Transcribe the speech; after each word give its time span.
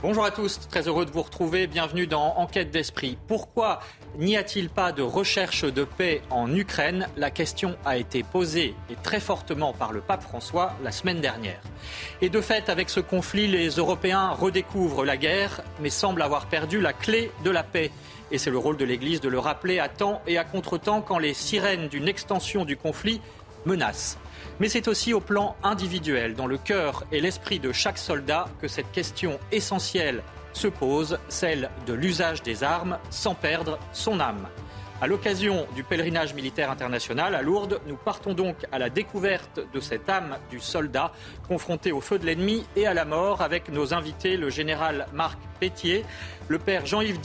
Bonjour 0.00 0.24
à 0.24 0.30
tous, 0.30 0.60
très 0.68 0.86
heureux 0.86 1.06
de 1.06 1.10
vous 1.10 1.22
retrouver. 1.22 1.66
Bienvenue 1.66 2.06
dans 2.06 2.36
Enquête 2.36 2.70
d'esprit. 2.70 3.18
Pourquoi 3.26 3.80
n'y 4.16 4.36
a-t-il 4.36 4.70
pas 4.70 4.92
de 4.92 5.02
recherche 5.02 5.64
de 5.64 5.82
paix 5.82 6.22
en 6.30 6.54
Ukraine? 6.54 7.08
La 7.16 7.32
question 7.32 7.76
a 7.84 7.96
été 7.96 8.22
posée 8.22 8.76
et 8.90 8.94
très 9.02 9.18
fortement 9.18 9.72
par 9.72 9.90
le 9.90 10.00
pape 10.00 10.22
François 10.22 10.74
la 10.84 10.92
semaine 10.92 11.20
dernière. 11.20 11.60
Et 12.22 12.28
de 12.28 12.40
fait, 12.40 12.68
avec 12.68 12.90
ce 12.90 13.00
conflit, 13.00 13.48
les 13.48 13.70
Européens 13.70 14.30
redécouvrent 14.30 15.04
la 15.04 15.16
guerre, 15.16 15.62
mais 15.80 15.90
semblent 15.90 16.22
avoir 16.22 16.46
perdu 16.46 16.80
la 16.80 16.92
clé 16.92 17.32
de 17.42 17.50
la 17.50 17.64
paix. 17.64 17.90
Et 18.30 18.38
c'est 18.38 18.50
le 18.50 18.58
rôle 18.58 18.76
de 18.76 18.84
l'Église 18.84 19.20
de 19.20 19.28
le 19.28 19.40
rappeler 19.40 19.80
à 19.80 19.88
temps 19.88 20.22
et 20.28 20.38
à 20.38 20.44
contre-temps 20.44 21.00
quand 21.00 21.18
les 21.18 21.34
sirènes 21.34 21.88
d'une 21.88 22.06
extension 22.06 22.64
du 22.64 22.76
conflit 22.76 23.20
menacent. 23.64 24.18
Mais 24.60 24.68
c'est 24.68 24.88
aussi 24.88 25.14
au 25.14 25.20
plan 25.20 25.56
individuel, 25.62 26.34
dans 26.34 26.46
le 26.46 26.58
cœur 26.58 27.04
et 27.12 27.20
l'esprit 27.20 27.58
de 27.58 27.72
chaque 27.72 27.98
soldat, 27.98 28.46
que 28.60 28.68
cette 28.68 28.90
question 28.92 29.38
essentielle 29.52 30.22
se 30.52 30.68
pose, 30.68 31.18
celle 31.28 31.70
de 31.86 31.92
l'usage 31.92 32.42
des 32.42 32.64
armes 32.64 32.98
sans 33.10 33.34
perdre 33.34 33.78
son 33.92 34.20
âme. 34.20 34.48
À 35.00 35.06
l'occasion 35.06 35.68
du 35.76 35.84
pèlerinage 35.84 36.34
militaire 36.34 36.72
international 36.72 37.36
à 37.36 37.42
Lourdes, 37.42 37.80
nous 37.86 37.94
partons 37.94 38.34
donc 38.34 38.56
à 38.72 38.80
la 38.80 38.90
découverte 38.90 39.60
de 39.72 39.78
cette 39.78 40.10
âme 40.10 40.38
du 40.50 40.58
soldat 40.58 41.12
confronté 41.46 41.92
au 41.92 42.00
feu 42.00 42.18
de 42.18 42.26
l'ennemi 42.26 42.66
et 42.74 42.84
à 42.84 42.94
la 42.94 43.04
mort 43.04 43.40
avec 43.40 43.68
nos 43.68 43.94
invités, 43.94 44.36
le 44.36 44.50
général 44.50 45.06
Marc 45.12 45.38
Pétier, 45.60 46.04
le 46.48 46.58
père 46.58 46.84
Jean-Yves 46.84 47.20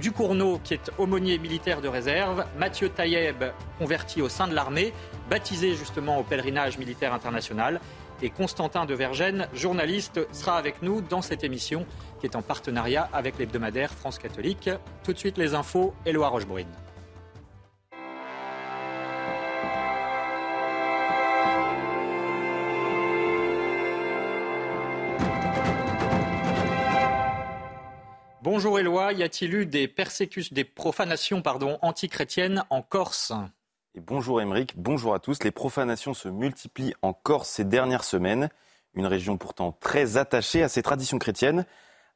Ducournau 0.00 0.60
qui 0.64 0.72
est 0.72 0.90
aumônier 0.96 1.36
militaire 1.36 1.82
de 1.82 1.88
réserve, 1.88 2.46
Mathieu 2.58 2.88
Taïeb, 2.88 3.44
converti 3.78 4.22
au 4.22 4.30
sein 4.30 4.48
de 4.48 4.54
l'armée, 4.54 4.94
baptisé 5.28 5.74
justement 5.74 6.18
au 6.18 6.22
pèlerinage 6.22 6.78
militaire 6.78 7.12
international, 7.12 7.82
et 8.22 8.30
Constantin 8.30 8.86
de 8.86 8.94
Vergennes, 8.94 9.46
journaliste, 9.52 10.26
sera 10.32 10.56
avec 10.56 10.80
nous 10.80 11.02
dans 11.02 11.20
cette 11.20 11.44
émission 11.44 11.84
qui 12.18 12.26
est 12.26 12.36
en 12.36 12.42
partenariat 12.42 13.10
avec 13.12 13.38
l'hebdomadaire 13.38 13.92
France 13.92 14.18
catholique. 14.18 14.70
Tout 15.04 15.12
de 15.12 15.18
suite 15.18 15.36
les 15.36 15.54
infos, 15.54 15.92
Éloi 16.06 16.28
Rochebrune. 16.28 16.68
Bonjour 28.42 28.78
Éloi, 28.78 29.12
y 29.12 29.22
a-t-il 29.22 29.52
eu 29.52 29.66
des 29.66 29.86
persécutions, 29.86 30.54
des 30.54 30.64
profanations 30.64 31.42
pardon, 31.42 31.78
antichrétiennes 31.82 32.64
en 32.70 32.80
Corse? 32.80 33.34
Bonjour 33.94 34.40
Émeric, 34.40 34.72
bonjour 34.78 35.12
à 35.12 35.18
tous. 35.18 35.44
Les 35.44 35.50
profanations 35.50 36.14
se 36.14 36.28
multiplient 36.28 36.94
en 37.02 37.12
Corse 37.12 37.50
ces 37.50 37.64
dernières 37.64 38.02
semaines, 38.02 38.48
une 38.94 39.04
région 39.04 39.36
pourtant 39.36 39.76
très 39.78 40.16
attachée 40.16 40.62
à 40.62 40.70
ses 40.70 40.80
traditions 40.80 41.18
chrétiennes. 41.18 41.66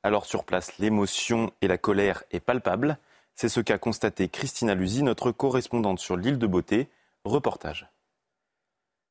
Alors 0.03 0.25
sur 0.25 0.45
place, 0.45 0.79
l'émotion 0.79 1.53
et 1.61 1.69
la 1.69 1.77
colère 1.77 2.25
est 2.31 2.41
palpable. 2.41 2.97
C'est 3.35 3.51
ce 3.51 3.61
qu'a 3.61 3.77
constaté 3.77 4.31
Christina 4.31 4.75
Luzi, 4.75 5.03
notre 5.03 5.31
correspondante 5.31 5.99
sur 5.99 6.17
l'île 6.17 6.39
de 6.39 6.47
Beauté. 6.47 6.89
Reportage. 7.27 7.87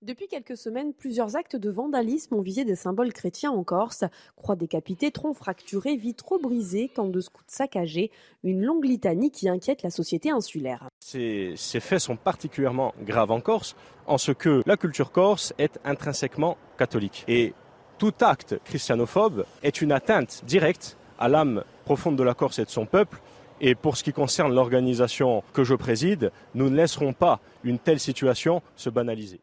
Depuis 0.03 0.27
quelques 0.27 0.57
semaines, 0.57 0.93
plusieurs 0.93 1.37
actes 1.37 1.55
de 1.55 1.69
vandalisme 1.69 2.35
ont 2.35 2.41
visé 2.41 2.65
des 2.65 2.75
symboles 2.75 3.13
chrétiens 3.13 3.51
en 3.51 3.63
Corse. 3.63 4.03
Croix 4.35 4.57
décapitées, 4.57 5.11
troncs 5.11 5.37
fracturés, 5.37 5.95
vitraux 5.95 6.39
brisés, 6.39 6.89
camps 6.89 7.07
de 7.07 7.21
scouts 7.21 7.41
saccagés. 7.47 8.11
Une 8.43 8.65
longue 8.65 8.83
litanie 8.83 9.31
qui 9.31 9.47
inquiète 9.47 9.81
la 9.81 9.89
société 9.89 10.29
insulaire. 10.29 10.89
Ces, 10.99 11.53
ces, 11.55 11.79
faits 11.79 12.01
sont 12.01 12.17
particulièrement 12.17 12.93
graves 13.05 13.31
en 13.31 13.39
Corse, 13.39 13.77
en 14.05 14.17
ce 14.17 14.33
que 14.33 14.61
la 14.65 14.75
culture 14.75 15.09
corse 15.09 15.53
est 15.57 15.79
intrinsèquement 15.85 16.57
catholique. 16.77 17.23
Et 17.29 17.53
tout 17.97 18.11
acte 18.19 18.59
christianophobe 18.65 19.45
est 19.61 19.81
une 19.81 19.93
atteinte 19.93 20.43
directe 20.45 20.97
à 21.17 21.29
l'âme 21.29 21.63
profonde 21.85 22.17
de 22.17 22.23
la 22.23 22.33
Corse 22.33 22.59
et 22.59 22.65
de 22.65 22.69
son 22.69 22.85
peuple. 22.85 23.21
Et 23.61 23.73
pour 23.73 23.95
ce 23.95 24.03
qui 24.03 24.11
concerne 24.11 24.53
l'organisation 24.53 25.43
que 25.53 25.63
je 25.63 25.75
préside, 25.75 26.33
nous 26.55 26.69
ne 26.69 26.75
laisserons 26.75 27.13
pas 27.13 27.39
une 27.63 27.79
telle 27.79 28.01
situation 28.01 28.61
se 28.75 28.89
banaliser. 28.89 29.39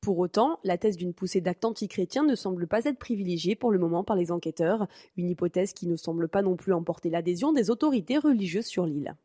Pour 0.00 0.18
autant, 0.18 0.60
la 0.62 0.78
thèse 0.78 0.96
d'une 0.96 1.14
poussée 1.14 1.40
d'actes 1.40 1.64
antichrétiens 1.64 2.24
ne 2.24 2.34
semble 2.34 2.66
pas 2.66 2.84
être 2.84 2.98
privilégiée 2.98 3.56
pour 3.56 3.70
le 3.70 3.78
moment 3.78 4.04
par 4.04 4.16
les 4.16 4.30
enquêteurs, 4.30 4.86
une 5.16 5.28
hypothèse 5.30 5.72
qui 5.72 5.86
ne 5.88 5.96
semble 5.96 6.28
pas 6.28 6.42
non 6.42 6.56
plus 6.56 6.72
emporter 6.72 7.10
l'adhésion 7.10 7.52
des 7.52 7.70
autorités 7.70 8.18
religieuses 8.18 8.66
sur 8.66 8.86
l'île. 8.86 9.16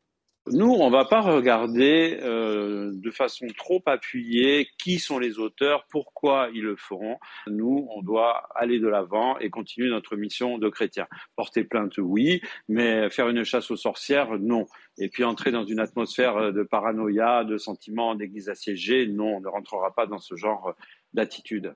Nous, 0.47 0.71
on 0.71 0.87
ne 0.87 0.91
va 0.91 1.05
pas 1.05 1.21
regarder 1.21 2.17
euh, 2.23 2.91
de 2.95 3.11
façon 3.11 3.45
trop 3.55 3.81
appuyée 3.85 4.67
qui 4.79 4.97
sont 4.97 5.19
les 5.19 5.37
auteurs, 5.37 5.85
pourquoi 5.91 6.49
ils 6.51 6.63
le 6.63 6.75
feront. 6.75 7.19
Nous, 7.45 7.87
on 7.95 8.01
doit 8.01 8.49
aller 8.55 8.79
de 8.79 8.87
l'avant 8.87 9.37
et 9.37 9.51
continuer 9.51 9.89
notre 9.89 10.15
mission 10.15 10.57
de 10.57 10.67
chrétien. 10.67 11.07
Porter 11.35 11.63
plainte, 11.63 11.99
oui, 11.99 12.41
mais 12.67 13.11
faire 13.11 13.29
une 13.29 13.43
chasse 13.43 13.69
aux 13.69 13.75
sorcières, 13.75 14.39
non. 14.39 14.65
Et 14.97 15.09
puis 15.09 15.23
entrer 15.23 15.51
dans 15.51 15.63
une 15.63 15.79
atmosphère 15.79 16.51
de 16.51 16.63
paranoïa, 16.63 17.43
de 17.43 17.57
sentiments 17.57 18.15
d'église 18.15 18.49
assiégée, 18.49 19.05
non, 19.05 19.37
on 19.37 19.41
ne 19.41 19.47
rentrera 19.47 19.93
pas 19.93 20.07
dans 20.07 20.19
ce 20.19 20.35
genre 20.35 20.73
d'attitude. 21.13 21.75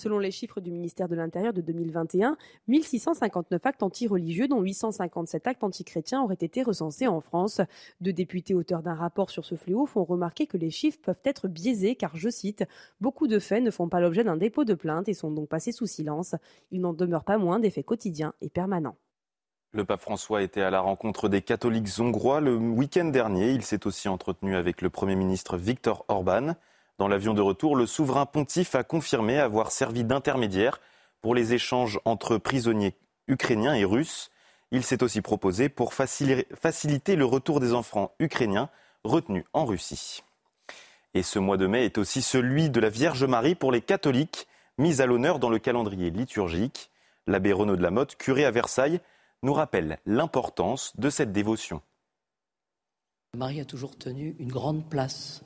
Selon 0.00 0.18
les 0.18 0.30
chiffres 0.30 0.62
du 0.62 0.70
ministère 0.70 1.08
de 1.08 1.14
l'Intérieur 1.14 1.52
de 1.52 1.60
2021, 1.60 2.38
1659 2.68 3.66
actes 3.66 3.82
anti-religieux, 3.82 4.48
dont 4.48 4.62
857 4.62 5.46
actes 5.46 5.62
antichrétiens, 5.62 6.22
auraient 6.22 6.38
été 6.40 6.62
recensés 6.62 7.06
en 7.06 7.20
France. 7.20 7.60
Deux 8.00 8.14
députés 8.14 8.54
auteurs 8.54 8.80
d'un 8.82 8.94
rapport 8.94 9.28
sur 9.28 9.44
ce 9.44 9.56
fléau 9.56 9.84
font 9.84 10.04
remarquer 10.04 10.46
que 10.46 10.56
les 10.56 10.70
chiffres 10.70 10.98
peuvent 11.02 11.20
être 11.22 11.48
biaisés 11.48 11.96
car, 11.96 12.16
je 12.16 12.30
cite, 12.30 12.64
beaucoup 13.02 13.26
de 13.26 13.38
faits 13.38 13.62
ne 13.62 13.70
font 13.70 13.90
pas 13.90 14.00
l'objet 14.00 14.24
d'un 14.24 14.38
dépôt 14.38 14.64
de 14.64 14.72
plainte 14.72 15.06
et 15.10 15.12
sont 15.12 15.30
donc 15.30 15.50
passés 15.50 15.70
sous 15.70 15.86
silence. 15.86 16.34
Il 16.70 16.80
n'en 16.80 16.94
demeure 16.94 17.24
pas 17.24 17.36
moins 17.36 17.58
des 17.58 17.68
faits 17.68 17.84
quotidiens 17.84 18.32
et 18.40 18.48
permanents. 18.48 18.96
Le 19.72 19.84
pape 19.84 20.00
François 20.00 20.42
était 20.42 20.62
à 20.62 20.70
la 20.70 20.80
rencontre 20.80 21.28
des 21.28 21.42
catholiques 21.42 21.90
hongrois 21.98 22.40
le 22.40 22.56
week-end 22.56 23.04
dernier. 23.04 23.50
Il 23.50 23.64
s'est 23.64 23.86
aussi 23.86 24.08
entretenu 24.08 24.56
avec 24.56 24.80
le 24.80 24.88
Premier 24.88 25.14
ministre 25.14 25.58
Viktor 25.58 26.06
Orban. 26.08 26.54
Dans 27.00 27.08
l'avion 27.08 27.32
de 27.32 27.40
retour, 27.40 27.76
le 27.76 27.86
souverain 27.86 28.26
pontife 28.26 28.74
a 28.74 28.84
confirmé 28.84 29.38
avoir 29.38 29.72
servi 29.72 30.04
d'intermédiaire 30.04 30.82
pour 31.22 31.34
les 31.34 31.54
échanges 31.54 31.98
entre 32.04 32.36
prisonniers 32.36 32.94
ukrainiens 33.26 33.72
et 33.74 33.86
russes. 33.86 34.30
Il 34.70 34.84
s'est 34.84 35.02
aussi 35.02 35.22
proposé 35.22 35.70
pour 35.70 35.94
faciliter 35.94 37.16
le 37.16 37.24
retour 37.24 37.58
des 37.58 37.72
enfants 37.72 38.12
ukrainiens 38.18 38.68
retenus 39.02 39.44
en 39.54 39.64
Russie. 39.64 40.22
Et 41.14 41.22
ce 41.22 41.38
mois 41.38 41.56
de 41.56 41.66
mai 41.66 41.86
est 41.86 41.96
aussi 41.96 42.20
celui 42.20 42.68
de 42.68 42.80
la 42.80 42.90
Vierge 42.90 43.24
Marie 43.24 43.54
pour 43.54 43.72
les 43.72 43.80
catholiques, 43.80 44.46
mise 44.76 45.00
à 45.00 45.06
l'honneur 45.06 45.38
dans 45.38 45.48
le 45.48 45.58
calendrier 45.58 46.10
liturgique. 46.10 46.90
L'abbé 47.26 47.54
Renaud 47.54 47.76
de 47.76 47.82
la 47.82 47.90
Motte, 47.90 48.16
curé 48.16 48.44
à 48.44 48.50
Versailles, 48.50 49.00
nous 49.42 49.54
rappelle 49.54 50.00
l'importance 50.04 50.94
de 50.98 51.08
cette 51.08 51.32
dévotion. 51.32 51.80
Marie 53.34 53.62
a 53.62 53.64
toujours 53.64 53.96
tenu 53.96 54.36
une 54.38 54.52
grande 54.52 54.86
place 54.90 55.42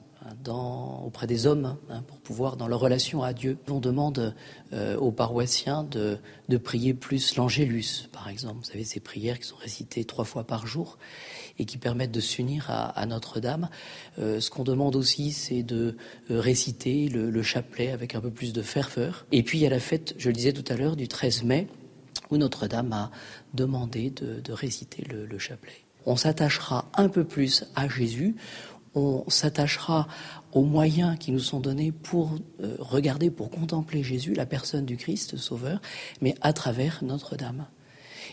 auprès 1.05 1.27
des 1.27 1.47
hommes 1.47 1.77
hein, 1.91 2.03
pour 2.07 2.19
pouvoir, 2.19 2.57
dans 2.57 2.69
leur 2.69 2.81
relation 2.81 3.23
à 3.23 3.33
Dieu. 3.33 3.59
On 3.69 3.81
demande 3.81 4.35
euh, 4.73 4.97
aux 4.97 5.12
paroissiens 5.12 5.85
de, 5.85 6.19
prier 6.59 6.95
plus 6.95 7.37
l'Angélus, 7.37 8.09
par 8.12 8.29
exemple. 8.29 8.59
Vous 8.59 8.65
savez, 8.65 8.85
ces 8.85 9.01
prières 9.01 9.39
qui 9.39 9.47
sont 9.47 9.57
récitées 9.57 10.05
trois 10.05 10.25
fois 10.25 10.45
par 10.45 10.67
jour 10.67 10.99
et 11.59 11.65
qui 11.65 11.79
permettent 11.79 12.12
de 12.12 12.21
s'unir 12.21 12.67
à, 12.69 13.07
Notre-Dame. 13.07 13.69
Euh, 14.19 14.41
ce 14.41 14.51
qu'on 14.51 14.65
demande 14.65 14.97
aussi, 14.97 15.33
c'est 15.33 15.62
de 15.62 15.97
euh, 16.31 16.41
réciter 16.41 17.09
le, 17.09 17.43
chapelet 17.43 17.91
avec 17.91 18.15
un 18.15 18.21
peu 18.21 18.31
plus 18.31 18.53
de 18.53 18.62
ferveur. 18.62 19.27
Et 19.33 19.43
puis, 19.43 19.59
il 19.59 19.62
y 19.62 19.67
a 19.67 19.71
la 19.71 19.81
fête, 19.81 20.15
je 20.19 20.29
le 20.29 20.35
disais 20.35 20.53
tout 20.53 20.65
à 20.73 20.77
l'heure, 20.77 20.97
du 20.97 21.09
13 21.09 21.45
mai, 21.45 21.69
où 22.31 22.39
Notre-Dame 22.39 22.93
a 22.93 23.11
demandé 23.53 24.11
de, 24.11 24.53
réciter 24.53 25.05
le 25.06 25.39
chapelet. 25.39 25.85
On 26.06 26.17
s'attachera 26.17 26.91
un 26.95 27.09
peu 27.09 27.25
plus 27.25 27.65
à 27.75 27.89
Jésus 27.89 28.37
on 28.94 29.25
s'attachera 29.28 30.06
aux 30.53 30.62
moyens 30.62 31.19
qui 31.19 31.32
nous 31.32 31.41
sont 31.41 31.60
donnés 31.60 31.93
pour 31.93 32.32
euh, 32.62 32.77
regarder, 32.78 33.31
pour 33.31 33.50
contempler 33.50 34.03
Jésus, 34.03 34.34
la 34.34 34.47
personne 34.47 34.84
du 34.84 34.97
Christ 34.97 35.37
Sauveur, 35.37 35.81
mais 36.21 36.34
à 36.41 36.53
travers 36.53 37.03
Notre-Dame. 37.03 37.66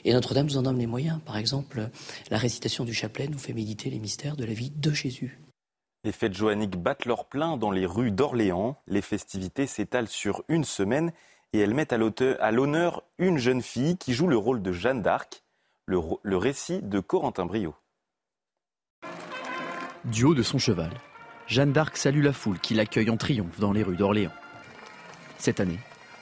Et 0.05 0.13
Notre-Dame 0.13 0.47
nous 0.47 0.57
en 0.57 0.61
donne 0.63 0.77
les 0.77 0.87
moyens. 0.87 1.19
Par 1.25 1.37
exemple, 1.37 1.89
la 2.29 2.37
récitation 2.37 2.85
du 2.85 2.93
chapelet 2.93 3.27
nous 3.27 3.37
fait 3.37 3.53
méditer 3.53 3.89
les 3.89 3.99
mystères 3.99 4.35
de 4.35 4.45
la 4.45 4.53
vie 4.53 4.71
de 4.71 4.91
Jésus. 4.91 5.39
Les 6.03 6.11
fêtes 6.11 6.33
joanniques 6.33 6.77
battent 6.77 7.05
leur 7.05 7.25
plein 7.25 7.57
dans 7.57 7.69
les 7.69 7.85
rues 7.85 8.11
d'Orléans. 8.11 8.77
Les 8.87 9.01
festivités 9.01 9.67
s'étalent 9.67 10.07
sur 10.07 10.43
une 10.47 10.63
semaine 10.63 11.11
et 11.53 11.59
elles 11.59 11.75
mettent 11.75 11.93
à 11.93 12.51
l'honneur 12.51 13.03
une 13.19 13.37
jeune 13.37 13.61
fille 13.61 13.97
qui 13.97 14.13
joue 14.13 14.27
le 14.27 14.37
rôle 14.37 14.63
de 14.63 14.71
Jeanne 14.71 15.01
d'Arc, 15.01 15.43
le, 15.85 15.99
le 16.23 16.37
récit 16.37 16.81
de 16.81 16.99
Corentin 16.99 17.45
Brio. 17.45 17.75
Du 20.05 20.23
haut 20.25 20.33
de 20.33 20.41
son 20.41 20.57
cheval, 20.57 20.89
Jeanne 21.45 21.73
d'Arc 21.73 21.95
salue 21.95 22.23
la 22.23 22.33
foule 22.33 22.57
qui 22.57 22.73
l'accueille 22.73 23.11
en 23.11 23.17
triomphe 23.17 23.59
dans 23.59 23.71
les 23.71 23.83
rues 23.83 23.95
d'Orléans. 23.95 24.31
Cette 25.37 25.59
année, 25.59 25.77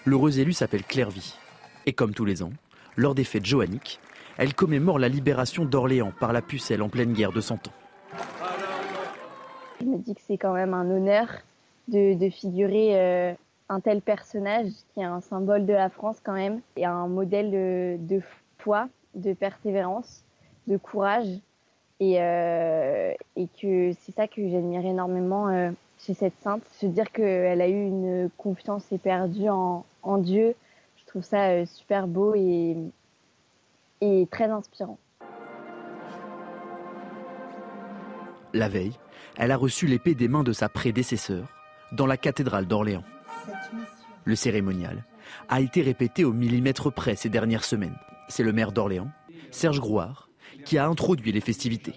l'heureuse 0.05 0.37
élue 0.37 0.51
s'appelle 0.51 0.83
Clairvy. 0.83 1.37
Et 1.85 1.93
comme 1.93 2.13
tous 2.13 2.25
les 2.25 2.43
ans, 2.43 2.51
lors 2.97 3.15
des 3.15 3.23
fêtes 3.23 3.45
joanniques, 3.45 4.01
elle 4.37 4.53
commémore 4.53 4.99
la 4.99 5.07
libération 5.07 5.63
d'Orléans 5.63 6.11
par 6.19 6.33
la 6.33 6.41
pucelle 6.41 6.81
en 6.81 6.89
pleine 6.89 7.13
guerre 7.13 7.31
de 7.31 7.39
Cent 7.39 7.55
Ans. 7.69 7.73
Je 9.79 9.85
me 9.85 9.97
dis 9.97 10.13
que 10.13 10.21
c'est 10.27 10.37
quand 10.37 10.53
même 10.53 10.73
un 10.73 10.89
honneur 10.89 11.27
de, 11.87 12.29
figurer 12.29 12.99
euh, 12.99 13.33
un 13.69 13.79
tel 13.79 14.01
personnage 14.01 14.71
qui 14.93 14.99
est 14.99 15.05
un 15.05 15.21
symbole 15.21 15.65
de 15.65 15.73
la 15.73 15.89
France 15.89 16.17
quand 16.21 16.33
même 16.33 16.59
et 16.75 16.85
un 16.85 17.07
modèle 17.07 17.49
de, 17.49 17.95
de 17.97 18.21
foi 18.57 18.89
de 19.15 19.31
persévérance, 19.31 20.25
de 20.67 20.75
courage. 20.75 21.29
Et, 21.99 22.15
et 22.15 23.47
que 23.61 23.91
c'est 23.99 24.13
ça 24.15 24.27
que 24.27 24.47
j'admire 24.49 24.85
énormément 24.85 25.73
chez 25.99 26.13
cette 26.13 26.39
sainte. 26.39 26.63
Se 26.79 26.85
dire 26.85 27.11
qu'elle 27.11 27.61
a 27.61 27.67
eu 27.67 27.85
une 27.85 28.29
confiance 28.37 28.89
éperdue 28.91 29.49
en, 29.49 29.83
Dieu, 30.17 30.55
je 30.97 31.05
trouve 31.05 31.23
ça 31.23 31.65
super 31.65 32.07
beau 32.07 32.33
et, 32.35 32.77
et 34.01 34.27
très 34.31 34.45
inspirant. 34.45 34.97
La 38.53 38.69
veille, 38.69 38.97
elle 39.37 39.51
a 39.51 39.57
reçu 39.57 39.85
l'épée 39.85 40.15
des 40.15 40.27
mains 40.27 40.43
de 40.43 40.53
sa 40.53 40.69
prédécesseur 40.69 41.47
dans 41.91 42.07
la 42.07 42.17
cathédrale 42.17 42.65
d'Orléans. 42.65 43.03
Le 44.25 44.35
cérémonial 44.35 45.03
a 45.49 45.61
été 45.61 45.81
répété 45.81 46.23
au 46.23 46.33
millimètre 46.33 46.91
près 46.91 47.15
ces 47.15 47.29
dernières 47.29 47.63
semaines. 47.63 47.95
C'est 48.27 48.43
le 48.43 48.53
maire 48.53 48.71
d'Orléans, 48.71 49.09
Serge 49.51 49.79
Grouard, 49.79 50.28
qui 50.65 50.77
a 50.77 50.87
introduit 50.87 51.31
les 51.31 51.41
festivités. 51.41 51.93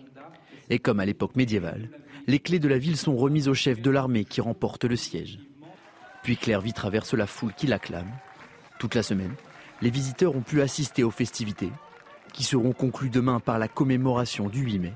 Et 0.71 0.79
comme 0.79 1.01
à 1.01 1.07
l'époque 1.07 1.37
médiévale, 1.37 1.89
les 2.27 2.39
clés 2.39 2.59
de 2.59 2.69
la 2.69 2.79
ville 2.79 2.97
sont 2.97 3.17
remises 3.17 3.49
au 3.49 3.55
chef 3.55 3.81
de 3.81 3.91
l'armée 3.91 4.25
qui 4.25 4.41
remporte 4.41 4.85
le 4.85 4.97
siège. 4.97 5.39
Puis 6.23 6.37
Clairvy 6.37 6.73
traverse 6.73 7.15
la 7.15 7.27
foule 7.27 7.53
qui 7.55 7.67
l'acclame. 7.67 8.11
Toute 8.79 8.95
la 8.95 9.03
semaine, 9.03 9.35
les 9.81 9.91
visiteurs 9.91 10.37
ont 10.37 10.43
pu 10.43 10.63
assister 10.63 11.03
aux 11.03 11.11
festivités, 11.11 11.73
qui 12.33 12.45
seront 12.45 12.73
conclues 12.73 13.11
demain 13.11 13.41
par 13.41 13.59
la 13.59 13.69
commémoration 13.69 14.49
du 14.49 14.61
8 14.61 14.79
mai 14.79 14.93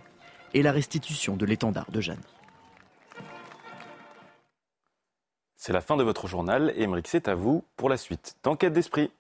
et 0.55 0.63
la 0.63 0.73
restitution 0.73 1.37
de 1.37 1.45
l'étendard 1.45 1.91
de 1.91 2.01
Jeanne. 2.01 2.23
C'est 5.57 5.73
la 5.73 5.81
fin 5.81 5.97
de 5.97 6.05
votre 6.05 6.29
journal. 6.29 6.73
Émeric, 6.77 7.09
c'est 7.09 7.27
à 7.27 7.35
vous 7.35 7.65
pour 7.77 7.89
la 7.89 7.97
suite 7.97 8.37
d'Enquête 8.45 8.73
d'esprit. 8.73 9.11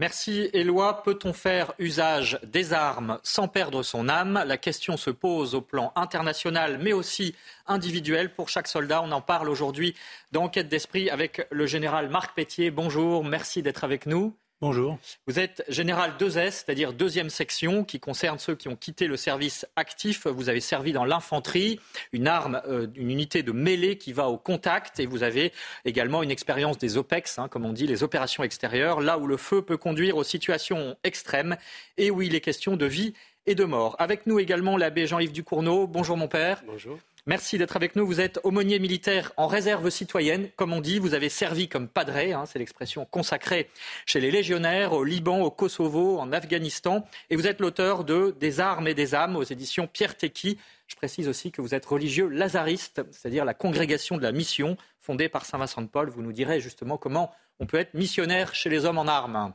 Merci 0.00 0.48
Éloi. 0.54 1.02
Peut-on 1.02 1.34
faire 1.34 1.74
usage 1.78 2.40
des 2.42 2.72
armes 2.72 3.18
sans 3.22 3.48
perdre 3.48 3.82
son 3.82 4.08
âme? 4.08 4.42
La 4.46 4.56
question 4.56 4.96
se 4.96 5.10
pose 5.10 5.54
au 5.54 5.60
plan 5.60 5.92
international, 5.94 6.78
mais 6.80 6.94
aussi 6.94 7.34
individuel 7.66 8.32
pour 8.32 8.48
chaque 8.48 8.66
soldat. 8.66 9.02
On 9.02 9.12
en 9.12 9.20
parle 9.20 9.50
aujourd'hui 9.50 9.94
dans 10.32 10.44
Enquête 10.44 10.70
d'esprit 10.70 11.10
avec 11.10 11.46
le 11.50 11.66
général 11.66 12.08
Marc 12.08 12.34
Pétier. 12.34 12.70
Bonjour, 12.70 13.22
merci 13.26 13.60
d'être 13.60 13.84
avec 13.84 14.06
nous. 14.06 14.34
Bonjour. 14.62 14.98
Vous 15.26 15.38
êtes 15.38 15.64
général 15.68 16.12
2S, 16.18 16.50
c'est-à-dire 16.50 16.92
deuxième 16.92 17.30
section, 17.30 17.82
qui 17.82 17.98
concerne 17.98 18.38
ceux 18.38 18.54
qui 18.54 18.68
ont 18.68 18.76
quitté 18.76 19.06
le 19.06 19.16
service 19.16 19.66
actif. 19.74 20.26
Vous 20.26 20.50
avez 20.50 20.60
servi 20.60 20.92
dans 20.92 21.06
l'infanterie, 21.06 21.80
une 22.12 22.28
arme, 22.28 22.60
euh, 22.66 22.86
une 22.94 23.10
unité 23.10 23.42
de 23.42 23.52
mêlée 23.52 23.96
qui 23.96 24.12
va 24.12 24.28
au 24.28 24.36
contact, 24.36 25.00
et 25.00 25.06
vous 25.06 25.22
avez 25.22 25.54
également 25.86 26.22
une 26.22 26.30
expérience 26.30 26.76
des 26.76 26.98
OPEX, 26.98 27.38
hein, 27.38 27.48
comme 27.48 27.64
on 27.64 27.72
dit, 27.72 27.86
les 27.86 28.02
opérations 28.02 28.44
extérieures, 28.44 29.00
là 29.00 29.16
où 29.16 29.26
le 29.26 29.38
feu 29.38 29.62
peut 29.62 29.78
conduire 29.78 30.18
aux 30.18 30.24
situations 30.24 30.94
extrêmes 31.04 31.56
et 31.96 32.10
où 32.10 32.20
il 32.20 32.34
est 32.34 32.42
question 32.42 32.76
de 32.76 32.84
vie 32.84 33.14
et 33.46 33.54
de 33.54 33.64
mort. 33.64 33.96
Avec 33.98 34.26
nous 34.26 34.38
également 34.38 34.76
l'abbé 34.76 35.06
Jean-Yves 35.06 35.32
Ducournau. 35.32 35.86
Bonjour 35.86 36.18
mon 36.18 36.28
père. 36.28 36.62
Bonjour. 36.66 36.98
Merci 37.26 37.58
d'être 37.58 37.76
avec 37.76 37.96
nous. 37.96 38.06
Vous 38.06 38.20
êtes 38.20 38.40
aumônier 38.44 38.78
militaire 38.78 39.32
en 39.36 39.46
réserve 39.46 39.90
citoyenne, 39.90 40.48
comme 40.56 40.72
on 40.72 40.80
dit. 40.80 40.98
Vous 40.98 41.12
avez 41.12 41.28
servi 41.28 41.68
comme 41.68 41.86
padré, 41.86 42.32
hein, 42.32 42.46
c'est 42.46 42.58
l'expression 42.58 43.04
consacrée 43.04 43.68
chez 44.06 44.20
les 44.20 44.30
légionnaires 44.30 44.94
au 44.94 45.04
Liban, 45.04 45.42
au 45.42 45.50
Kosovo, 45.50 46.18
en 46.18 46.32
Afghanistan. 46.32 47.04
Et 47.28 47.36
vous 47.36 47.46
êtes 47.46 47.60
l'auteur 47.60 48.04
de 48.04 48.34
Des 48.40 48.60
armes 48.60 48.88
et 48.88 48.94
des 48.94 49.14
âmes 49.14 49.36
aux 49.36 49.42
éditions 49.42 49.86
Pierre 49.86 50.16
Tecky. 50.16 50.58
Je 50.86 50.96
précise 50.96 51.28
aussi 51.28 51.52
que 51.52 51.60
vous 51.60 51.74
êtes 51.74 51.84
religieux 51.84 52.26
lazariste, 52.28 53.02
c'est-à-dire 53.10 53.44
la 53.44 53.54
congrégation 53.54 54.16
de 54.16 54.22
la 54.22 54.32
mission 54.32 54.76
fondée 54.98 55.28
par 55.28 55.44
Saint 55.44 55.58
Vincent 55.58 55.82
de 55.82 55.88
Paul. 55.88 56.08
Vous 56.08 56.22
nous 56.22 56.32
direz 56.32 56.60
justement 56.60 56.96
comment 56.96 57.32
on 57.58 57.66
peut 57.66 57.78
être 57.78 57.94
missionnaire 57.94 58.54
chez 58.54 58.70
les 58.70 58.86
hommes 58.86 58.98
en 58.98 59.06
armes. 59.06 59.52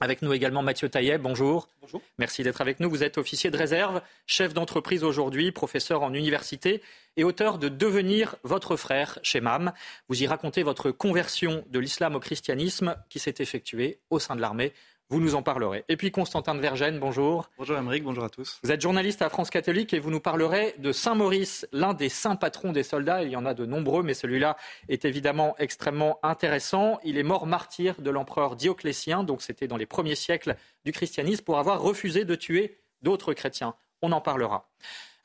Avec 0.00 0.22
nous 0.22 0.32
également 0.32 0.62
Mathieu 0.62 0.88
Taillet, 0.88 1.18
bonjour. 1.18 1.68
Bonjour. 1.80 2.02
Merci 2.18 2.42
d'être 2.42 2.60
avec 2.60 2.80
nous. 2.80 2.90
Vous 2.90 3.04
êtes 3.04 3.16
officier 3.16 3.50
de 3.50 3.56
réserve, 3.56 4.02
chef 4.26 4.52
d'entreprise 4.52 5.04
aujourd'hui, 5.04 5.52
professeur 5.52 6.02
en 6.02 6.12
université 6.12 6.82
et 7.16 7.22
auteur 7.22 7.58
de 7.58 7.68
Devenir 7.68 8.34
votre 8.42 8.76
frère 8.76 9.20
chez 9.22 9.40
MAM. 9.40 9.72
Vous 10.08 10.20
y 10.20 10.26
racontez 10.26 10.64
votre 10.64 10.90
conversion 10.90 11.64
de 11.70 11.78
l'islam 11.78 12.16
au 12.16 12.20
christianisme 12.20 12.96
qui 13.08 13.20
s'est 13.20 13.36
effectuée 13.38 14.00
au 14.10 14.18
sein 14.18 14.34
de 14.34 14.40
l'armée. 14.40 14.72
Vous 15.10 15.20
nous 15.20 15.34
en 15.34 15.42
parlerez. 15.42 15.84
Et 15.90 15.98
puis 15.98 16.10
Constantin 16.10 16.54
de 16.54 16.60
Vergène, 16.60 16.98
bonjour. 16.98 17.50
Bonjour 17.58 17.76
Amérique, 17.76 18.04
bonjour 18.04 18.24
à 18.24 18.30
tous. 18.30 18.58
Vous 18.62 18.72
êtes 18.72 18.80
journaliste 18.80 19.20
à 19.20 19.28
France 19.28 19.50
catholique 19.50 19.92
et 19.92 19.98
vous 19.98 20.10
nous 20.10 20.18
parlerez 20.18 20.74
de 20.78 20.92
Saint 20.92 21.14
Maurice, 21.14 21.68
l'un 21.72 21.92
des 21.92 22.08
saints 22.08 22.36
patrons 22.36 22.72
des 22.72 22.82
soldats. 22.82 23.22
Il 23.22 23.28
y 23.28 23.36
en 23.36 23.44
a 23.44 23.52
de 23.52 23.66
nombreux, 23.66 24.02
mais 24.02 24.14
celui-là 24.14 24.56
est 24.88 25.04
évidemment 25.04 25.56
extrêmement 25.58 26.18
intéressant. 26.22 27.00
Il 27.04 27.18
est 27.18 27.22
mort 27.22 27.46
martyr 27.46 28.00
de 28.00 28.10
l'empereur 28.10 28.56
Dioclétien, 28.56 29.24
donc 29.24 29.42
c'était 29.42 29.68
dans 29.68 29.76
les 29.76 29.84
premiers 29.84 30.14
siècles 30.14 30.56
du 30.86 30.92
christianisme, 30.92 31.44
pour 31.44 31.58
avoir 31.58 31.82
refusé 31.82 32.24
de 32.24 32.34
tuer 32.34 32.78
d'autres 33.02 33.34
chrétiens. 33.34 33.74
On 34.00 34.10
en 34.10 34.22
parlera. 34.22 34.70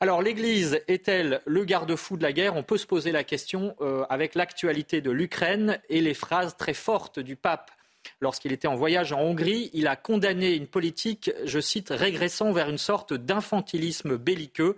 Alors 0.00 0.20
l'Église 0.20 0.82
est-elle 0.88 1.40
le 1.46 1.64
garde-fou 1.64 2.18
de 2.18 2.22
la 2.22 2.32
guerre? 2.32 2.54
On 2.54 2.62
peut 2.62 2.78
se 2.78 2.86
poser 2.86 3.12
la 3.12 3.24
question 3.24 3.74
euh, 3.80 4.04
avec 4.10 4.34
l'actualité 4.34 5.00
de 5.00 5.10
l'Ukraine 5.10 5.80
et 5.88 6.02
les 6.02 6.14
phrases 6.14 6.56
très 6.58 6.74
fortes 6.74 7.18
du 7.18 7.36
pape 7.36 7.70
Lorsqu'il 8.20 8.52
était 8.52 8.68
en 8.68 8.74
voyage 8.74 9.12
en 9.12 9.20
Hongrie, 9.20 9.70
il 9.72 9.86
a 9.86 9.96
condamné 9.96 10.54
une 10.54 10.66
politique, 10.66 11.30
je 11.44 11.60
cite, 11.60 11.90
régressant 11.90 12.52
vers 12.52 12.68
une 12.68 12.78
sorte 12.78 13.12
d'infantilisme 13.12 14.16
belliqueux, 14.16 14.76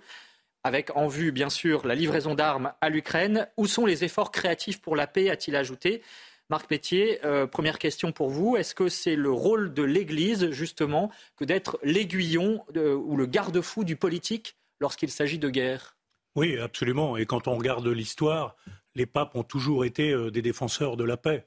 avec 0.64 0.96
en 0.96 1.08
vue, 1.08 1.32
bien 1.32 1.50
sûr, 1.50 1.86
la 1.86 1.94
livraison 1.94 2.34
d'armes 2.34 2.72
à 2.80 2.88
l'Ukraine. 2.88 3.48
Où 3.56 3.66
sont 3.66 3.86
les 3.86 4.04
efforts 4.04 4.30
créatifs 4.30 4.80
pour 4.80 4.96
la 4.96 5.06
paix 5.06 5.30
a-t-il 5.30 5.56
ajouté 5.56 6.02
Marc 6.50 6.66
Pétier, 6.66 7.24
euh, 7.24 7.46
première 7.46 7.78
question 7.78 8.12
pour 8.12 8.28
vous. 8.28 8.56
Est-ce 8.56 8.74
que 8.74 8.88
c'est 8.88 9.16
le 9.16 9.30
rôle 9.30 9.72
de 9.72 9.82
l'Église, 9.82 10.50
justement, 10.50 11.10
que 11.36 11.44
d'être 11.44 11.78
l'aiguillon 11.82 12.64
ou 12.76 13.16
le 13.16 13.26
garde-fou 13.26 13.84
du 13.84 13.96
politique 13.96 14.56
lorsqu'il 14.78 15.10
s'agit 15.10 15.38
de 15.38 15.48
guerre? 15.48 15.96
Oui, 16.34 16.58
absolument. 16.58 17.16
Et 17.16 17.26
quand 17.26 17.48
on 17.48 17.56
regarde 17.56 17.86
l'histoire, 17.86 18.56
les 18.94 19.06
papes 19.06 19.34
ont 19.34 19.44
toujours 19.44 19.84
été 19.84 20.10
euh, 20.10 20.30
des 20.30 20.42
défenseurs 20.42 20.96
de 20.96 21.04
la 21.04 21.16
paix. 21.16 21.46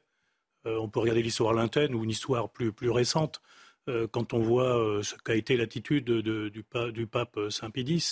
Euh, 0.66 0.78
on 0.80 0.90
peut 0.90 1.00
regarder 1.00 1.22
l'histoire 1.22 1.54
lointaine 1.54 1.94
ou 1.94 2.04
une 2.04 2.10
histoire 2.10 2.50
plus, 2.50 2.74
récente. 2.90 3.42
Euh, 3.88 4.08
quand 4.08 4.34
on 4.34 4.40
voit 4.40 4.78
euh, 4.78 5.04
ce 5.04 5.16
qu'a 5.16 5.36
été 5.36 5.58
l'attitude 5.58 6.06
du, 6.10 6.64
pape 7.06 7.40
Saint 7.50 7.70
Pie 7.70 8.04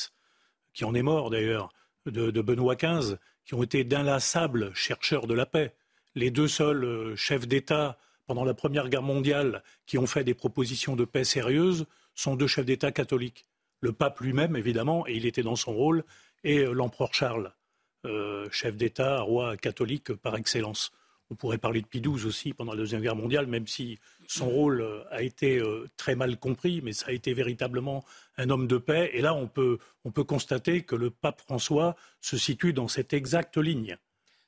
qui 0.74 0.86
en 0.86 0.94
est 0.94 1.02
mort 1.02 1.30
d'ailleurs, 1.30 1.70
de, 2.06 2.42
Benoît 2.42 2.76
XV, 2.76 3.18
qui 3.46 3.54
ont 3.54 3.64
été 3.64 3.84
d'inlassables 3.84 4.74
chercheurs 4.74 5.28
de 5.28 5.34
la 5.34 5.46
paix. 5.46 5.76
Les 6.16 6.32
deux 6.32 6.48
seuls 6.48 7.16
chefs 7.16 7.48
d'État 7.48 7.98
pendant 8.26 8.44
la 8.44 8.54
Première 8.54 8.90
Guerre 8.90 9.04
mondiale 9.04 9.64
qui 9.86 9.98
ont 9.98 10.08
fait 10.08 10.24
des 10.24 10.34
propositions 10.34 10.96
de 10.96 11.06
paix 11.06 11.24
sérieuses 11.24 11.86
sont 12.14 12.36
deux 12.36 12.48
chefs 12.48 12.66
d'État 12.66 12.92
catholiques. 12.92 13.46
Le 13.82 13.94
pape 13.94 14.20
lui-même, 14.20 14.56
évidemment, 14.56 15.08
et 15.08 15.14
il 15.14 15.26
était 15.26 15.44
dans 15.44 15.56
son 15.56 15.74
rôle, 15.74 16.04
et 16.44 16.66
l'empereur 16.66 17.14
Charles, 17.14 17.54
chef 18.52 18.76
d'État, 18.76 19.22
roi 19.22 19.58
catholique 19.58 20.14
par 20.14 20.36
excellence. 20.36 20.92
On 21.34 21.36
pourrait 21.36 21.58
parler 21.58 21.82
de 21.82 21.88
Pie 21.88 22.00
XII 22.00 22.28
aussi 22.28 22.54
pendant 22.54 22.74
la 22.74 22.78
Deuxième 22.78 23.02
Guerre 23.02 23.16
mondiale, 23.16 23.48
même 23.48 23.66
si 23.66 23.98
son 24.28 24.48
rôle 24.48 24.82
euh, 24.82 25.04
a 25.10 25.24
été 25.24 25.58
euh, 25.58 25.90
très 25.98 26.14
mal 26.14 26.38
compris, 26.38 26.80
mais 26.84 26.94
ça 26.94 27.08
a 27.08 27.12
été 27.12 27.34
véritablement 27.34 28.06
un 28.38 28.52
homme 28.52 28.68
de 28.68 28.78
paix. 28.78 29.10
Et 29.14 29.22
là, 29.22 29.34
on 29.34 29.48
peut, 29.48 29.80
on 30.06 30.12
peut 30.12 30.24
constater 30.24 30.84
que 30.84 30.96
le 30.96 31.10
pape 31.10 31.42
François 31.42 31.96
se 32.22 32.38
situe 32.38 32.72
dans 32.72 32.88
cette 32.88 33.14
exacte 33.14 33.58
ligne. 33.58 33.98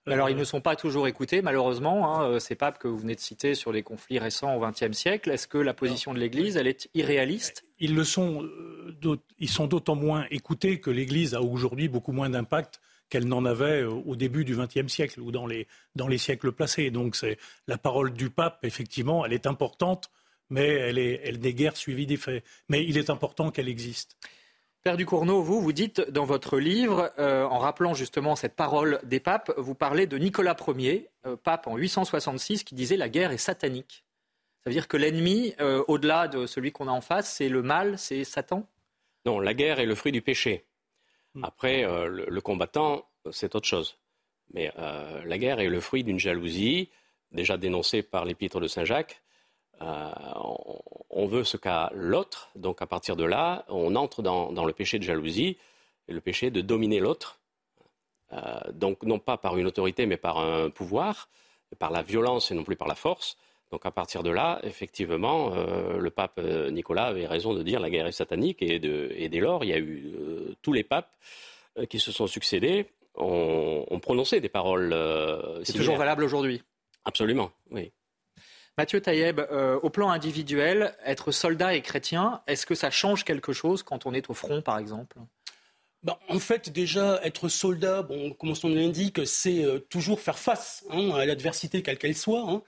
Alors, 0.05 0.29
ils 0.29 0.37
ne 0.37 0.43
sont 0.43 0.61
pas 0.61 0.75
toujours 0.75 1.07
écoutés, 1.07 1.41
malheureusement, 1.41 2.19
hein, 2.19 2.29
euh, 2.29 2.39
ces 2.39 2.53
papes 2.53 2.77
que 2.77 2.87
vous 2.87 2.99
venez 2.99 3.15
de 3.15 3.19
citer 3.19 3.55
sur 3.55 3.71
les 3.71 3.81
conflits 3.81 4.19
récents 4.19 4.55
au 4.55 4.59
XXe 4.63 4.95
siècle. 4.95 5.31
Est-ce 5.31 5.47
que 5.47 5.57
la 5.57 5.73
position 5.73 6.13
de 6.13 6.19
l'Église, 6.19 6.55
elle 6.55 6.67
est 6.67 6.87
irréaliste? 6.93 7.65
Ils 7.79 7.95
le 7.95 8.03
sont, 8.03 8.47
ils 9.39 9.49
sont 9.49 9.65
d'autant 9.65 9.95
moins 9.95 10.27
écoutés 10.29 10.79
que 10.79 10.91
l'Église 10.91 11.33
a 11.33 11.41
aujourd'hui 11.41 11.87
beaucoup 11.89 12.11
moins 12.11 12.29
d'impact 12.29 12.79
qu'elle 13.09 13.27
n'en 13.27 13.45
avait 13.45 13.81
euh, 13.81 13.89
au 13.89 14.15
début 14.15 14.45
du 14.45 14.55
XXe 14.55 14.91
siècle 14.91 15.21
ou 15.21 15.31
dans 15.31 15.47
les, 15.47 15.67
dans 15.95 16.07
les 16.07 16.17
siècles 16.17 16.51
passés. 16.51 16.91
Donc 16.91 17.15
c'est 17.15 17.37
la 17.67 17.77
parole 17.77 18.13
du 18.13 18.29
pape, 18.29 18.59
effectivement, 18.63 19.25
elle 19.25 19.33
est 19.33 19.47
importante, 19.47 20.09
mais 20.49 20.67
elle, 20.67 20.97
est, 20.97 21.21
elle 21.23 21.39
n'est 21.39 21.53
guère 21.53 21.77
suivie 21.77 22.05
des 22.05 22.17
faits. 22.17 22.43
Mais 22.69 22.83
il 22.83 22.97
est 22.97 23.09
important 23.09 23.51
qu'elle 23.51 23.69
existe. 23.69 24.17
Père 24.83 24.97
Ducournau, 24.97 25.41
vous, 25.41 25.61
vous 25.61 25.73
dites 25.73 25.99
dans 26.11 26.25
votre 26.25 26.59
livre, 26.59 27.11
euh, 27.17 27.43
en 27.43 27.57
rappelant 27.57 27.95
justement 27.95 28.35
cette 28.35 28.55
parole 28.55 28.99
des 29.03 29.19
papes, 29.19 29.51
vous 29.57 29.73
parlez 29.73 30.05
de 30.05 30.17
Nicolas 30.17 30.55
Ier, 30.67 31.09
euh, 31.25 31.35
pape 31.35 31.65
en 31.65 31.75
866, 31.75 32.63
qui 32.63 32.75
disait 32.75 32.97
la 32.97 33.09
guerre 33.09 33.31
est 33.31 33.37
satanique. 33.37 34.03
Ça 34.63 34.69
veut 34.69 34.73
dire 34.75 34.87
que 34.87 34.97
l'ennemi, 34.97 35.53
au-delà 35.87 36.27
de 36.27 36.47
celui 36.47 36.71
qu'on 36.71 36.87
a 36.87 36.91
en 36.91 37.01
face, 37.01 37.31
c'est 37.31 37.49
le 37.49 37.61
mal, 37.61 37.99
c'est 37.99 38.23
Satan? 38.23 38.67
Non, 39.27 39.39
la 39.39 39.53
guerre 39.53 39.79
est 39.79 39.85
le 39.85 39.93
fruit 39.93 40.11
du 40.11 40.23
péché. 40.23 40.65
Hmm. 41.35 41.43
Après, 41.43 41.83
euh, 41.83 42.25
le, 42.27 42.41
combattant, 42.41 43.05
c'est 43.31 43.55
autre 43.55 43.67
chose. 43.67 43.97
Mais 44.53 44.71
euh, 44.79 45.21
la 45.25 45.37
guerre 45.37 45.59
est 45.59 45.67
le 45.67 45.81
fruit 45.81 46.03
d'une 46.03 46.19
jalousie, 46.19 46.89
déjà 47.31 47.57
dénoncée 47.57 48.01
par 48.01 48.25
l'épître 48.25 48.59
de 48.59 48.67
Saint 48.67 48.85
Jacques. 48.85 49.21
Euh, 49.81 50.11
on, 51.09 51.27
veut 51.27 51.43
ce 51.43 51.57
qu'a 51.57 51.91
l'autre, 51.93 52.49
donc 52.55 52.81
à 52.81 52.85
partir 52.85 53.17
de 53.17 53.25
là, 53.25 53.65
on 53.67 53.95
entre 53.95 54.21
dans, 54.21 54.65
le 54.65 54.73
péché 54.73 54.97
de 54.99 55.03
jalousie, 55.03 55.57
le 56.07 56.21
péché 56.21 56.49
de 56.49 56.61
dominer 56.61 56.99
l'autre. 56.99 57.39
donc 58.71 59.03
non 59.03 59.19
pas 59.19 59.37
par 59.37 59.57
une 59.57 59.67
autorité, 59.67 60.05
mais 60.05 60.15
par 60.15 60.37
un 60.37 60.69
pouvoir, 60.69 61.27
par 61.77 61.91
la 61.91 62.03
violence 62.03 62.51
et 62.51 62.55
non 62.55 62.63
plus 62.63 62.77
par 62.77 62.87
la 62.87 62.95
force. 62.95 63.37
Donc 63.71 63.85
à 63.85 63.91
partir 63.91 64.23
de 64.23 64.29
là, 64.29 64.61
effectivement, 64.63 65.49
le 65.49 66.09
pape 66.09 66.39
Nicolas 66.71 67.07
avait 67.07 67.27
raison 67.27 67.53
de 67.53 67.63
dire 67.63 67.81
la 67.81 67.89
guerre 67.89 68.07
est 68.07 68.13
satanique 68.13 68.61
et, 68.61 68.79
dès 68.79 69.39
lors, 69.41 69.65
il 69.65 69.71
y 69.71 69.73
a 69.73 69.79
eu 69.79 70.13
tous 70.61 70.73
les 70.73 70.83
papes 70.83 71.11
qui 71.89 71.99
se 71.99 72.11
sont 72.11 72.27
succédés 72.27 72.87
ont, 73.15 73.99
prononcé 74.01 74.39
des 74.39 74.49
paroles. 74.49 74.95
C'est 75.63 75.73
toujours 75.73 75.97
valable 75.97 76.23
aujourd'hui? 76.23 76.61
Absolument, 77.05 77.51
oui. 77.71 77.91
Mathieu 78.77 78.99
Taïeb, 78.99 79.41
au 79.81 79.89
plan 79.89 80.09
individuel, 80.09 80.95
être 81.05 81.31
soldat 81.31 81.75
et 81.75 81.81
chrétien, 81.81 82.41
est-ce 82.47 82.65
que 82.65 82.75
ça 82.75 82.91
change 82.91 83.23
quelque 83.23 83.53
chose 83.53 83.83
quand 83.83 84.05
on 84.05 84.13
est 84.13 84.29
au 84.29 84.33
front, 84.33 84.61
par 84.61 84.77
exemple? 84.79 85.17
Bah, 86.05 86.19
en 86.29 86.37
fait, 86.37 86.69
déjà, 86.69 87.19
être 87.23 87.49
soldat, 87.49 88.03
bon, 88.03 88.31
comme 88.33 88.53
son 88.53 88.69
nom 88.69 88.75
l'indique, 88.75 89.25
c'est 89.25 89.65
euh, 89.65 89.79
toujours 89.79 90.21
faire 90.21 90.37
face 90.37 90.85
hein, 90.91 91.09
à 91.15 91.25
l'adversité, 91.25 91.81
quelle 91.81 91.97
qu'elle 91.97 92.15
soit. 92.15 92.47
Hein. 92.47 92.61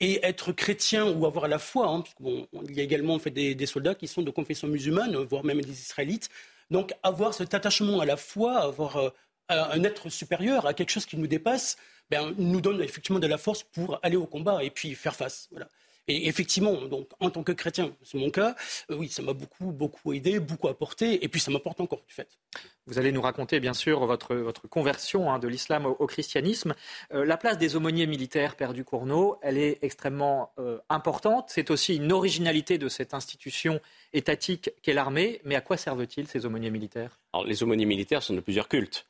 et 0.00 0.24
être 0.24 0.52
chrétien 0.52 1.04
ou 1.04 1.26
avoir 1.26 1.48
la 1.48 1.58
foi, 1.58 1.86
hein, 1.88 2.02
bon, 2.18 2.48
il 2.66 2.74
y 2.74 2.80
a 2.80 2.82
également 2.82 3.12
en 3.12 3.18
fait, 3.18 3.30
des, 3.30 3.66
soldats 3.66 3.94
qui 3.94 4.08
sont 4.08 4.22
de 4.22 4.30
confession 4.30 4.68
musulmane, 4.68 5.14
voire 5.16 5.44
même 5.44 5.60
des 5.60 5.82
Israélites. 5.82 6.30
Donc, 6.70 6.94
avoir 7.02 7.34
cet 7.34 7.54
attachement 7.54 8.00
à 8.00 8.06
la 8.06 8.16
foi, 8.16 8.58
avoir 8.58 8.96
euh, 8.96 9.10
un 9.48 9.82
être 9.84 10.10
supérieur, 10.10 10.66
à 10.66 10.74
quelque 10.74 10.90
chose 10.90 11.06
qui 11.06 11.16
nous 11.16 11.26
dépasse, 11.26 11.76
ben, 12.10 12.34
nous 12.38 12.60
donne 12.60 12.82
effectivement 12.82 13.18
de 13.18 13.26
la 13.26 13.38
force 13.38 13.62
pour 13.62 13.98
aller 14.02 14.16
au 14.16 14.26
combat 14.26 14.62
et 14.62 14.70
puis 14.70 14.94
faire 14.94 15.14
face. 15.14 15.48
Voilà. 15.50 15.68
Et 16.08 16.26
effectivement, 16.26 16.72
donc, 16.86 17.08
en 17.20 17.28
tant 17.28 17.42
que 17.42 17.52
chrétien, 17.52 17.92
c'est 18.02 18.16
mon 18.16 18.30
cas, 18.30 18.56
euh, 18.90 18.96
oui, 18.96 19.08
ça 19.08 19.20
m'a 19.20 19.34
beaucoup, 19.34 19.72
beaucoup 19.72 20.14
aidé, 20.14 20.40
beaucoup 20.40 20.68
apporté, 20.68 21.22
et 21.22 21.28
puis 21.28 21.38
ça 21.38 21.50
m'apporte 21.50 21.80
encore, 21.80 22.02
du 22.08 22.14
fait. 22.14 22.38
Vous 22.86 22.98
allez 22.98 23.12
nous 23.12 23.20
raconter, 23.20 23.60
bien 23.60 23.74
sûr, 23.74 24.06
votre, 24.06 24.34
votre 24.34 24.66
conversion 24.68 25.30
hein, 25.30 25.38
de 25.38 25.46
l'islam 25.46 25.84
au, 25.84 26.06
christianisme. 26.06 26.74
Euh, 27.12 27.26
la 27.26 27.36
place 27.36 27.58
des 27.58 27.76
aumôniers 27.76 28.06
militaires, 28.06 28.56
Père 28.56 28.72
du 28.72 28.84
Cournot, 28.84 29.38
elle 29.42 29.58
est 29.58 29.78
extrêmement 29.82 30.50
euh, 30.58 30.78
importante. 30.88 31.50
C'est 31.50 31.70
aussi 31.70 31.96
une 31.96 32.10
originalité 32.10 32.78
de 32.78 32.88
cette 32.88 33.12
institution 33.12 33.78
étatique 34.14 34.70
qu'est 34.80 34.94
l'armée. 34.94 35.42
Mais 35.44 35.56
à 35.56 35.60
quoi 35.60 35.76
servent-ils, 35.76 36.26
ces 36.26 36.46
aumôniers 36.46 36.70
militaires? 36.70 37.20
Alors, 37.34 37.46
Les 37.46 37.62
aumôniers 37.62 37.84
militaires 37.84 38.22
sont 38.22 38.32
de 38.32 38.40
plusieurs 38.40 38.68
cultes. 38.68 39.06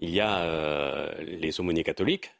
Il 0.00 0.10
y 0.10 0.20
a 0.20 1.14
les 1.20 1.60
aumôniers 1.60 1.84
catholiques, 1.84 2.32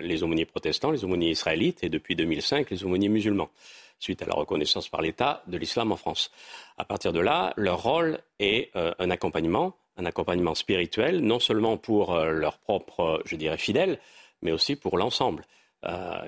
les 0.00 0.22
aumôniers 0.22 0.44
protestants, 0.44 0.90
les 0.90 1.04
aumôniers 1.04 1.30
israélites 1.30 1.82
et 1.82 1.88
depuis 1.88 2.14
2005 2.14 2.70
les 2.70 2.84
aumôniers 2.84 3.08
musulmans, 3.08 3.50
suite 3.98 4.22
à 4.22 4.26
la 4.26 4.34
reconnaissance 4.34 4.88
par 4.88 5.02
l'État 5.02 5.42
de 5.46 5.56
l'islam 5.56 5.92
en 5.92 5.96
France. 5.96 6.30
À 6.78 6.84
partir 6.84 7.12
de 7.12 7.20
là, 7.20 7.52
leur 7.56 7.82
rôle 7.82 8.20
est 8.38 8.74
euh, 8.76 8.92
un 8.98 9.10
accompagnement, 9.10 9.76
un 9.96 10.04
accompagnement 10.04 10.54
spirituel, 10.54 11.20
non 11.20 11.40
seulement 11.40 11.76
pour 11.76 12.14
euh, 12.14 12.30
leurs 12.30 12.58
propres, 12.58 13.22
je 13.24 13.36
dirais, 13.36 13.58
fidèles, 13.58 13.98
mais 14.42 14.52
aussi 14.52 14.76
pour 14.76 14.98
l'ensemble. 14.98 15.44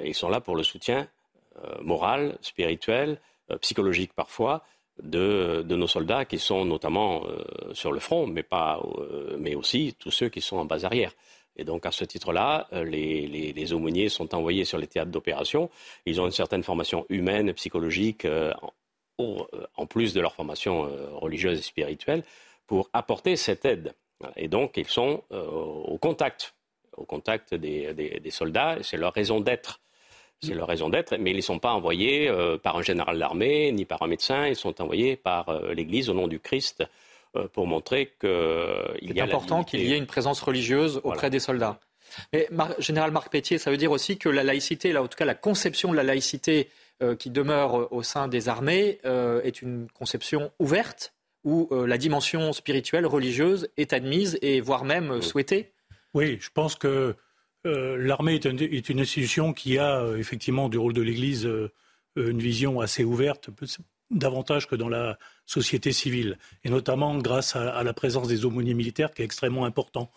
ils 0.04 0.14
sont 0.14 0.30
là 0.30 0.40
pour 0.40 0.56
le 0.56 0.62
soutien 0.62 1.08
moral, 1.82 2.38
spirituel, 2.40 3.20
psychologique 3.60 4.12
parfois, 4.14 4.64
de, 5.02 5.62
nos 5.68 5.86
soldats 5.86 6.24
qui 6.24 6.38
sont 6.38 6.64
notamment 6.64 7.24
sur 7.74 7.92
le 7.92 8.00
front, 8.00 8.26
mais, 8.26 8.42
pas, 8.42 8.80
mais 9.38 9.54
aussi 9.54 9.94
tous 9.98 10.10
ceux 10.10 10.30
qui 10.30 10.40
sont 10.40 10.56
en 10.56 10.64
base 10.64 10.86
arrière. 10.86 11.12
Et 11.58 11.64
donc, 11.64 11.84
à 11.84 11.90
ce 11.90 12.04
titre-là, 12.04 12.68
euh, 12.72 12.84
les, 12.84 13.72
aumôniers 13.72 14.08
sont 14.08 14.34
envoyés 14.34 14.64
sur 14.64 14.78
les 14.78 14.86
théâtres 14.86 15.10
d'opération. 15.10 15.68
Ils 16.06 16.20
ont 16.20 16.26
une 16.26 16.32
certaine 16.32 16.62
formation 16.62 17.04
humaine, 17.08 17.52
psychologique, 17.52 18.24
euh, 18.24 18.54
euh, 19.20 19.44
en, 19.76 19.86
plus 19.86 20.14
de 20.14 20.20
leur 20.20 20.34
formation 20.34 20.88
religieuse 21.16 21.58
et 21.58 21.62
spirituelle, 21.62 22.22
pour 22.66 22.88
apporter 22.92 23.36
cette 23.36 23.64
aide. 23.64 23.92
Et 24.36 24.48
donc, 24.48 24.76
ils 24.76 24.86
sont 24.86 25.22
au 25.30 25.98
contact, 25.98 26.54
au 26.96 27.04
contact 27.04 27.54
des, 27.54 28.30
soldats. 28.30 28.78
C'est 28.82 28.96
leur 28.96 29.12
raison 29.12 29.40
d'être. 29.40 29.80
C'est 30.40 30.54
leur 30.54 30.68
raison 30.68 30.88
d'être, 30.88 31.16
mais 31.16 31.32
ils 31.32 31.36
ne 31.36 31.40
sont 31.42 31.58
pas 31.58 31.72
envoyés 31.72 32.30
par 32.62 32.76
un 32.76 32.82
général 32.82 33.18
d'armée 33.18 33.72
ni 33.72 33.84
par 33.84 34.02
un 34.02 34.06
médecin. 34.06 34.46
Ils 34.46 34.56
sont 34.56 34.80
envoyés 34.80 35.16
par 35.16 35.52
l'Église 35.72 36.10
au 36.10 36.14
nom 36.14 36.28
du 36.28 36.38
Christ 36.38 36.84
pour 37.52 37.66
montrer 37.66 38.14
qu'il 38.20 38.28
y 38.30 39.10
a. 39.10 39.14
C'est 39.14 39.20
important 39.20 39.64
qu'il 39.64 39.80
y 39.80 39.92
ait 39.92 39.98
une 39.98 40.06
présence 40.06 40.40
religieuse 40.40 41.00
auprès 41.04 41.30
des 41.30 41.40
soldats. 41.40 41.80
Mais 42.32 42.48
général 42.78 43.10
Marc 43.10 43.30
Pétier, 43.30 43.58
ça 43.58 43.70
veut 43.70 43.76
dire 43.76 43.90
aussi 43.90 44.16
que 44.16 44.28
la 44.28 44.42
laïcité, 44.42 44.92
là, 44.92 45.02
en 45.02 45.08
tout 45.08 45.16
cas 45.16 45.26
la 45.26 45.34
conception 45.34 45.90
de 45.90 45.96
la 45.96 46.02
laïcité 46.02 46.70
euh, 47.02 47.14
qui 47.14 47.30
demeure 47.30 47.92
au 47.92 48.02
sein 48.02 48.28
des 48.28 48.48
armées 48.48 48.98
euh, 49.04 49.42
est 49.42 49.60
une 49.62 49.88
conception 49.92 50.50
ouverte 50.58 51.14
où 51.44 51.68
la 51.72 51.96
dimension 51.98 52.52
spirituelle, 52.52 53.06
religieuse 53.06 53.70
est 53.76 53.92
admise 53.94 54.38
et 54.42 54.60
voire 54.60 54.84
même 54.84 55.22
souhaitée 55.22 55.72
Oui, 56.12 56.36
je 56.40 56.50
pense 56.52 56.74
que 56.74 57.14
l'armée 57.64 58.34
est, 58.34 58.44
est, 58.44 58.88
une 58.88 59.00
institution 59.00 59.54
qui 59.54 59.78
a 59.78 60.04
effectivement 60.18 60.68
du 60.68 60.76
rôle 60.76 60.92
de 60.92 61.00
l'Église 61.00 61.48
une 62.16 62.38
vision 62.38 62.80
assez 62.80 63.04
ouverte, 63.04 63.50
davantage 64.10 64.66
que 64.66 64.76
dans 64.76 64.88
la 64.88 65.18
société 65.48 65.92
civile, 65.92 66.38
et 66.62 66.68
notamment 66.68 67.16
grâce 67.16 67.56
à, 67.56 67.82
la 67.82 67.94
présence 67.94 68.28
des 68.28 68.44
aumôniers 68.44 68.74
militaires 68.74 69.12
qui 69.12 69.22
est 69.22 69.24
extrêmement 69.24 69.64
importante, 69.64 70.10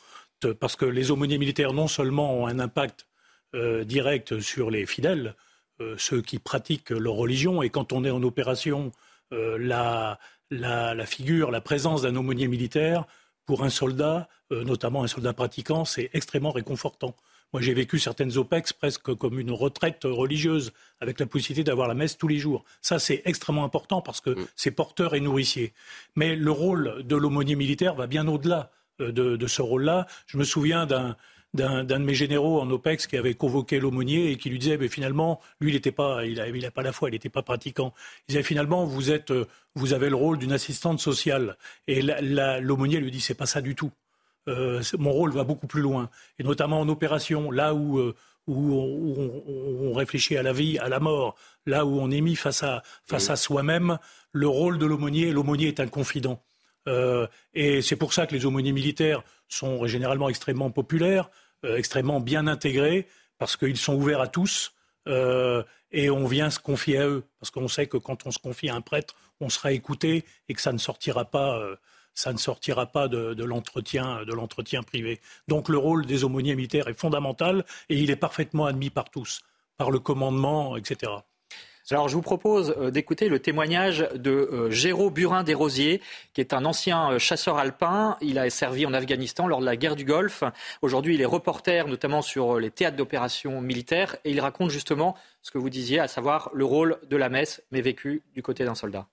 parce 0.59 0.75
que 0.75 0.85
les 0.85 1.09
aumôniers 1.09 1.37
militaires 1.37 1.73
non 1.73 1.87
seulement 1.87 2.35
ont 2.35 2.47
un 2.47 2.59
impact 2.59 3.07
euh, 3.55 3.85
direct 3.85 4.41
sur 4.41 4.69
les 4.69 4.85
fidèles, 4.85 5.35
euh, 5.79 5.95
ceux 5.97 6.21
qui 6.21 6.37
pratiquent 6.37 6.89
leur 6.89 7.13
religion, 7.13 7.61
et 7.61 7.69
quand 7.69 7.93
on 7.93 8.03
est 8.03 8.11
en 8.11 8.21
opération, 8.23 8.91
euh, 9.31 9.57
la, 9.57 10.19
la, 10.49 11.05
figure, 11.05 11.49
la 11.49 11.61
présence 11.61 12.01
d'un 12.01 12.15
aumônier 12.17 12.49
militaire, 12.49 13.05
pour 13.45 13.63
un 13.63 13.69
soldat, 13.69 14.29
notamment 14.51 15.03
un 15.03 15.07
soldat 15.07 15.33
pratiquant, 15.33 15.83
c'est 15.83 16.09
extrêmement 16.13 16.51
réconfortant. 16.51 17.15
Moi, 17.53 17.61
j'ai 17.61 17.73
vécu 17.73 17.99
certaines 17.99 18.37
OPEX 18.37 18.73
presque 18.73 19.13
comme 19.15 19.39
une 19.39 19.51
retraite 19.51 20.03
religieuse, 20.05 20.71
avec 20.99 21.19
la 21.19 21.25
possibilité 21.25 21.63
d'avoir 21.63 21.87
la 21.87 21.93
messe 21.93 22.17
tous 22.17 22.27
les 22.27 22.37
jours. 22.37 22.63
Ça, 22.81 22.99
c'est 22.99 23.21
extrêmement 23.25 23.63
important 23.63 24.01
parce 24.01 24.21
que 24.21 24.31
mm. 24.31 24.47
c'est 24.55 24.71
porteur 24.71 25.15
et 25.15 25.19
nourricier. 25.19 25.73
Mais 26.15 26.35
le 26.35 26.51
rôle 26.51 27.03
de 27.03 27.15
l'aumônier 27.15 27.55
militaire 27.55 27.95
va 27.95 28.07
bien 28.07 28.27
au-delà 28.27 28.71
euh, 29.01 29.11
de, 29.11 29.47
ce 29.47 29.61
rôle-là. 29.61 30.07
Je 30.27 30.37
me 30.37 30.43
souviens 30.43 30.85
d'un 30.85 31.15
d'un 31.53 31.83
de 31.83 31.97
mes 31.97 32.13
généraux 32.13 32.61
en 32.61 32.69
OPEX 32.69 33.07
qui 33.07 33.17
avait 33.17 33.33
convoqué 33.33 33.81
l'aumônier 33.81 34.31
et 34.31 34.37
qui 34.37 34.49
lui 34.49 34.57
disait 34.57 34.77
mais 34.77 34.87
finalement 34.87 35.41
lui 35.59 35.71
il 35.71 35.73
n'était 35.73 35.91
pas 35.91 36.25
il 36.25 36.39
a, 36.39 36.71
pas 36.71 36.81
la 36.81 36.93
foi 36.93 37.09
il 37.09 37.11
n'était 37.11 37.27
pas 37.27 37.41
pratiquant 37.41 37.93
il 38.21 38.31
disait 38.31 38.43
finalement 38.43 38.85
vous 38.85 39.11
êtes 39.11 39.31
euh, 39.31 39.45
vous 39.75 39.91
avez 39.91 40.09
le 40.09 40.15
rôle 40.15 40.37
d'une 40.37 40.53
assistante 40.53 41.01
sociale 41.01 41.57
et 41.87 42.01
l'aumônier 42.01 43.01
lui 43.01 43.11
dit 43.11 43.19
c'est 43.19 43.33
pas 43.33 43.47
ça 43.47 43.59
du 43.59 43.75
tout 43.75 43.91
euh, 44.47 44.81
mon 44.97 45.11
rôle 45.11 45.31
va 45.31 45.43
beaucoup 45.43 45.67
plus 45.67 45.81
loin. 45.81 46.09
Et 46.39 46.43
notamment 46.43 46.79
en 46.79 46.89
opération, 46.89 47.51
là 47.51 47.73
où, 47.73 47.99
euh, 47.99 48.15
on, 48.47 49.93
réfléchit 49.93 50.35
à 50.37 50.43
la 50.43 50.53
vie, 50.53 50.77
à 50.79 50.89
la 50.89 50.99
mort, 50.99 51.35
là 51.65 51.85
où 51.85 51.99
on 51.99 52.09
est 52.09 52.21
mis 52.21 52.35
face 52.35 52.63
à, 52.63 52.81
face 53.05 53.29
à 53.29 53.35
soi-même, 53.35 53.97
le 54.31 54.47
rôle 54.47 54.77
de 54.77 54.85
l'aumônier, 54.85 55.31
l'aumônier 55.31 55.67
est 55.67 55.79
un 55.79 55.87
confident. 55.87 56.41
Euh, 56.87 57.27
et 57.53 57.81
c'est 57.81 57.95
pour 57.95 58.13
ça 58.13 58.25
que 58.25 58.33
les 58.33 58.45
aumôniers 58.45 58.71
militaires 58.71 59.21
sont 59.47 59.85
généralement 59.85 60.27
extrêmement 60.29 60.71
populaires, 60.71 61.29
extrêmement 61.63 62.19
bien 62.19 62.47
intégrés, 62.47 63.07
parce 63.37 63.55
qu'ils 63.57 63.77
sont 63.77 63.93
ouverts 63.93 64.21
à 64.21 64.27
tous. 64.27 64.73
et 65.07 66.09
on 66.09 66.25
vient 66.25 66.49
se 66.49 66.59
confier 66.59 66.97
à 66.97 67.07
eux, 67.07 67.23
parce 67.39 67.51
qu'on 67.51 67.67
sait 67.67 67.85
que 67.85 67.97
quand 67.97 68.25
on 68.25 68.31
se 68.31 68.39
confie 68.39 68.69
à 68.69 68.75
un 68.75 68.81
prêtre, 68.81 69.15
on 69.39 69.49
sera 69.49 69.71
écouté 69.71 70.25
et 70.49 70.53
que 70.53 70.61
ça 70.61 70.71
ne 70.71 70.77
sortira 70.77 71.25
pas 71.25 71.61
ça 72.13 72.33
ne 72.33 72.37
sortira 72.37 72.85
pas 72.85 73.07
de, 73.07 73.43
l'entretien 73.43 74.83
privé. 74.83 75.19
Donc 75.47 75.69
le 75.69 75.77
rôle 75.77 76.05
des 76.05 76.23
aumôniers 76.23 76.55
militaires 76.55 76.87
est 76.87 76.99
fondamental 76.99 77.65
et 77.89 77.97
il 77.97 78.11
est 78.11 78.15
parfaitement 78.15 78.65
admis 78.65 78.89
par 78.89 79.09
tous, 79.09 79.41
par 79.77 79.91
le 79.91 79.99
commandement, 79.99 80.77
etc. 80.77 81.11
Alors 81.89 82.07
je 82.07 82.15
vous 82.15 82.21
propose 82.21 82.73
euh, 82.77 82.89
d'écouter 82.89 83.27
le 83.27 83.39
témoignage 83.39 84.07
de 84.15 84.31
euh, 84.31 84.71
Géraud 84.71 85.09
Burin 85.09 85.43
des 85.43 85.53
Rosiers, 85.53 86.01
qui 86.33 86.39
est 86.39 86.53
un 86.53 86.63
ancien 86.63 87.11
euh, 87.11 87.19
chasseur 87.19 87.57
alpin. 87.57 88.17
Il 88.21 88.39
a 88.39 88.49
servi 88.49 88.85
en 88.85 88.93
Afghanistan 88.93 89.47
lors 89.47 89.59
de 89.59 89.65
la 89.65 89.75
guerre 89.75 89.97
du 89.97 90.05
Golfe. 90.05 90.43
Aujourd'hui, 90.81 91.15
il 91.15 91.21
est 91.21 91.25
reporter 91.25 91.87
notamment 91.87 92.21
sur 92.21 92.59
les 92.59 92.71
théâtres 92.71 92.95
d'opérations 92.95 93.59
militaires 93.59 94.15
et 94.23 94.31
il 94.31 94.39
raconte 94.39 94.69
justement 94.69 95.17
ce 95.41 95.51
que 95.51 95.57
vous 95.57 95.69
disiez, 95.69 95.99
à 95.99 96.07
savoir 96.07 96.49
le 96.53 96.63
rôle 96.63 96.97
de 97.09 97.17
la 97.17 97.29
messe, 97.29 97.61
mais 97.71 97.81
vécu 97.81 98.21
du 98.35 98.41
côté 98.41 98.63
d'un 98.63 98.75
soldat. 98.75 99.07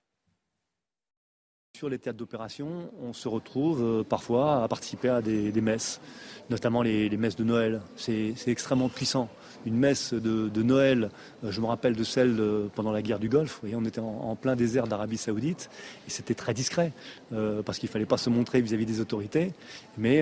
Sur 1.79 1.87
les 1.87 1.97
théâtres 1.97 2.19
d'opération, 2.19 2.67
on 3.01 3.13
se 3.13 3.29
retrouve 3.29 3.81
euh, 3.81 4.03
parfois 4.03 4.63
à 4.63 4.67
participer 4.67 5.07
à 5.07 5.21
des, 5.21 5.61
messes, 5.61 6.01
notamment 6.49 6.81
les, 6.81 7.09
messes 7.15 7.37
de 7.37 7.45
Noël. 7.45 7.79
C'est 7.95 8.33
extrêmement 8.47 8.89
puissant. 8.89 9.29
Une 9.65 9.77
messe 9.77 10.13
de, 10.13 10.61
Noël, 10.61 11.09
euh, 11.45 11.51
je 11.51 11.61
me 11.61 11.67
rappelle 11.67 11.95
de 11.95 12.03
celle 12.03 12.35
pendant 12.75 12.91
la 12.91 13.01
guerre 13.01 13.17
du 13.17 13.29
Golfe. 13.29 13.61
on 13.73 13.85
était 13.85 14.01
en, 14.01 14.35
plein 14.35 14.57
désert 14.57 14.87
d'Arabie 14.87 15.15
Saoudite 15.15 15.69
et 16.05 16.09
c'était 16.09 16.33
très 16.33 16.53
discret 16.53 16.91
euh, 17.31 17.61
parce 17.63 17.79
qu'il 17.79 17.87
fallait 17.87 18.05
pas 18.05 18.17
se 18.17 18.29
montrer 18.29 18.59
vis-à-vis 18.59 18.85
des 18.85 18.99
autorités. 18.99 19.53
Mais 19.97 20.21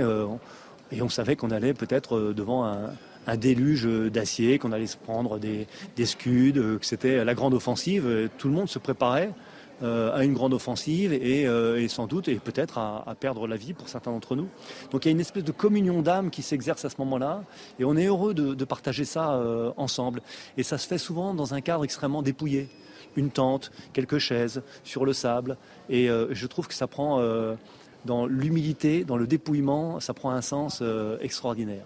et 0.92 1.02
on 1.02 1.10
savait 1.10 1.36
qu'on 1.36 1.50
allait 1.50 1.74
peut-être 1.74 2.34
devant 2.34 2.66
un, 2.66 3.36
déluge 3.36 3.88
d'acier, 4.12 4.60
qu'on 4.60 4.74
allait 4.74 4.86
se 4.86 4.96
prendre 4.96 5.40
des, 5.40 5.66
des 5.96 6.06
scuds, 6.06 6.54
que 6.54 6.86
c'était 6.86 7.26
la 7.26 7.34
grande 7.34 7.56
offensive. 7.56 8.30
Tout 8.38 8.48
le 8.48 8.54
monde 8.54 8.70
se 8.70 8.78
préparait 8.78 9.32
euh, 9.32 9.32
à 9.82 10.24
une 10.24 10.34
grande 10.34 10.54
offensive 10.54 11.14
et, 11.14 11.88
sans 11.88 12.08
doute 12.08 12.28
et 12.28 12.36
peut-être 12.36 12.78
à, 12.78 13.16
perdre 13.20 13.48
la 13.48 13.56
vie 13.56 13.74
pour 13.74 13.90
certains 13.90 14.12
d'entre 14.12 14.36
nous. 14.36 14.48
Donc 14.92 15.06
il 15.06 15.10
y 15.10 15.10
a 15.10 15.12
une 15.12 15.20
espèce 15.20 15.44
de 15.44 15.52
communion 15.52 16.02
d'âme 16.02 16.30
qui 16.30 16.42
s'exerce 16.42 16.86
à 16.86 16.90
ce 16.90 16.96
moment-là 17.00 17.44
et 17.80 17.86
on 17.86 17.96
est 17.96 18.06
heureux 18.06 18.34
de, 18.34 18.66
partager 18.66 19.06
ça 19.06 19.42
ensemble. 19.78 20.22
Et 20.58 20.64
ça 20.64 20.78
se 20.78 20.88
fait 20.88 20.98
souvent 20.98 21.34
dans 21.34 21.54
un 21.54 21.62
cadre 21.62 21.84
extrêmement 21.84 22.22
dépouillé. 22.22 22.70
Une 23.16 23.32
tente, 23.32 23.72
quelques 23.94 24.20
chaises, 24.20 24.62
sur 24.84 25.06
le 25.06 25.14
sable. 25.14 25.58
Et 25.90 26.08
je 26.08 26.48
trouve 26.48 26.68
que 26.68 26.74
ça 26.74 26.88
prend 26.88 27.22
dans 28.06 28.26
l'humilité, 28.26 29.04
dans 29.04 29.18
le 29.18 29.28
dépouillement, 29.28 30.00
ça 30.00 30.14
prend 30.14 30.32
un 30.32 30.42
sens 30.42 30.82
extraordinaire. 31.22 31.86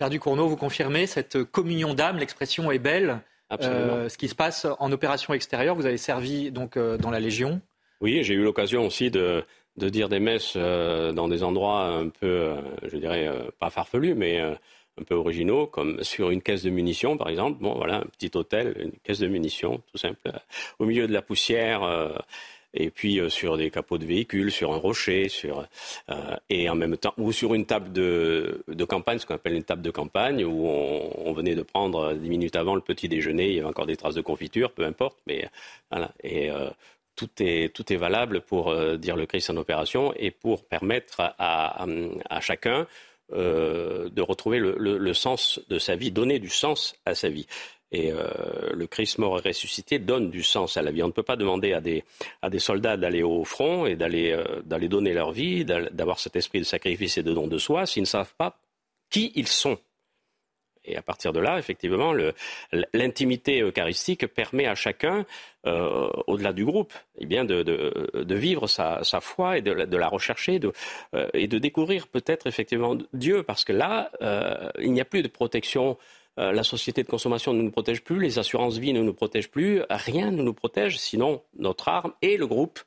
Père 0.00 0.08
Ducournau, 0.08 0.48
vous 0.48 0.56
confirmez 0.56 1.06
cette 1.06 1.44
communion 1.44 1.92
d'âme, 1.92 2.16
l'expression 2.16 2.70
est 2.70 2.78
belle. 2.78 3.20
Euh, 3.52 4.08
ce 4.08 4.16
qui 4.16 4.28
se 4.28 4.34
passe 4.34 4.66
en 4.78 4.92
opération 4.92 5.34
extérieure, 5.34 5.74
vous 5.74 5.86
avez 5.86 5.96
servi 5.96 6.50
donc 6.50 6.76
euh, 6.76 6.96
dans 6.96 7.10
la 7.10 7.20
Légion. 7.20 7.60
Oui, 8.00 8.22
j'ai 8.22 8.34
eu 8.34 8.42
l'occasion 8.42 8.86
aussi 8.86 9.10
de, 9.10 9.44
dire 9.76 10.08
des 10.08 10.20
messes 10.20 10.54
euh, 10.56 11.12
dans 11.12 11.28
des 11.28 11.42
endroits 11.42 11.84
un 11.84 12.08
peu, 12.08 12.54
je 12.84 12.96
dirais, 12.96 13.28
pas 13.58 13.70
farfelus, 13.70 14.14
mais 14.14 14.40
un 14.40 15.04
peu 15.06 15.14
originaux, 15.14 15.66
comme 15.66 16.02
sur 16.02 16.30
une 16.30 16.42
caisse 16.42 16.62
de 16.62 16.70
munitions, 16.70 17.16
par 17.16 17.28
exemple. 17.28 17.58
Bon, 17.60 17.74
voilà, 17.74 17.96
un 17.96 18.06
petit 18.18 18.30
hôtel, 18.34 18.74
une 18.78 18.92
caisse 19.02 19.18
de 19.18 19.26
munitions, 19.26 19.82
tout 19.90 19.98
simple, 19.98 20.20
au 20.78 20.86
milieu 20.86 21.06
de 21.06 21.12
la 21.12 21.22
poussière 21.22 21.82
et 22.74 22.90
puis 22.90 23.20
euh, 23.20 23.28
sur 23.28 23.56
des 23.56 23.70
capots 23.70 23.98
de 23.98 24.04
véhicules, 24.04 24.50
sur 24.50 24.72
un 24.72 24.76
rocher, 24.76 25.28
sur 25.28 25.66
euh, 26.10 26.36
et 26.48 26.68
en 26.68 26.74
même 26.74 26.96
temps 26.96 27.14
ou 27.18 27.32
sur 27.32 27.54
une 27.54 27.66
table 27.66 27.92
de, 27.92 28.62
campagne, 28.88 29.18
ce 29.18 29.26
qu'on 29.26 29.34
appelle 29.34 29.54
une 29.54 29.64
table 29.64 29.82
de 29.82 29.90
campagne, 29.90 30.44
où 30.44 30.66
on, 30.66 31.32
venait 31.32 31.54
de 31.54 31.62
prendre 31.62 32.14
dix 32.14 32.28
minutes 32.28 32.56
avant 32.56 32.74
le 32.74 32.80
petit 32.80 33.08
déjeuner, 33.08 33.48
il 33.48 33.54
y 33.54 33.58
avait 33.60 33.68
encore 33.68 33.86
des 33.86 33.96
traces 33.96 34.16
de 34.16 34.20
confiture, 34.20 34.72
peu 34.72 34.84
importe, 34.84 35.18
mais 35.26 35.48
voilà 35.90 36.10
et 36.22 36.50
euh, 36.50 36.70
tout 37.14 37.30
est, 37.38 37.74
tout 37.74 37.92
est 37.92 37.96
valable 37.96 38.40
pour 38.40 38.74
dire 38.96 39.14
le 39.14 39.26
Christ 39.26 39.50
en 39.50 39.56
opération 39.56 40.12
et 40.16 40.30
pour 40.30 40.64
permettre 40.64 41.20
à, 41.38 41.84
à, 42.28 42.40
chacun 42.40 42.86
euh, 43.32 44.08
de 44.08 44.22
retrouver 44.22 44.58
le, 44.58 44.76
le, 44.76 45.14
sens 45.14 45.60
de 45.68 45.78
sa 45.78 45.94
vie, 45.94 46.10
donner 46.10 46.40
du 46.40 46.48
sens 46.48 46.96
à 47.06 47.14
sa 47.14 47.28
vie. 47.28 47.46
Et 47.92 48.12
euh, 48.12 48.70
le 48.72 48.86
Christ 48.86 49.18
mort 49.18 49.38
et 49.38 49.48
ressuscité 49.48 49.98
donne 49.98 50.30
du 50.30 50.42
sens 50.42 50.76
à 50.76 50.82
la 50.82 50.92
vie. 50.92 51.02
On 51.02 51.08
ne 51.08 51.12
peut 51.12 51.24
pas 51.24 51.36
demander 51.36 51.72
à 51.72 51.80
des, 51.80 52.04
à 52.40 52.48
des 52.48 52.60
soldats 52.60 52.96
d'aller 52.96 53.22
au 53.22 53.44
front 53.44 53.86
et 53.86 53.96
d'aller 53.96 54.30
euh, 54.30 54.62
donner 54.62 55.12
leur 55.12 55.32
vie, 55.32 55.64
d'avoir 55.64 56.20
cet 56.20 56.36
esprit 56.36 56.60
de 56.60 56.64
sacrifice 56.64 57.18
et 57.18 57.22
de 57.22 57.32
don 57.32 57.48
de 57.48 57.58
soi, 57.58 57.86
s'ils 57.86 58.02
ne 58.02 58.06
savent 58.06 58.34
pas 58.36 58.58
qui 59.08 59.32
ils 59.34 59.48
sont. 59.48 59.78
Et 60.84 60.96
à 60.96 61.02
partir 61.02 61.32
de 61.32 61.40
là, 61.40 61.58
effectivement, 61.58 62.14
l'intimité 62.94 63.60
eucharistique 63.60 64.26
permet 64.28 64.66
à 64.66 64.74
chacun, 64.74 65.26
euh, 65.66 66.08
au-delà 66.26 66.52
du 66.54 66.64
groupe, 66.64 66.94
eh 67.18 67.26
bien 67.26 67.44
de, 67.44 67.62
de, 67.62 68.34
vivre 68.34 68.66
sa, 68.66 69.04
sa, 69.04 69.20
foi 69.20 69.58
et 69.58 69.62
de, 69.62 69.72
la 69.72 70.08
rechercher 70.08 70.58
de, 70.58 70.72
et 71.34 71.48
de 71.48 71.58
découvrir 71.58 72.08
peut-être 72.08 72.46
effectivement 72.46 72.96
Dieu, 73.12 73.42
parce 73.42 73.64
que 73.64 73.74
là, 73.74 74.10
il 74.78 74.92
n'y 74.92 75.02
a 75.02 75.04
plus 75.04 75.22
de 75.22 75.28
protection 75.28 75.98
euh, 76.38 76.52
la 76.52 76.62
société 76.62 77.02
de 77.02 77.08
consommation 77.08 77.52
ne 77.52 77.62
nous 77.62 77.70
protège 77.70 78.02
plus, 78.02 78.20
les 78.20 78.38
assurances 78.38 78.78
vie 78.78 78.92
ne 78.92 79.02
nous 79.02 79.14
protègent 79.14 79.50
plus, 79.50 79.82
rien 79.90 80.30
ne 80.30 80.42
nous 80.42 80.54
protège 80.54 80.98
sinon 80.98 81.42
notre 81.58 81.88
arme 81.88 82.12
et 82.22 82.36
le 82.36 82.46
groupe. 82.46 82.80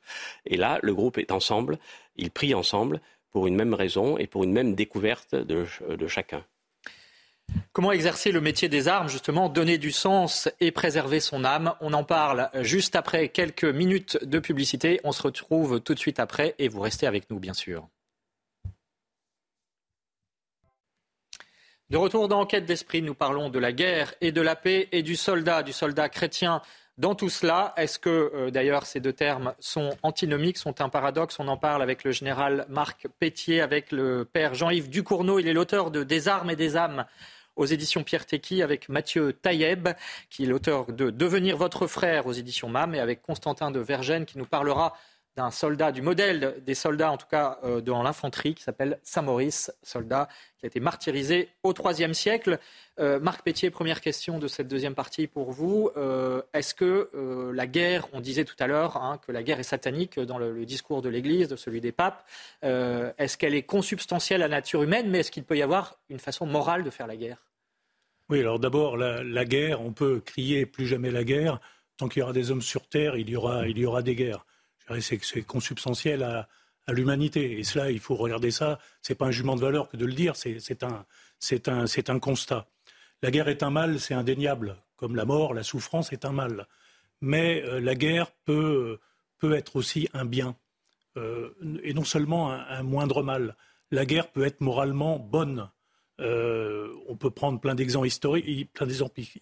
Et 0.46 0.56
là, 0.56 0.78
le 0.82 0.94
groupe 0.94 1.18
est 1.18 1.30
ensemble, 1.30 1.78
il 2.16 2.30
prie 2.30 2.54
ensemble 2.54 3.00
pour 3.30 3.46
une 3.46 3.56
même 3.56 3.74
raison 3.74 4.16
et 4.16 4.26
pour 4.26 4.44
une 4.44 4.52
même 4.52 4.74
découverte 4.74 5.34
de, 5.34 5.66
chacun. 6.06 6.44
Comment 7.72 7.92
exercer 7.92 8.32
le 8.32 8.40
métier 8.40 8.68
des 8.68 8.88
armes, 8.88 9.08
justement, 9.08 9.48
donner 9.48 9.76
du 9.76 9.92
sens 9.92 10.48
et 10.60 10.70
préserver 10.70 11.20
son 11.20 11.44
âme? 11.44 11.74
On 11.80 11.92
en 11.92 12.04
parle 12.04 12.48
juste 12.60 12.96
après 12.96 13.28
quelques 13.28 13.64
minutes 13.64 14.18
de 14.24 14.38
publicité. 14.38 15.00
On 15.04 15.12
se 15.12 15.22
retrouve 15.22 15.80
tout 15.80 15.94
de 15.94 15.98
suite 15.98 16.20
après 16.20 16.54
et 16.58 16.68
vous 16.68 16.80
restez 16.80 17.06
avec 17.06 17.28
nous, 17.28 17.38
bien 17.38 17.54
sûr. 17.54 17.88
De 21.94 21.98
retour 21.98 22.26
dans 22.26 22.40
Enquête 22.40 22.66
d'esprit, 22.66 23.02
nous 23.02 23.14
parlons 23.14 23.50
de 23.50 23.58
la 23.60 23.70
guerre 23.70 24.14
et 24.20 24.32
de 24.32 24.40
la 24.40 24.56
paix 24.56 24.88
et 24.90 25.04
du 25.04 25.14
soldat, 25.14 25.62
du 25.62 25.72
soldat 25.72 26.08
chrétien. 26.08 26.60
Dans 26.98 27.14
tout 27.14 27.28
cela, 27.28 27.72
est-ce 27.76 28.00
que 28.00 28.32
euh, 28.34 28.50
d'ailleurs 28.50 28.84
ces 28.84 28.98
deux 28.98 29.12
termes 29.12 29.54
sont 29.60 29.96
antinomiques, 30.02 30.58
sont 30.58 30.80
un 30.80 30.88
paradoxe? 30.88 31.38
On 31.38 31.46
en 31.46 31.56
parle 31.56 31.82
avec 31.82 32.02
le 32.02 32.10
général 32.10 32.66
Marc 32.68 33.06
Pétier, 33.20 33.60
avec 33.60 33.92
le 33.92 34.24
père 34.24 34.54
Jean-Yves 34.54 34.90
Ducournau. 34.90 35.38
Il 35.38 35.46
est 35.46 35.52
l'auteur 35.52 35.92
de 35.92 36.02
Des 36.02 36.26
armes 36.26 36.50
et 36.50 36.56
des 36.56 36.76
âmes 36.76 37.04
aux 37.54 37.66
éditions 37.66 38.02
Pierre 38.02 38.26
Tecky, 38.26 38.64
avec 38.64 38.88
Mathieu 38.88 39.32
Taïeb, 39.32 39.90
qui 40.30 40.42
est 40.42 40.48
l'auteur 40.48 40.86
de 40.86 41.10
Devenir 41.10 41.56
votre 41.56 41.86
frère 41.86 42.26
aux 42.26 42.32
éditions 42.32 42.68
MAM, 42.68 42.96
et 42.96 42.98
avec 42.98 43.22
Constantin 43.22 43.70
de 43.70 43.78
Vergène, 43.78 44.24
qui 44.24 44.36
nous 44.36 44.46
parlera 44.46 44.94
d'un 45.36 45.50
soldat, 45.50 45.90
du 45.90 46.00
modèle 46.00 46.62
des 46.64 46.74
soldats, 46.74 47.10
en 47.10 47.16
tout 47.16 47.26
cas 47.28 47.58
euh, 47.64 47.80
dans 47.80 48.02
l'infanterie, 48.02 48.54
qui 48.54 48.62
s'appelle 48.62 49.00
Saint-Maurice, 49.02 49.72
soldat 49.82 50.28
qui 50.58 50.66
a 50.66 50.68
été 50.68 50.78
martyrisé 50.78 51.48
au 51.64 51.74
IIIe 51.74 52.14
siècle. 52.14 52.60
Euh, 53.00 53.18
Marc 53.18 53.42
Pétier, 53.42 53.70
première 53.70 54.00
question 54.00 54.38
de 54.38 54.46
cette 54.46 54.68
deuxième 54.68 54.94
partie 54.94 55.26
pour 55.26 55.50
vous. 55.50 55.90
Euh, 55.96 56.42
est-ce 56.52 56.74
que 56.74 57.10
la 57.52 57.66
guerre, 57.66 58.06
on 58.12 58.20
disait 58.20 58.44
tout 58.44 58.56
à 58.60 58.66
l'heure 58.66 58.96
hein, 58.96 59.18
que 59.26 59.32
la 59.32 59.42
guerre 59.42 59.58
est 59.58 59.64
satanique 59.64 60.20
dans 60.20 60.38
le, 60.38 60.64
discours 60.64 61.02
de 61.02 61.08
l'Église, 61.08 61.48
de 61.48 61.56
celui 61.56 61.80
des 61.80 61.92
papes, 61.92 62.24
est-ce 62.62 63.36
qu'elle 63.36 63.54
est 63.54 63.62
consubstantielle 63.62 64.42
à 64.42 64.48
la 64.48 64.56
nature 64.56 64.82
humaine, 64.82 65.10
mais 65.10 65.20
est-ce 65.20 65.30
qu'il 65.30 65.44
peut 65.44 65.56
y 65.56 65.62
avoir 65.62 65.98
une 66.08 66.18
façon 66.18 66.46
morale 66.46 66.84
de 66.84 66.90
faire 66.90 67.06
la 67.06 67.16
guerre? 67.16 67.44
Oui, 68.30 68.40
alors 68.40 68.58
d'abord, 68.58 68.96
la, 68.96 69.44
guerre, 69.44 69.82
on 69.82 69.92
peut 69.92 70.20
crier 70.20 70.64
plus 70.64 70.86
jamais 70.86 71.10
la 71.10 71.24
guerre. 71.24 71.60
Tant 71.96 72.08
qu'il 72.08 72.20
y 72.20 72.22
aura 72.22 72.32
des 72.32 72.50
hommes 72.50 72.62
sur 72.62 72.88
Terre, 72.88 73.16
il 73.16 73.28
y 73.28 73.36
aura 73.36 74.02
des 74.02 74.14
guerres 74.14 74.46
c'est 75.00 75.42
consubstantiel 75.42 76.22
à, 76.22 76.48
l'humanité. 76.88 77.58
Et 77.58 77.64
cela, 77.64 77.90
il 77.90 78.00
faut 78.00 78.14
regarder 78.14 78.50
ça. 78.50 78.78
Ce 79.00 79.12
n'est 79.12 79.16
pas 79.16 79.26
un 79.26 79.30
jugement 79.30 79.56
de 79.56 79.60
valeur 79.60 79.88
que 79.88 79.96
de 79.96 80.04
le 80.04 80.12
dire, 80.12 80.36
c'est 80.36 80.82
un, 80.82 82.18
constat. 82.18 82.66
La 83.22 83.30
guerre 83.30 83.48
est 83.48 83.62
un 83.62 83.70
mal, 83.70 84.00
c'est 84.00 84.14
indéniable. 84.14 84.76
Comme 84.96 85.16
la 85.16 85.24
mort, 85.24 85.54
la 85.54 85.62
souffrance 85.62 86.12
est 86.12 86.24
un 86.24 86.32
mal. 86.32 86.66
Mais 87.20 87.62
euh, 87.64 87.80
la 87.80 87.94
guerre 87.94 88.32
peut, 88.44 89.00
être 89.42 89.76
aussi 89.76 90.08
un 90.14 90.24
bien. 90.24 90.56
Euh, 91.16 91.50
et 91.82 91.94
non 91.94 92.04
seulement 92.04 92.52
un, 92.52 92.82
moindre 92.82 93.22
mal. 93.22 93.56
La 93.90 94.04
guerre 94.04 94.30
peut 94.30 94.44
être 94.44 94.60
moralement 94.60 95.18
bonne. 95.18 95.70
Euh, 96.20 96.92
on 97.08 97.16
peut 97.16 97.30
prendre 97.30 97.60
plein 97.60 97.74
d'exemples 97.74 98.06
historiques, 98.06 98.70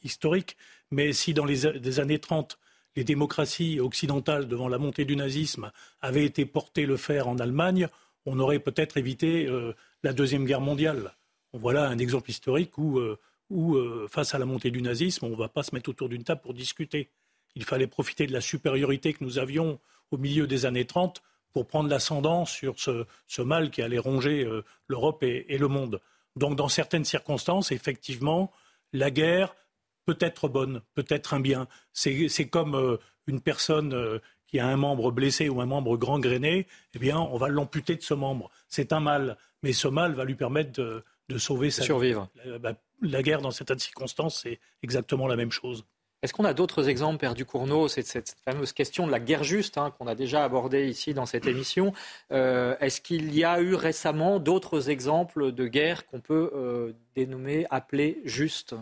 historiques, 0.03 0.57
mais 0.91 1.13
si 1.13 1.35
dans 1.35 1.45
les 1.45 2.01
années 2.01 2.19
30, 2.19 2.59
les 2.97 3.05
démocraties 3.05 3.81
occidentales 3.81 4.49
devant 4.49 4.69
la 4.69 4.79
montée 4.79 5.05
du 5.05 5.17
nazisme 5.17 5.71
avaient 6.01 6.25
été 6.25 6.45
portées 6.45 6.87
le 6.87 6.97
fer 6.97 7.29
en 7.29 7.39
Allemagne, 7.39 7.89
on 8.27 8.39
aurait 8.39 8.59
peut-être 8.59 8.97
évité 8.97 9.47
euh, 9.47 9.75
la 10.03 10.13
Deuxième 10.13 10.45
Guerre 10.45 10.61
mondiale. 10.61 11.15
Voilà 11.53 11.89
un 11.89 11.99
exemple 11.99 12.31
historique 12.31 12.77
où, 12.79 12.99
euh, 12.99 13.19
euh, 13.51 14.07
face 14.09 14.35
à 14.35 14.39
la 14.39 14.47
montée 14.47 14.71
du 14.71 14.83
nazisme, 14.83 15.27
on 15.27 15.31
ne 15.31 15.37
va 15.37 15.49
pas 15.49 15.63
se 15.63 15.75
mettre 15.75 15.91
autour 15.91 16.09
d'une 16.09 16.25
table 16.25 16.41
pour 16.41 16.55
discuter. 16.55 17.11
Il 17.55 17.65
fallait 17.65 17.87
profiter 17.87 18.27
de 18.27 18.33
la 18.33 18.41
supériorité 18.41 19.13
que 19.13 19.25
nous 19.25 19.39
avions 19.39 19.79
au 20.11 20.19
milieu 20.19 20.47
des 20.47 20.67
années 20.67 20.87
30 20.87 21.23
pour 21.53 21.67
prendre 21.67 21.89
l'ascendant 21.89 22.47
sur 22.47 22.77
ce, 22.79 23.43
mal 23.43 23.71
qui 23.71 23.83
allait 23.83 23.99
ronger 23.99 24.49
l'Europe 24.89 25.23
et, 25.23 25.45
et 25.51 25.59
le 25.59 25.69
monde. 25.69 26.01
Donc, 26.35 26.57
dans 26.57 26.69
certaines 26.69 27.05
circonstances, 27.05 27.73
effectivement, 27.73 28.51
la 28.95 29.11
guerre 29.11 29.55
peut 30.05 30.17
être 30.21 30.49
bonne, 30.49 30.83
peut 30.95 31.05
être 31.09 31.35
un 31.35 31.41
bien. 31.41 31.69
C'est 31.93 32.49
comme 32.49 32.75
euh, 32.75 32.97
une 33.27 33.41
personne 33.41 33.93
euh, 33.95 34.19
qui 34.47 34.59
a 34.59 34.67
un 34.67 34.77
membre 34.77 35.11
blessé 35.11 35.49
ou 35.49 35.61
un 35.61 35.67
membre 35.67 35.97
gangréné, 35.97 36.67
eh 36.95 36.99
bien, 36.99 37.19
on 37.19 37.37
va 37.37 37.49
l'amputer 37.49 37.97
de 37.97 38.03
ce 38.03 38.15
membre. 38.15 38.51
C'est 38.69 38.93
un 38.93 39.01
mal, 39.01 39.37
mais 39.63 39.73
ce 39.73 39.89
mal 39.89 40.13
va 40.13 40.25
lui 40.25 40.35
permettre 40.35 40.73
de, 40.73 41.05
sauver 41.39 41.71
sa 41.71 41.83
survivre. 41.83 42.29
La, 42.45 42.59
bah, 42.59 42.75
la, 43.01 43.23
guerre, 43.23 43.41
dans 43.41 43.51
certaines 43.51 43.79
circonstances, 43.79 44.43
c'est 44.43 44.61
exactement 44.83 45.27
la 45.27 45.37
même 45.37 45.51
chose. 45.51 45.87
Est-ce 46.23 46.35
qu'on 46.35 46.45
a 46.45 46.53
d'autres 46.53 46.91
exemples, 46.91 47.19
Père 47.19 47.35
Ducournau 47.35 47.89
C'est 47.89 48.07
cette 48.07 48.37
fameuse 48.45 48.73
question 48.73 49.07
de 49.07 49.11
la 49.11 49.19
guerre 49.19 49.43
juste 49.43 49.79
hein, 49.79 49.93
qu'on 49.99 50.07
a 50.07 50.15
déjà 50.15 50.45
abordée 50.45 50.87
ici 50.87 51.15
dans 51.15 51.25
cette 51.25 51.47
émission. 51.47 51.95
Euh, 52.31 52.77
est-ce 52.81 53.01
qu'il 53.01 53.35
y 53.35 53.45
a 53.45 53.61
eu 53.61 53.75
récemment 53.75 54.39
d'autres 54.39 54.91
exemples 54.91 55.53
de 55.53 55.67
guerre 55.67 56.07
qu'on 56.07 56.21
peut 56.21 56.95
dénommer, 57.17 57.67
appeler 57.71 58.21
juste? 58.25 58.77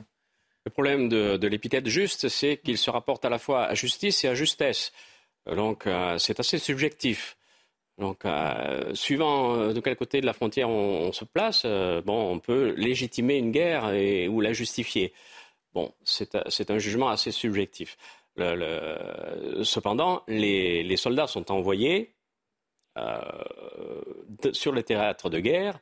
Le 0.64 0.70
problème 0.70 1.08
de, 1.08 1.46
l'épithète 1.46 1.88
juste, 1.88 2.28
c'est 2.28 2.58
qu'il 2.58 2.76
se 2.76 2.90
rapporte 2.90 3.24
à 3.24 3.30
la 3.30 3.38
fois 3.38 3.64
à 3.64 3.74
justice 3.74 4.24
et 4.24 4.28
à 4.28 4.34
justesse. 4.34 4.92
Donc, 5.46 5.86
euh, 5.86 6.18
c'est 6.18 6.38
assez 6.38 6.58
subjectif. 6.58 7.38
Donc, 7.98 8.24
euh, 8.24 8.94
suivant 8.94 9.54
euh, 9.54 9.72
de 9.72 9.80
quel 9.80 9.96
côté 9.96 10.20
de 10.20 10.26
la 10.26 10.32
frontière 10.32 10.68
on, 10.68 11.12
se 11.12 11.24
place, 11.24 11.64
bon, 11.64 12.32
on 12.32 12.38
peut 12.40 12.74
légitimer 12.76 13.36
une 13.38 13.52
guerre 13.52 13.92
ou 14.30 14.40
la 14.40 14.52
justifier. 14.52 15.14
Bon, 15.72 15.94
c'est 16.02 16.70
un 16.70 16.78
jugement 16.78 17.08
assez 17.08 17.32
subjectif. 17.32 17.96
cependant, 19.62 20.22
les, 20.28 20.96
soldats 20.96 21.26
sont 21.26 21.50
envoyés 21.50 22.14
sur 24.52 24.72
le 24.72 24.82
théâtre 24.82 25.30
de 25.30 25.40
guerre 25.40 25.78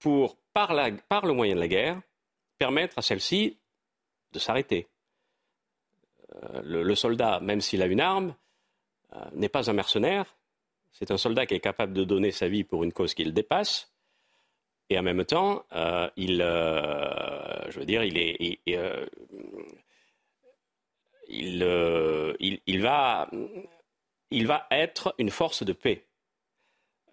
pour, 0.00 0.36
par 0.52 0.72
le 0.74 1.32
moyen 1.32 1.54
de 1.54 1.60
la 1.60 1.68
guerre, 1.68 2.00
permettre 2.58 2.98
à 2.98 3.02
celle-ci 3.02 3.58
de 4.32 4.38
s'arrêter. 4.38 4.88
Euh, 6.34 6.62
le, 6.62 6.94
soldat, 6.94 7.40
même 7.40 7.60
s'il 7.60 7.82
a 7.82 7.86
une 7.86 8.00
arme, 8.00 8.34
n'est 9.32 9.48
pas 9.48 9.70
un 9.70 9.72
mercenaire, 9.72 10.36
c'est 10.92 11.10
un 11.10 11.16
soldat 11.16 11.46
qui 11.46 11.54
est 11.54 11.60
capable 11.60 11.94
de 11.94 12.04
donner 12.04 12.30
sa 12.30 12.48
vie 12.48 12.62
pour 12.62 12.84
une 12.84 12.92
cause 12.92 13.14
qu'il 13.14 13.32
dépasse. 13.32 13.90
Et 14.90 14.98
en 14.98 15.02
même 15.02 15.24
temps, 15.24 15.64
il, 16.16 16.38
je 16.38 17.78
veux 17.78 17.86
dire, 17.86 18.04
il 18.04 18.18
est, 18.18 18.60
il, 21.28 22.80
va, 22.80 23.30
il 24.30 24.46
va 24.46 24.66
être 24.70 25.14
une 25.18 25.30
force 25.30 25.62
de 25.62 25.72
paix. 25.72 26.07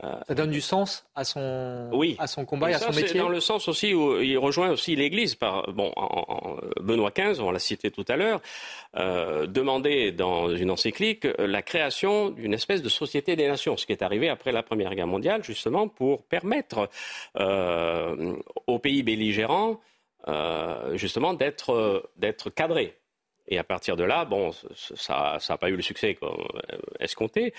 Ça 0.02 0.36
donne 0.36 0.52
du 0.52 0.62
sens 0.62 1.06
à 1.16 1.24
son, 1.24 1.90
à 2.20 2.28
son 2.28 2.46
combat 2.46 2.70
et, 2.70 2.74
à 2.74 2.80
son 2.80 2.92
métier. 2.92 3.20
Dans 3.20 3.30
le 3.30 3.40
sens 3.40 3.68
aussi 3.68 3.94
où 3.94 4.20
il 4.20 4.38
rejoint 4.38 4.70
aussi 4.70 4.96
l'Église. 4.96 5.36
Par 5.36 5.72
bon, 5.72 5.92
en, 5.96 6.58
Benoît 6.82 7.12
XV, 7.12 7.42
on 7.42 7.52
l'a 7.52 7.60
cité 7.60 7.92
tout 7.92 8.06
à 8.08 8.16
l'heure, 8.16 8.42
euh, 8.98 9.48
demandait 9.48 10.12
dans 10.12 10.56
une 10.56 10.70
encyclique 10.70 11.28
la 11.40 11.62
création 11.62 12.30
d'une 12.30 12.54
espèce 12.54 12.82
de 12.82 12.90
société 12.90 13.36
des 13.36 13.48
nations, 13.48 13.78
ce 13.78 13.86
qui 13.86 13.94
est 13.94 14.04
arrivé 14.04 14.30
après 14.30 14.52
la 14.52 14.64
Première 14.64 14.94
Guerre 14.96 15.08
mondiale, 15.08 15.44
justement 15.44 15.88
pour 15.88 16.24
permettre 16.24 16.90
euh, 17.40 18.36
aux 18.68 18.80
pays 18.80 19.04
belligérants, 19.04 19.80
euh, 20.28 20.96
justement, 20.98 21.34
d'être 21.34 22.10
d'être 22.18 22.50
cadrés. 22.50 22.96
Et 23.48 23.58
à 23.58 23.64
partir 23.64 23.96
de 23.96 24.04
là, 24.04 24.26
bon, 24.26 24.52
ça 24.74 25.38
n'a 25.48 25.58
pas 25.58 25.70
eu 25.70 25.76
le 25.76 25.82
succès 25.82 26.18
escompté, 27.00 27.54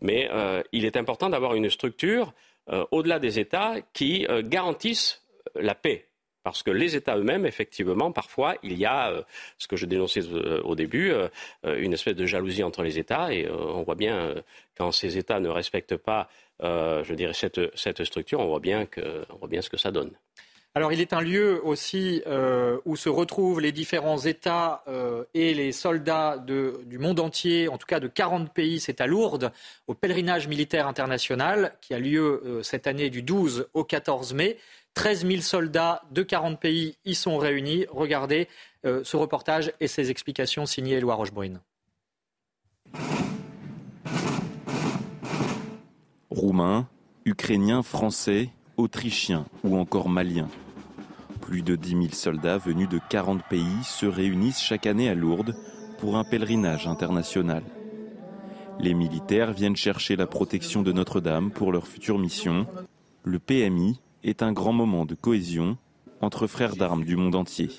mais 0.00 0.28
euh, 0.30 0.62
il 0.72 0.84
est 0.84 0.96
important 0.96 1.28
d'avoir 1.28 1.54
une 1.54 1.70
structure 1.70 2.32
euh, 2.70 2.84
au-delà 2.90 3.18
des 3.18 3.38
États 3.38 3.76
qui 3.92 4.26
euh, 4.28 4.42
garantissent 4.44 5.24
la 5.54 5.74
paix. 5.74 6.06
Parce 6.42 6.62
que 6.62 6.70
les 6.70 6.96
États 6.96 7.16
eux-mêmes, 7.16 7.46
effectivement, 7.46 8.10
parfois, 8.10 8.56
il 8.62 8.78
y 8.78 8.86
a 8.86 9.12
ce 9.58 9.68
que 9.68 9.76
je 9.76 9.84
dénonçais 9.84 10.22
au 10.64 10.74
début, 10.74 11.12
une 11.64 11.92
espèce 11.92 12.14
de 12.14 12.24
jalousie 12.24 12.62
entre 12.62 12.82
les 12.82 12.98
États. 12.98 13.34
Et 13.34 13.50
on 13.50 13.82
voit 13.82 13.96
bien, 13.96 14.34
quand 14.74 14.90
ces 14.92 15.18
États 15.18 15.40
ne 15.40 15.50
respectent 15.50 15.96
pas, 15.96 16.30
je 16.62 17.12
dirais, 17.12 17.34
cette, 17.34 17.76
cette 17.76 18.02
structure, 18.04 18.40
on 18.40 18.46
voit, 18.46 18.60
bien 18.60 18.86
que, 18.86 19.26
on 19.28 19.36
voit 19.36 19.48
bien 19.48 19.60
ce 19.60 19.68
que 19.68 19.76
ça 19.76 19.90
donne. 19.90 20.12
Alors 20.78 20.92
il 20.92 21.00
est 21.00 21.12
un 21.12 21.20
lieu 21.20 21.60
aussi 21.66 22.22
euh, 22.28 22.78
où 22.84 22.94
se 22.94 23.08
retrouvent 23.08 23.60
les 23.60 23.72
différents 23.72 24.20
États 24.20 24.84
euh, 24.86 25.24
et 25.34 25.52
les 25.52 25.72
soldats 25.72 26.38
du 26.38 26.98
monde 27.00 27.18
entier, 27.18 27.66
en 27.66 27.78
tout 27.78 27.86
cas 27.88 27.98
de 27.98 28.06
40 28.06 28.54
pays. 28.54 28.78
C'est 28.78 29.00
à 29.00 29.08
Lourdes, 29.08 29.50
au 29.88 29.94
pèlerinage 29.94 30.46
militaire 30.46 30.86
international 30.86 31.74
qui 31.80 31.94
a 31.94 31.98
lieu 31.98 32.44
euh, 32.46 32.62
cette 32.62 32.86
année 32.86 33.10
du 33.10 33.22
12 33.22 33.66
au 33.74 33.82
14 33.82 34.34
mai. 34.34 34.56
13 34.94 35.26
000 35.26 35.40
soldats 35.40 36.02
de 36.12 36.22
40 36.22 36.60
pays 36.60 36.96
y 37.04 37.16
sont 37.16 37.38
réunis. 37.38 37.86
Regardez 37.90 38.46
ce 38.84 39.16
reportage 39.16 39.72
et 39.80 39.88
ses 39.88 40.12
explications 40.12 40.64
signées 40.64 40.98
Éloi 40.98 41.16
Rochebrune. 41.16 41.60
Roumains, 46.30 46.86
Ukrainiens, 47.24 47.82
Français, 47.82 48.50
Autrichiens 48.76 49.44
ou 49.64 49.76
encore 49.76 50.08
Maliens. 50.08 50.48
Plus 51.48 51.62
de 51.62 51.76
10 51.76 51.90
000 51.92 52.02
soldats 52.12 52.58
venus 52.58 52.90
de 52.90 53.00
40 53.08 53.42
pays 53.48 53.82
se 53.82 54.04
réunissent 54.04 54.60
chaque 54.60 54.84
année 54.84 55.08
à 55.08 55.14
Lourdes 55.14 55.56
pour 55.96 56.18
un 56.18 56.24
pèlerinage 56.24 56.86
international. 56.86 57.62
Les 58.78 58.92
militaires 58.92 59.54
viennent 59.54 59.74
chercher 59.74 60.14
la 60.14 60.26
protection 60.26 60.82
de 60.82 60.92
Notre-Dame 60.92 61.50
pour 61.50 61.72
leur 61.72 61.86
future 61.86 62.18
mission. 62.18 62.66
Le 63.24 63.38
PMI 63.38 63.98
est 64.24 64.42
un 64.42 64.52
grand 64.52 64.74
moment 64.74 65.06
de 65.06 65.14
cohésion 65.14 65.78
entre 66.20 66.46
frères 66.46 66.76
d'armes 66.76 67.04
du 67.04 67.16
monde 67.16 67.34
entier. 67.34 67.70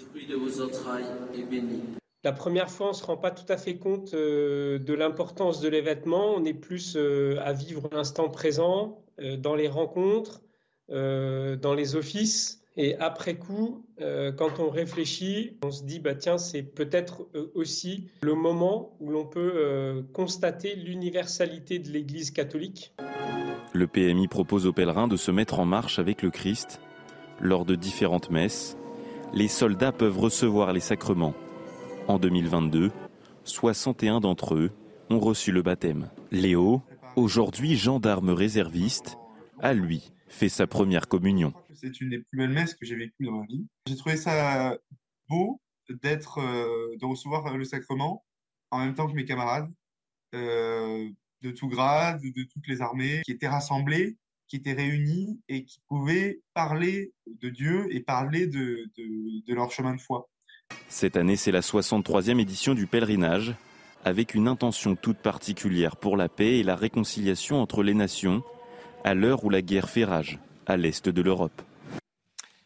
La 2.23 2.31
première 2.31 2.71
fois, 2.71 2.87
on 2.87 2.89
ne 2.89 2.95
se 2.95 3.05
rend 3.05 3.17
pas 3.17 3.29
tout 3.29 3.53
à 3.53 3.57
fait 3.57 3.77
compte 3.77 4.15
euh, 4.15 4.79
de 4.79 4.93
l'importance 4.95 5.61
de 5.61 5.69
l'événement. 5.69 6.33
On 6.35 6.43
est 6.43 6.55
plus 6.55 6.95
euh, 6.95 7.37
à 7.43 7.53
vivre 7.53 7.87
l'instant 7.91 8.29
présent, 8.29 9.03
euh, 9.19 9.37
dans 9.37 9.53
les 9.53 9.67
rencontres, 9.67 10.41
dans 10.89 11.75
les 11.75 11.95
offices. 11.95 12.59
Et 12.81 12.95
après 12.95 13.35
coup, 13.35 13.83
euh, 13.99 14.31
quand 14.31 14.61
on 14.61 14.69
réfléchit, 14.69 15.57
on 15.65 15.69
se 15.69 15.83
dit, 15.83 15.99
bah 15.99 16.15
tiens, 16.15 16.37
c'est 16.37 16.63
peut-être 16.63 17.27
euh, 17.35 17.51
aussi 17.53 18.07
le 18.21 18.35
moment 18.35 18.95
où 19.01 19.11
l'on 19.11 19.25
peut 19.25 20.05
constater 20.13 20.75
l'universalité 20.75 21.77
de 21.79 21.89
l'Église 21.89 22.31
catholique. 22.31 22.93
Le 23.73 23.85
PMI 23.85 24.29
propose 24.29 24.65
aux 24.65 24.71
pèlerins 24.71 25.09
de 25.09 25.17
se 25.17 25.29
mettre 25.29 25.59
en 25.59 25.65
marche 25.65 25.99
avec 25.99 26.21
le 26.21 26.31
Christ. 26.31 26.79
Lors 27.41 27.65
de 27.65 27.75
différentes 27.75 28.31
messes, 28.31 28.77
les 29.33 29.49
soldats 29.49 29.91
peuvent 29.91 30.17
recevoir 30.17 30.71
les 30.71 30.79
sacrements. 30.79 31.33
En 32.07 32.17
2022, 32.17 32.91
61 33.43 34.21
d'entre 34.21 34.55
eux 34.55 34.71
ont 35.09 35.19
reçu 35.19 35.51
le 35.51 35.63
baptême. 35.63 36.09
Léo, 36.31 36.81
aujourd'hui 37.17 37.75
gendarme 37.75 38.29
réserviste, 38.29 39.17
a 39.59 39.73
lui 39.73 40.13
fait 40.29 40.47
sa 40.47 40.65
première 40.65 41.09
communion. 41.09 41.51
C'est 41.81 42.01
une 42.01 42.09
des 42.09 42.19
plus 42.19 42.37
belles 42.37 42.51
messes 42.51 42.73
que 42.73 42.85
j'ai 42.85 42.95
vécues 42.95 43.25
dans 43.25 43.39
ma 43.39 43.45
vie. 43.45 43.65
J'ai 43.87 43.95
trouvé 43.95 44.17
ça 44.17 44.77
beau 45.29 45.61
d'être, 45.89 46.39
euh, 46.39 46.95
de 46.99 47.05
recevoir 47.05 47.55
le 47.55 47.63
sacrement 47.63 48.25
en 48.71 48.79
même 48.79 48.93
temps 48.93 49.07
que 49.07 49.13
mes 49.13 49.25
camarades 49.25 49.71
euh, 50.35 51.09
de 51.41 51.51
tout 51.51 51.69
grade, 51.69 52.21
de 52.21 52.43
toutes 52.43 52.67
les 52.67 52.81
armées, 52.81 53.21
qui 53.23 53.31
étaient 53.31 53.47
rassemblés, 53.47 54.17
qui 54.47 54.57
étaient 54.57 54.73
réunis 54.73 55.39
et 55.47 55.63
qui 55.63 55.79
pouvaient 55.87 56.41
parler 56.53 57.13
de 57.27 57.49
Dieu 57.49 57.87
et 57.91 58.01
parler 58.01 58.47
de, 58.47 58.89
leur 59.47 59.71
chemin 59.71 59.95
de 59.95 60.01
foi. 60.01 60.29
Cette 60.89 61.15
année, 61.15 61.37
c'est 61.37 61.51
la 61.51 61.61
63e 61.61 62.39
édition 62.39 62.73
du 62.73 62.87
pèlerinage, 62.87 63.55
avec 64.03 64.33
une 64.33 64.47
intention 64.47 64.95
toute 64.95 65.19
particulière 65.19 65.95
pour 65.95 66.17
la 66.17 66.29
paix 66.29 66.59
et 66.59 66.63
la 66.63 66.75
réconciliation 66.75 67.61
entre 67.61 67.83
les 67.83 67.93
nations 67.93 68.43
à 69.03 69.13
l'heure 69.13 69.45
où 69.45 69.49
la 69.49 69.61
guerre 69.61 69.89
fait 69.89 70.05
rage 70.05 70.39
à 70.65 70.77
l'est 70.77 71.07
de 71.07 71.21
l'Europe. 71.21 71.61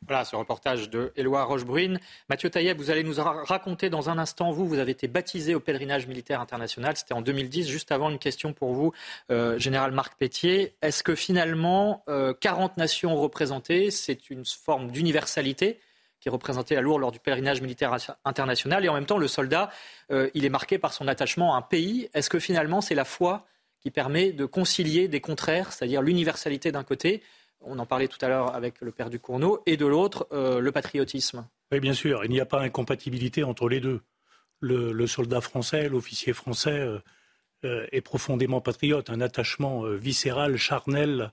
Voilà 0.08 0.26
ce 0.26 0.36
reportage 0.36 0.90
de 0.90 1.14
Éloi 1.16 1.44
Rochebrune. 1.46 2.00
Mathieu 2.30 2.50
Taillet, 2.50 2.74
vous 2.74 2.90
allez 2.92 3.04
nous 3.04 3.16
raconter 3.16 3.90
dans 3.90 4.10
un 4.10 4.18
instant, 4.18 4.52
vous, 4.52 4.68
vous 4.68 4.80
avez 4.80 4.92
été 4.92 5.08
baptisé 5.08 5.56
au 5.56 5.60
pèlerinage 5.60 6.08
militaire 6.08 6.42
international, 6.42 6.98
c'était 6.98 7.14
en 7.14 7.22
2010, 7.22 7.70
juste 7.70 7.92
avant 7.92 8.10
une 8.10 8.20
question 8.20 8.52
pour 8.52 8.74
vous, 8.74 8.92
euh, 9.32 9.58
Général 9.60 9.92
Marc 9.92 10.18
Pétier. 10.18 10.76
Est-ce 10.82 11.04
que 11.04 11.16
finalement, 11.16 12.04
40 12.42 12.72
euh, 12.72 12.74
nations 12.78 13.16
représentées, 13.16 13.92
c'est 13.92 14.30
une 14.30 14.46
forme 14.46 14.92
d'universalité 14.92 15.80
qui 16.20 16.30
est 16.30 16.32
représentée 16.32 16.76
à 16.76 16.82
Lourdes 16.82 17.02
lors 17.02 17.12
du 17.12 17.20
pèlerinage 17.20 17.62
militaire 17.62 17.96
international, 18.26 18.84
et 18.86 18.90
en 18.90 18.94
même 18.94 19.06
temps, 19.06 19.18
le 19.18 19.28
soldat, 19.28 19.70
euh, 20.12 20.30
il 20.34 20.46
est 20.46 20.50
marqué 20.50 20.78
par 20.78 20.94
son 20.94 21.08
attachement 21.08 21.54
à 21.54 21.58
un 21.58 21.62
pays. 21.62 22.10
Est-ce 22.14 22.30
que 22.30 22.40
finalement, 22.40 22.82
c'est 22.82 22.96
la 22.96 23.06
foi 23.06 23.46
qui 23.82 23.92
permet 23.92 24.32
de 24.32 24.46
concilier 24.46 25.10
des 25.10 25.20
contraires, 25.20 25.74
c'est-à-dire 25.74 26.02
l'universalité 26.02 26.72
d'un 26.72 26.84
côté, 26.84 27.22
on 27.66 27.80
en 27.80 27.86
parlait 27.86 28.08
tout 28.08 28.18
à 28.22 28.28
l'heure 28.28 28.56
avec 28.56 28.82
le 28.82 28.92
père 28.92 29.10
du 29.10 29.20
Cournot, 29.20 29.62
et 29.66 29.78
de 29.78 29.86
l'autre, 29.86 30.28
euh, 30.32 30.60
le 30.60 30.72
patriotisme. 30.72 31.48
Oui, 31.72 31.80
bien 31.80 31.94
sûr, 31.94 32.24
il 32.24 32.32
n'y 32.32 32.40
a 32.40 32.46
pas 32.46 32.62
incompatibilité 32.62 33.44
entre 33.44 33.68
les 33.68 33.80
deux. 33.80 34.02
Le, 34.60 35.08
soldat 35.08 35.42
français, 35.42 35.90
l'officier 35.90 36.32
français 36.32 36.80
euh, 36.80 37.00
euh, 37.66 37.86
est 37.92 38.02
profondément 38.02 38.62
patriote, 38.62 39.10
un 39.10 39.20
attachement 39.20 39.84
viscéral, 39.84 40.58
charnel, 40.58 41.32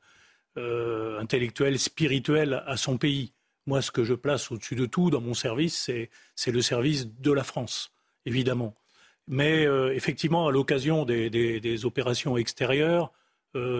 intellectuel, 0.56 1.78
spirituel 1.78 2.62
à 2.66 2.76
son 2.76 2.98
pays. 2.98 3.32
Moi, 3.66 3.82
ce 3.82 3.90
que 3.90 4.04
je 4.04 4.14
place 4.14 4.50
au-dessus 4.50 4.74
de 4.74 4.84
tout 4.84 5.08
dans 5.08 5.20
mon 5.20 5.32
service, 5.32 5.90
c'est 6.34 6.50
le 6.50 6.60
service 6.60 7.06
de 7.06 7.32
la 7.32 7.44
France, 7.44 7.92
évidemment. 8.26 8.74
Mais 9.28 9.62
effectivement, 9.94 10.48
à 10.48 10.50
l'occasion 10.50 11.04
des, 11.04 11.84
opérations 11.84 12.36
extérieures, 12.36 13.12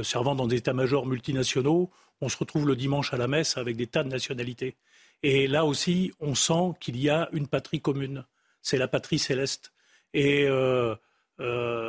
servant 0.03 0.37
dans 0.37 0.47
des 0.47 0.57
états-majors 0.57 1.07
multinationaux, 1.07 1.91
on 2.21 2.29
se 2.29 2.37
retrouve 2.37 2.67
le 2.67 2.77
dimanche 2.77 3.13
à 3.13 3.17
la 3.17 3.29
messe 3.29 3.57
avec 3.57 3.77
des 3.77 3.87
tas 3.87 4.03
de 4.03 4.09
nationalités. 4.09 4.77
Et 5.23 5.47
là 5.47 5.65
aussi, 5.65 6.13
on 6.21 6.35
sent 6.35 6.75
qu'il 6.81 6.99
y 7.01 7.11
a 7.11 7.29
une 7.33 7.47
patrie 7.47 7.81
commune. 7.81 8.25
C'est 8.63 8.79
la 8.79 8.89
patrie 8.89 9.19
céleste. 9.19 9.73
Et 10.15 10.47
euh, 10.49 10.95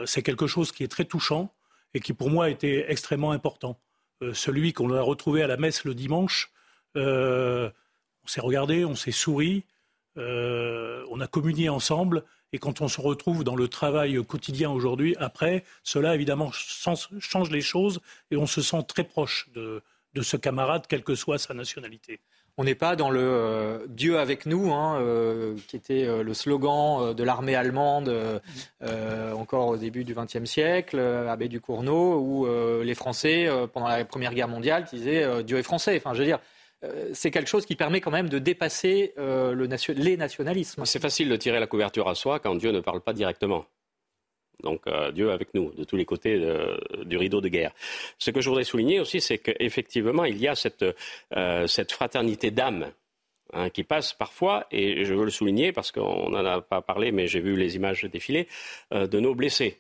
c'est 0.06 0.24
quelque 0.24 0.48
chose 0.48 0.72
qui 0.72 0.84
est 0.84 0.88
très 0.88 1.06
touchant 1.06 1.54
et 1.94 2.00
qui, 2.00 2.14
pour 2.14 2.30
moi, 2.30 2.50
était 2.50 2.86
extrêmement 2.90 3.32
important. 3.32 3.80
celui 4.34 4.72
qu'on 4.74 4.94
a 4.94 5.02
retrouvé 5.02 5.42
à 5.44 5.48
la 5.48 5.58
messe 5.58 5.84
le 5.84 5.94
dimanche, 5.94 6.52
on 6.96 7.72
s'est 8.28 8.42
regardé, 8.42 8.86
on 8.86 8.96
s'est 8.96 9.12
souri, 9.12 9.66
on 10.16 11.20
a 11.20 11.28
communié 11.28 11.70
ensemble 11.70 12.24
et 12.54 12.60
quand 12.60 12.82
on 12.82 12.88
se 12.88 13.00
retrouve 13.00 13.44
dans 13.44 13.56
le 13.56 13.68
travail 13.68 14.24
quotidien 14.26 14.70
aujourd'hui, 14.70 15.16
après, 15.20 15.64
cela 15.84 16.16
évidemment 16.16 16.52
change 16.52 17.50
les 17.50 17.62
choses 17.62 18.02
et 18.30 18.38
on 18.38 18.46
se 18.46 18.62
sent 18.62 18.84
très 18.88 19.04
proche 19.04 19.50
de, 19.54 19.82
ce 20.22 20.38
camarade, 20.38 20.86
quelle 20.88 21.04
que 21.04 21.16
soit 21.16 21.38
sa 21.38 21.54
nationalité. 21.54 22.20
On 22.58 22.66
n'est 22.66 22.76
pas 22.76 22.98
dans 22.98 23.10
le 23.10 23.22
euh, 23.22 23.88
Dieu 23.88 24.20
avec 24.20 24.46
nous, 24.46 24.74
hein, 24.74 25.00
euh, 25.00 25.56
qui 25.68 25.78
était 25.78 26.06
euh, 26.06 26.22
le 26.22 26.34
slogan 26.34 27.14
de 27.14 27.24
l'armée 27.24 27.56
allemande 27.56 28.14
encore 29.34 29.68
au 29.70 29.78
début 29.78 30.04
du 30.04 30.14
XXe 30.14 30.46
siècle, 30.46 31.00
Abbé 31.00 31.48
du 31.48 31.62
Cournot, 31.62 32.20
ou 32.20 32.48
les 32.84 32.94
Français 32.94 33.50
pendant 33.74 33.88
la 33.88 34.04
Première 34.06 34.34
Guerre 34.34 34.48
mondiale 34.48 34.86
disaient 34.92 35.44
Dieu 35.44 35.58
est 35.58 35.64
français. 35.64 35.96
Enfin, 35.98 36.14
je 36.14 36.20
veux 36.20 36.26
dire, 36.26 36.40
c'est 37.14 37.32
quelque 37.32 37.48
chose 37.48 37.66
qui 37.66 37.76
permet 37.76 38.02
quand 38.02 38.12
même 38.12 38.30
de 38.30 38.40
dépasser 38.40 39.14
euh, 39.18 39.56
les 39.96 40.18
nationalismes. 40.18 40.86
C'est 40.86 41.02
facile 41.02 41.30
de 41.30 41.36
tirer 41.36 41.60
la 41.60 41.68
couverture 41.68 42.08
à 42.10 42.16
soi 42.16 42.40
quand 42.40 42.56
Dieu 42.56 42.72
ne 42.72 42.80
parle 42.80 43.02
pas 43.02 43.14
directement. 43.14 43.66
Donc 44.64 44.84
Dieu 45.14 45.32
avec 45.32 45.54
nous, 45.54 45.72
de 45.74 45.84
tous 45.84 45.96
les 45.96 46.06
côtés 46.06 46.40
du 47.06 47.18
rideau 47.18 47.42
de 47.42 47.48
guerre. 47.48 47.72
Ce 48.18 48.32
que 48.32 48.42
je 48.42 48.50
voudrais 48.50 48.64
souligner 48.64 49.00
aussi, 49.00 49.22
c'est 49.22 49.38
qu'effectivement, 49.38 50.26
il 50.26 50.38
y 50.38 50.48
a 50.48 50.56
cette, 50.56 50.86
cette 51.68 51.92
fraternité 51.92 52.52
d'âme 52.52 52.92
Hein, 53.54 53.70
qui 53.70 53.84
passe 53.84 54.14
parfois, 54.14 54.66
et 54.72 55.04
je 55.04 55.14
veux 55.14 55.26
le 55.26 55.30
souligner 55.32 55.74
parce 55.74 55.92
qu'on 55.92 56.30
n'en 56.30 56.46
a 56.46 56.62
pas 56.62 56.82
parlé, 56.82 57.12
mais 57.12 57.28
j'ai 57.28 57.42
vu 57.42 57.58
les 57.58 57.76
images 57.76 58.06
défiler, 58.06 58.48
euh, 58.94 59.08
de 59.08 59.20
nos 59.20 59.36
blessés. 59.36 59.78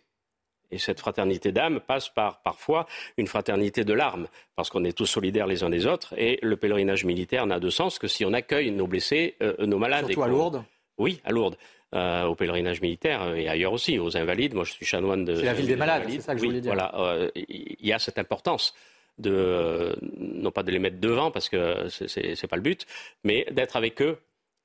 Et 0.71 0.77
cette 0.77 0.99
fraternité 0.99 1.53
d'âme 1.53 1.79
passe 1.79 2.09
par 2.09 2.41
parfois 2.41 2.85
une 3.15 3.27
fraternité 3.27 3.85
de 3.85 3.93
larmes, 3.93 4.27
parce 4.57 4.69
qu'on 4.69 4.83
est 4.83 4.91
tous 4.91 5.05
solidaires 5.05 5.47
les 5.47 5.63
uns 5.63 5.69
des 5.69 5.85
autres, 5.85 6.13
et 6.17 6.37
le 6.41 6.57
pèlerinage 6.57 7.05
militaire 7.05 7.45
n'a 7.45 7.61
de 7.61 7.69
sens 7.69 7.97
que 7.97 8.07
si 8.07 8.25
on 8.25 8.33
accueille 8.33 8.71
nos 8.71 8.87
blessés, 8.87 9.35
euh, 9.41 9.65
nos 9.65 9.77
malades. 9.77 10.07
Surtout 10.07 10.23
à 10.23 10.27
Lourdes? 10.27 10.63
Oui, 10.97 11.21
à 11.23 11.31
Lourdes. 11.31 11.55
Euh, 11.93 12.23
au 12.23 12.35
pèlerinage 12.35 12.79
militaire 12.79 13.35
et 13.35 13.49
ailleurs 13.49 13.73
aussi, 13.73 13.99
aux 13.99 14.15
invalides. 14.15 14.53
Moi, 14.53 14.63
je 14.63 14.71
suis 14.71 14.85
chanoine 14.85 15.25
de. 15.25 15.35
C'est 15.35 15.43
la 15.43 15.53
ville 15.53 15.67
des, 15.67 15.75
malades, 15.75 16.03
c'est 16.07 16.21
ça 16.21 16.33
que 16.33 16.39
je 16.39 16.45
voulais 16.45 16.61
dire. 16.61 16.71
Voilà, 16.71 17.29
il 17.35 17.75
y 17.85 17.91
a 17.91 17.99
cette 17.99 18.17
importance 18.17 18.73
de, 19.17 19.95
non 20.17 20.51
pas 20.51 20.63
de 20.63 20.71
les 20.71 20.79
mettre 20.79 20.99
devant 20.99 21.31
parce 21.31 21.49
que 21.49 21.87
ce 21.89 22.19
n'est 22.19 22.47
pas 22.49 22.55
le 22.55 22.61
but, 22.61 22.85
mais 23.23 23.45
d'être 23.51 23.75
avec 23.75 24.01
eux 24.01 24.17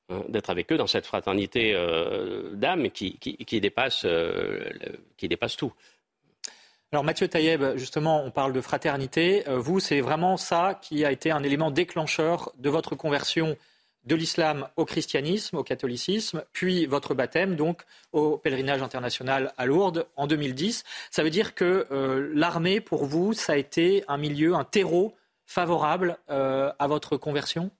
hein, 0.08 0.22
d'être 0.28 0.50
avec 0.50 0.72
eux 0.72 0.76
dans 0.76 0.86
cette 0.86 1.06
fraternité 1.06 1.72
euh, 1.74 2.54
d'âme 2.54 2.90
qui, 2.90 3.18
dépasse, 3.60 4.02
euh, 4.04 4.70
qui 5.16 5.28
dépasse 5.28 5.56
tout. 5.56 5.72
Alors 6.92 7.04
Mathieu 7.04 7.28
Taïeb, 7.28 7.62
justement, 7.76 8.24
on 8.24 8.30
parle 8.30 8.52
de 8.52 8.60
fraternité. 8.60 9.46
Euh, 9.48 9.58
vous, 9.58 9.80
c'est 9.80 10.00
vraiment 10.00 10.36
ça 10.36 10.78
qui 10.80 11.04
a 11.04 11.12
été 11.12 11.30
un 11.30 11.42
élément 11.42 11.70
déclencheur 11.70 12.52
de 12.58 12.70
votre 12.70 12.94
conversion 12.94 13.56
de 14.06 14.14
l'islam 14.14 14.68
au 14.76 14.84
christianisme, 14.84 15.56
au 15.56 15.62
catholicisme, 15.62 16.44
puis 16.52 16.86
votre 16.86 17.14
baptême, 17.14 17.56
donc 17.56 17.82
au 18.12 18.38
pèlerinage 18.38 18.82
international 18.82 19.52
à 19.58 19.66
Lourdes 19.66 20.06
en 20.16 20.26
2010. 20.26 20.84
Ça 21.10 21.22
veut 21.22 21.30
dire 21.30 21.54
que 21.54 21.86
euh, 21.90 22.30
l'armée, 22.34 22.80
pour 22.80 23.04
vous, 23.04 23.32
ça 23.32 23.54
a 23.54 23.56
été 23.56 24.04
un 24.08 24.16
milieu, 24.16 24.54
un 24.54 24.64
terreau 24.64 25.14
favorable 25.44 26.18
euh, 26.30 26.72
à 26.78 26.86
votre 26.86 27.16
conversion? 27.16 27.70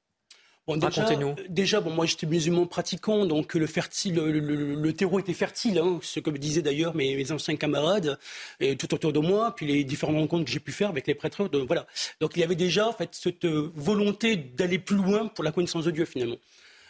Déjà, 1.49 1.81
bon, 1.81 1.91
moi 1.91 2.07
j'étais 2.07 2.27
musulman 2.27 2.67
pratiquant, 2.67 3.25
donc 3.25 3.55
le, 3.55 3.67
fertile, 3.67 4.17
le, 4.17 4.93
terreau 4.93 5.21
était 5.21 5.33
fertile, 5.33 5.79
hein, 5.79 6.01
ce 6.03 6.19
que 6.19 6.29
me 6.31 6.39
disaient 6.39 6.63
d'ailleurs 6.63 6.97
mes, 6.97 7.31
anciens 7.31 7.57
camarades 7.57 8.19
et 8.59 8.77
tout 8.77 8.93
autour 8.93 9.13
de 9.13 9.21
moi, 9.21 9.55
puis 9.55 9.67
les 9.67 9.85
différentes 9.85 10.17
rencontres 10.17 10.45
que 10.45 10.51
j'ai 10.51 10.61
pu 10.61 10.73
faire 10.73 10.89
avec 10.89 11.07
les 11.07 11.15
prêtres. 11.15 11.49
De, 11.49 11.59
voilà. 11.59 11.87
Donc 12.21 12.33
il 12.37 12.41
y 12.41 12.43
avait 12.43 12.57
déjà 12.57 12.89
en 12.89 12.93
fait 12.93 13.11
cette 13.13 13.45
euh, 13.45 13.71
volonté 13.77 14.37
d'aller 14.37 14.79
plus 14.79 14.97
loin 14.97 15.29
pour 15.29 15.45
la 15.45 15.53
connaissance 15.53 15.85
de 15.85 15.93
Dieu 15.93 16.05
finalement. 16.05 16.37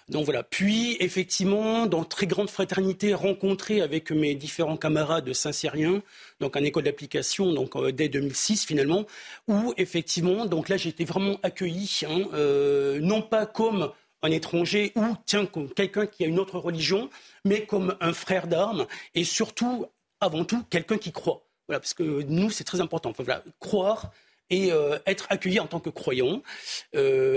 Donc 0.09 0.25
voilà. 0.25 0.45
Puis 0.45 0.97
effectivement, 1.01 1.87
dans 1.87 2.05
très 2.05 2.27
grande 2.27 2.49
fraternité, 2.49 3.13
rencontré 3.13 3.81
avec 3.81 4.13
mes 4.13 4.37
différents 4.37 4.77
camarades 4.77 5.25
de 5.25 5.33
Saint-Cyrien, 5.33 6.01
donc 6.39 6.57
en 6.57 6.63
école 6.63 6.85
d'application, 6.85 7.53
donc 7.53 7.75
euh, 7.75 7.91
dès 7.91 8.09
2006 8.09 8.67
finalement, 8.67 9.05
où 9.49 9.75
effectivement, 9.77 10.47
donc 10.47 10.69
là 10.69 10.77
j'ai 10.77 10.91
été 10.91 11.05
vraiment 11.05 11.41
accueilli, 11.43 12.03
hein, 12.09 12.23
euh, 12.35 13.01
non 13.01 13.21
pas 13.21 13.47
comme 13.47 13.91
un 14.23 14.31
étranger 14.31 14.93
ou 14.95 15.05
tiens 15.27 15.45
comme 15.45 15.69
quelqu'un 15.71 16.07
qui 16.07 16.23
a 16.23 16.29
une 16.29 16.39
autre 16.39 16.59
religion, 16.61 17.11
mais 17.45 17.67
comme 17.67 17.97
un 18.01 18.13
frère 18.13 18.47
d'armes 18.47 18.87
et 19.17 19.25
surtout, 19.25 19.87
avant 20.21 20.45
tout, 20.45 20.63
quelqu'un 20.71 20.99
qui 20.99 21.11
croit. 21.11 21.43
Voilà, 21.67 21.81
parce 21.81 21.95
que 21.95 22.23
nous 22.23 22.51
c'est 22.51 22.65
très 22.65 22.81
important. 22.81 23.13
Voilà, 23.19 23.43
croire 23.59 24.13
et 24.51 24.71
euh, 24.71 24.99
être 25.07 25.27
accueilli 25.31 25.59
en 25.59 25.67
tant 25.67 25.81
que 25.81 25.91
croyant, 25.91 26.43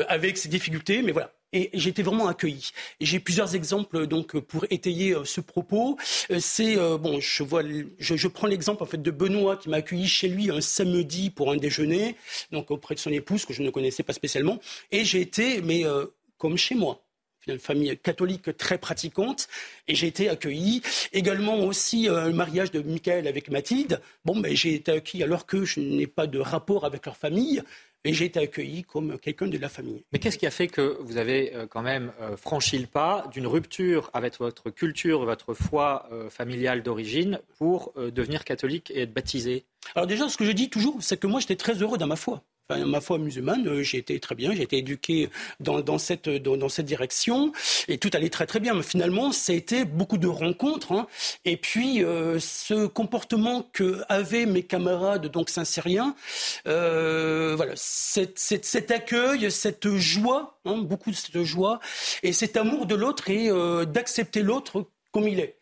avec 0.07 0.37
ses 0.37 0.49
difficultés, 0.49 1.01
mais 1.01 1.11
voilà, 1.11 1.33
et 1.53 1.69
j'ai 1.73 1.89
été 1.89 2.03
vraiment 2.03 2.27
accueilli. 2.27 2.71
J'ai 3.01 3.19
plusieurs 3.19 3.55
exemples 3.55 4.07
donc 4.07 4.39
pour 4.39 4.65
étayer 4.69 5.15
euh, 5.15 5.25
ce 5.25 5.41
propos. 5.41 5.97
Euh, 6.31 6.39
c'est 6.39 6.77
euh, 6.77 6.97
bon, 6.97 7.19
je 7.19 7.43
vois, 7.43 7.63
je 7.99 8.27
prends 8.27 8.47
l'exemple 8.47 8.83
en 8.83 8.85
fait 8.85 9.01
de 9.01 9.11
Benoît 9.11 9.57
qui 9.57 9.69
m'a 9.69 9.77
accueilli 9.77 10.07
chez 10.07 10.27
lui 10.27 10.51
un 10.51 10.61
samedi 10.61 11.29
pour 11.29 11.51
un 11.51 11.57
déjeuner, 11.57 12.15
donc 12.51 12.71
auprès 12.71 12.95
de 12.95 12.99
son 12.99 13.11
épouse 13.11 13.45
que 13.45 13.53
je 13.53 13.63
ne 13.63 13.69
connaissais 13.69 14.03
pas 14.03 14.13
spécialement, 14.13 14.59
et 14.91 15.03
j'ai 15.03 15.21
été 15.21 15.61
mais 15.61 15.83
comme 16.37 16.57
chez 16.57 16.75
moi 16.75 17.03
une 17.47 17.57
famille 17.57 17.97
catholique 17.97 18.55
très 18.57 18.77
pratiquante, 18.77 19.47
et 19.87 19.95
j'ai 19.95 20.05
été 20.05 20.29
accueilli. 20.29 20.83
Également 21.13 21.57
aussi 21.61 22.03
le 22.03 22.31
mariage 22.31 22.69
de 22.69 22.81
Michael 22.81 23.27
avec 23.27 23.49
Mathilde. 23.49 24.01
Bon, 24.23 24.39
ben, 24.39 24.55
j'ai 24.55 24.75
été 24.75 24.91
accueilli 24.91 25.23
alors 25.23 25.47
que 25.47 25.65
je 25.65 25.79
n'ai 25.79 26.05
pas 26.05 26.27
de 26.27 26.37
rapport 26.37 26.85
avec 26.85 27.05
leur 27.07 27.17
famille, 27.17 27.63
et 28.03 28.13
j'ai 28.13 28.25
été 28.25 28.39
accueilli 28.39 28.83
comme 28.83 29.19
quelqu'un 29.19 29.47
de 29.47 29.57
la 29.57 29.69
famille. 29.69 30.03
Mais 30.11 30.19
qu'est-ce 30.19 30.37
qui 30.37 30.47
a 30.47 30.51
fait 30.51 30.67
que 30.67 30.97
vous 31.01 31.17
avez 31.17 31.55
euh, 31.55 31.67
quand 31.67 31.81
même 31.81 32.11
euh, 32.21 32.37
franchi 32.37 32.77
le 32.77 32.87
pas 32.87 33.25
d'une 33.31 33.47
rupture 33.47 34.09
avec 34.13 34.39
votre 34.39 34.69
culture, 34.69 35.25
votre 35.25 35.53
foi 35.53 36.07
euh, 36.11 36.29
familiale 36.29 36.83
d'origine 36.83 37.39
pour 37.57 37.93
devenir 37.95 38.45
catholique 38.45 38.91
et 38.91 39.01
être 39.01 39.13
baptisé? 39.13 39.65
Alors 39.95 40.07
déjà, 40.07 40.29
ce 40.29 40.37
que 40.37 40.45
je 40.45 40.51
dis 40.51 40.69
toujours, 40.69 40.97
c'est 41.01 41.19
que 41.19 41.27
moi 41.27 41.39
j'étais 41.39 41.55
très 41.55 41.81
heureux 41.81 41.97
dans 41.97 42.07
ma 42.07 42.15
foi 42.15 42.43
ma 42.77 43.01
foi 43.01 43.17
musulmane, 43.17 43.67
euh, 43.67 43.83
j'ai 43.83 43.97
été 43.97 44.19
très 44.19 44.35
bien, 44.35 44.53
j'ai 44.53 44.63
été 44.63 44.77
éduqué 44.77 45.29
dans, 45.59 45.97
cette, 45.97 46.29
dans, 46.29 46.69
cette 46.69 46.85
direction 46.85 47.51
et 47.87 47.97
tout 47.97 48.09
allait 48.13 48.29
très 48.29 48.45
très 48.45 48.59
bien. 48.59 48.75
Mais 48.75 48.83
finalement, 48.83 49.31
ça 49.31 49.53
a 49.53 49.55
été 49.55 49.85
beaucoup 49.85 50.17
de 50.17 50.27
rencontres. 50.27 50.91
Hein. 50.91 51.07
Et 51.45 51.57
puis, 51.57 52.03
euh, 52.03 52.39
ce 52.39 52.85
comportement 52.85 53.67
que 53.73 54.01
avaient 54.07 54.45
mes 54.45 54.63
camarades, 54.63 55.27
donc 55.27 55.49
saint-syriens, 55.49 56.15
euh, 56.67 57.53
voilà, 57.55 57.73
cet, 57.75 58.91
accueil, 58.91 59.51
cette 59.51 59.95
joie, 59.95 60.59
hein, 60.65 60.77
beaucoup 60.77 61.11
de 61.11 61.15
cette 61.15 61.43
joie 61.43 61.79
et 62.23 62.33
cet 62.33 62.55
amour 62.57 62.85
de 62.85 62.95
l'autre 62.95 63.29
et 63.29 63.49
d'accepter 63.85 64.41
l'autre 64.43 64.85
comme 65.11 65.27
il 65.27 65.39
est. 65.39 65.58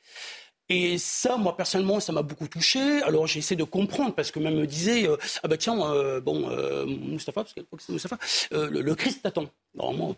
Et 0.69 0.97
ça, 0.97 1.37
moi 1.37 1.55
personnellement, 1.55 1.99
ça 1.99 2.11
m'a 2.11 2.21
beaucoup 2.21 2.47
touché. 2.47 3.01
Alors 3.03 3.25
j'ai 3.25 3.39
essayé 3.39 3.55
de 3.55 3.63
comprendre 3.63 4.13
parce 4.13 4.31
que 4.31 4.39
même 4.39 4.55
me 4.55 4.67
disait 4.67 5.07
euh, 5.07 5.15
ah 5.43 5.47
bah 5.47 5.57
tiens 5.57 5.79
euh, 5.93 6.19
bon 6.19 6.49
euh, 6.49 6.85
Moustapha 6.85 7.43
parce 7.43 7.53
que 7.53 7.61
c'est 7.79 7.91
Moustapha 7.93 8.17
le, 8.51 8.93
Christ 8.95 9.21
t'attend. 9.23 9.45
Normalement 9.75 10.15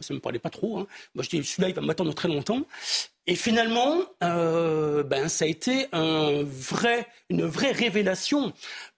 ça 0.00 0.12
me 0.12 0.18
parlait 0.18 0.40
pas 0.40 0.50
trop. 0.50 0.78
Hein. 0.78 0.86
Moi 1.14 1.22
je 1.22 1.30
dis 1.30 1.44
celui-là 1.44 1.68
il 1.68 1.74
va 1.74 1.82
m'attendre 1.82 2.12
très 2.14 2.28
longtemps. 2.28 2.62
Et 3.28 3.36
finalement 3.36 4.02
ben 4.20 5.28
ça 5.28 5.44
a 5.44 5.48
été 5.48 5.86
un 5.92 6.42
vrai 6.42 7.06
une 7.30 7.44
vraie 7.44 7.72
révélation 7.72 8.52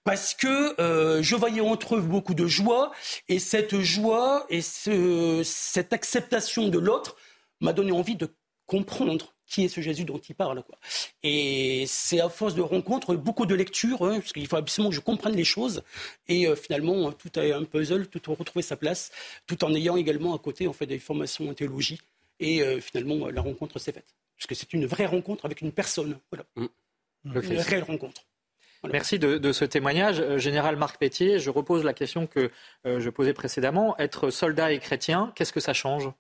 parce 0.05 0.33
que 0.35 0.75
je 1.21 1.37
voyais 1.37 1.61
entre 1.61 1.97
eux 1.97 2.01
beaucoup 2.01 2.35
de 2.35 2.47
joie 2.47 2.93
et 3.29 3.39
cette 3.39 3.79
joie 3.81 4.47
et 4.49 4.63
ce, 4.63 5.43
cette 5.45 5.93
acceptation 5.93 6.69
de 6.69 6.79
l'autre 6.79 7.17
m'a 7.61 7.73
donné 7.73 7.93
envie 7.93 8.17
de 8.17 8.29
comprendre 8.67 9.35
qui 9.49 9.65
est 9.65 9.69
ce 9.69 9.81
Jésus 9.81 10.05
dont 10.05 10.19
il 10.19 10.35
parle. 10.35 10.63
Quoi. 10.63 10.79
Et 11.23 11.85
c'est 11.89 12.21
à 12.21 12.29
force 12.29 12.55
de 12.55 12.61
rencontres, 12.61 13.17
beaucoup 13.17 13.47
de 13.47 13.55
lectures, 13.55 14.03
hein, 14.03 14.21
parce 14.21 14.33
qu'il 14.33 14.47
faut 14.47 14.57
absolument 14.57 14.91
que 14.91 14.97
je 14.97 15.01
comprenne 15.01 15.35
les 15.35 15.45
choses. 15.45 15.83
Et 16.29 16.47
euh, 16.47 16.55
finalement, 16.55 17.11
tout 17.13 17.37
est 17.39 17.53
un 17.53 17.65
puzzle, 17.65 18.07
tout 18.07 18.31
a 18.31 18.35
retrouvé 18.35 18.63
sa 18.63 18.77
place, 18.77 19.11
tout 19.47 19.65
en 19.65 19.75
ayant 19.75 19.97
également 19.97 20.35
à 20.35 20.39
côté 20.39 20.69
en 20.69 20.73
fait, 20.73 20.87
des 20.87 20.99
formations 20.99 21.49
en 21.49 21.55
théologie. 21.55 21.99
Et 22.41 22.63
euh, 22.63 22.81
finalement, 22.81 23.29
la 23.29 23.41
rencontre 23.41 23.79
s'est 23.79 23.93
faite. 23.93 24.15
Parce 24.37 24.47
que 24.47 24.55
c'est 24.55 24.73
une 24.73 24.87
vraie 24.87 25.07
rencontre 25.07 25.47
avec 25.47 25.63
une 25.63 25.73
personne. 25.73 26.19
Voilà. 26.31 26.45
Mmh. 26.55 26.67
Une 27.25 27.59
réelle 27.59 27.83
rencontre. 27.83 28.23
Merci 28.85 29.19
de, 29.19 29.51
ce 29.51 29.65
témoignage. 29.65 30.21
Euh, 30.21 30.39
Général 30.39 30.77
Marc 30.77 30.99
Pétier, 30.99 31.41
je 31.41 31.51
repose 31.51 31.83
la 31.83 31.95
question 31.95 32.27
que 32.29 32.51
je 32.85 33.11
posais 33.11 33.33
précédemment. 33.33 33.99
Être 33.99 34.31
soldat 34.31 34.73
et 34.73 34.79
chrétien, 34.79 35.33
qu'est-ce 35.35 35.53
que 35.53 35.61
ça 35.61 35.73
change? 35.73 36.11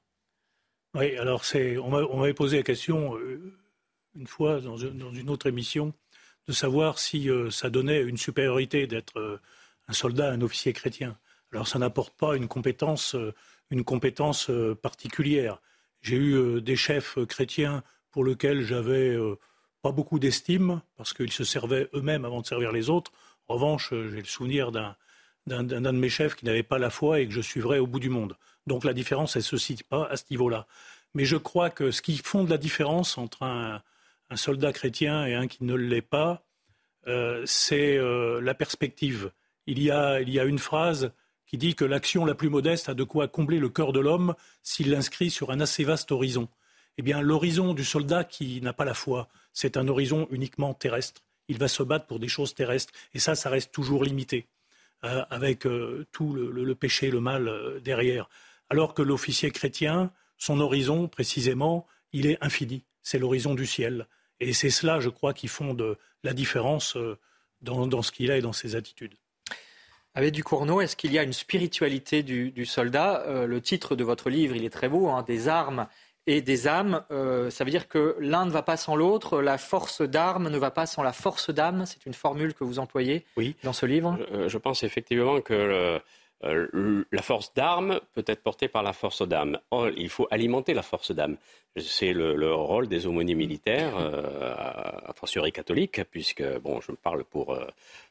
Oui, 0.94 1.16
alors 1.16 1.42
on 1.54 2.16
m'avait 2.16 2.34
posé 2.34 2.58
la 2.58 2.62
question 2.62 3.16
euh, 3.18 3.58
une 4.14 4.26
fois 4.26 4.60
dans, 4.60 4.76
une 4.78 5.30
autre 5.30 5.46
émission 5.46 5.92
de 6.46 6.52
savoir 6.52 6.98
si 6.98 7.28
euh, 7.28 7.50
ça 7.50 7.68
donnait 7.68 8.00
une 8.00 8.16
supériorité 8.16 8.86
d'être 8.86 9.18
euh, 9.18 9.38
un 9.88 9.92
soldat, 9.92 10.30
un 10.30 10.40
officier 10.40 10.72
chrétien. 10.72 11.18
Alors 11.52 11.68
ça 11.68 11.78
n'apporte 11.78 12.16
pas 12.16 12.36
une 12.36 12.48
compétence, 12.48 13.16
particulière. 14.82 15.60
J'ai 16.00 16.16
eu 16.16 16.60
des 16.60 16.76
chefs 16.76 17.18
chrétiens 17.26 17.82
pour 18.10 18.24
lesquels 18.24 18.62
j'avais 18.62 19.16
pas 19.80 19.92
beaucoup 19.92 20.18
d'estime 20.18 20.82
parce 20.96 21.14
qu'ils 21.14 21.32
se 21.32 21.44
servaient 21.44 21.88
eux-mêmes 21.94 22.26
avant 22.26 22.42
de 22.42 22.46
servir 22.46 22.70
les 22.70 22.90
autres. 22.90 23.12
En 23.46 23.54
revanche, 23.54 23.88
j'ai 23.90 24.18
le 24.18 24.24
souvenir 24.24 24.72
d'un 24.72 25.64
de 25.64 25.90
mes 25.90 26.10
chefs 26.10 26.34
qui 26.34 26.44
n'avait 26.44 26.62
pas 26.62 26.78
la 26.78 26.90
foi 26.90 27.20
et 27.20 27.26
que 27.26 27.32
je 27.32 27.40
suivrais 27.40 27.78
au 27.78 27.86
bout 27.86 28.00
du 28.00 28.10
monde. 28.10 28.36
Donc 28.68 28.84
la 28.84 28.92
différence, 28.92 29.34
elle 29.34 29.40
ne 29.40 29.46
se 29.46 29.56
situe 29.56 29.84
pas 29.84 30.06
à 30.06 30.16
ce 30.16 30.24
niveau-là. 30.30 30.66
Mais 31.14 31.24
je 31.24 31.36
crois 31.36 31.70
que 31.70 31.90
ce 31.90 32.02
qui 32.02 32.18
fonde 32.18 32.48
la 32.48 32.58
différence 32.58 33.18
entre 33.18 33.42
un, 33.42 33.82
soldat 34.36 34.72
chrétien 34.72 35.26
et 35.26 35.34
un 35.34 35.48
qui 35.48 35.64
ne 35.64 35.74
l'est 35.74 36.02
pas, 36.02 36.44
euh, 37.06 37.42
c'est 37.46 37.96
euh, 37.96 38.40
la 38.40 38.54
perspective. 38.54 39.32
Il 39.66 39.82
y, 39.82 39.90
a, 39.90 40.20
une 40.20 40.58
phrase 40.58 41.12
qui 41.46 41.56
dit 41.56 41.74
que 41.74 41.84
l'action 41.84 42.24
la 42.24 42.34
plus 42.34 42.50
modeste 42.50 42.88
a 42.88 42.94
de 42.94 43.04
quoi 43.04 43.26
combler 43.26 43.58
le 43.58 43.68
cœur 43.68 43.92
de 43.92 44.00
l'homme 44.00 44.34
s'il 44.62 44.90
l'inscrit 44.90 45.30
sur 45.30 45.50
un 45.50 45.60
assez 45.60 45.84
vaste 45.84 46.12
horizon. 46.12 46.48
Eh 46.98 47.02
bien, 47.02 47.22
l'horizon 47.22 47.74
du 47.74 47.84
soldat 47.84 48.24
qui 48.24 48.60
n'a 48.60 48.72
pas 48.72 48.84
la 48.84 48.94
foi, 48.94 49.28
c'est 49.52 49.76
un 49.76 49.88
horizon 49.88 50.26
uniquement 50.30 50.74
terrestre. 50.74 51.22
Il 51.48 51.58
va 51.58 51.68
se 51.68 51.82
battre 51.82 52.06
pour 52.06 52.18
des 52.18 52.28
choses 52.28 52.54
terrestres. 52.54 52.92
Et 53.14 53.18
ça, 53.18 53.34
ça 53.34 53.48
reste 53.48 53.72
toujours 53.72 54.04
limité, 54.04 54.46
euh, 55.04 55.24
avec 55.30 55.66
tout 56.12 56.32
le, 56.34 56.50
le, 56.50 56.74
péché, 56.74 57.10
le 57.10 57.20
mal 57.20 57.80
derrière 57.82 58.28
alors 58.70 58.94
que 58.94 59.02
l'officier 59.02 59.50
chrétien, 59.50 60.12
son 60.36 60.60
horizon, 60.60 61.08
précisément, 61.08 61.86
il 62.12 62.26
est 62.26 62.38
infini. 62.40 62.84
C'est 63.02 63.18
l'horizon 63.18 63.54
du 63.54 63.66
ciel. 63.66 64.06
Et 64.40 64.52
c'est 64.52 64.70
cela, 64.70 65.00
je 65.00 65.08
crois, 65.08 65.34
qui 65.34 65.48
font 65.48 65.74
de 65.74 65.98
la 66.22 66.32
différence 66.32 66.96
dans, 67.60 68.02
ce 68.02 68.12
qu'il 68.12 68.30
a 68.30 68.36
et 68.36 68.40
dans 68.40 68.52
ses 68.52 68.76
attitudes. 68.76 69.14
Avec 70.14 70.32
Ducournau, 70.32 70.80
est-ce 70.80 70.96
qu'il 70.96 71.12
y 71.12 71.18
a 71.18 71.22
une 71.22 71.32
spiritualité 71.32 72.22
du, 72.22 72.66
soldat? 72.66 73.24
Le 73.46 73.60
titre 73.60 73.96
de 73.96 74.04
votre 74.04 74.30
livre, 74.30 74.54
il 74.56 74.64
est 74.64 74.70
très 74.70 74.88
beau, 74.88 75.08
hein, 75.08 75.24
des 75.26 75.48
armes 75.48 75.86
et 76.26 76.42
des 76.42 76.68
âmes. 76.68 77.02
ça 77.50 77.64
veut 77.64 77.70
dire 77.70 77.88
que 77.88 78.16
l'un 78.20 78.44
ne 78.44 78.50
va 78.50 78.62
pas 78.62 78.76
sans 78.76 78.96
l'autre, 78.96 79.40
la 79.40 79.58
force 79.58 80.02
d'armes 80.02 80.50
ne 80.50 80.58
va 80.58 80.70
pas 80.70 80.86
sans 80.86 81.02
la 81.02 81.12
force 81.12 81.50
d'âme. 81.50 81.86
C'est 81.86 82.04
une 82.06 82.14
formule 82.14 82.54
que 82.54 82.64
vous 82.64 82.78
employez 82.78 83.24
dans 83.64 83.72
ce 83.72 83.86
livre? 83.86 84.18
Je, 84.46 84.58
pense 84.58 84.82
effectivement 84.82 85.40
que 85.40 86.00
euh, 86.44 87.04
la 87.10 87.22
force 87.22 87.52
d'armes 87.54 88.00
peut 88.14 88.24
être 88.26 88.42
portée 88.42 88.68
par 88.68 88.82
la 88.82 88.92
force 88.92 89.26
d'âme. 89.26 89.58
il 89.96 90.08
faut 90.08 90.28
alimenter 90.30 90.72
la 90.72 90.82
force 90.82 91.10
d'âme. 91.10 91.36
C'est 91.76 92.12
le, 92.12 92.54
rôle 92.54 92.88
des 92.88 93.06
aumôniers 93.06 93.34
militaires, 93.34 93.96
euh, 93.98 94.54
a 94.56 95.12
fortiori 95.14 95.52
catholiques, 95.52 96.02
puisque, 96.10 96.42
je 96.42 96.92
parle 96.92 97.24
pour, 97.24 97.54
euh, 97.54 97.66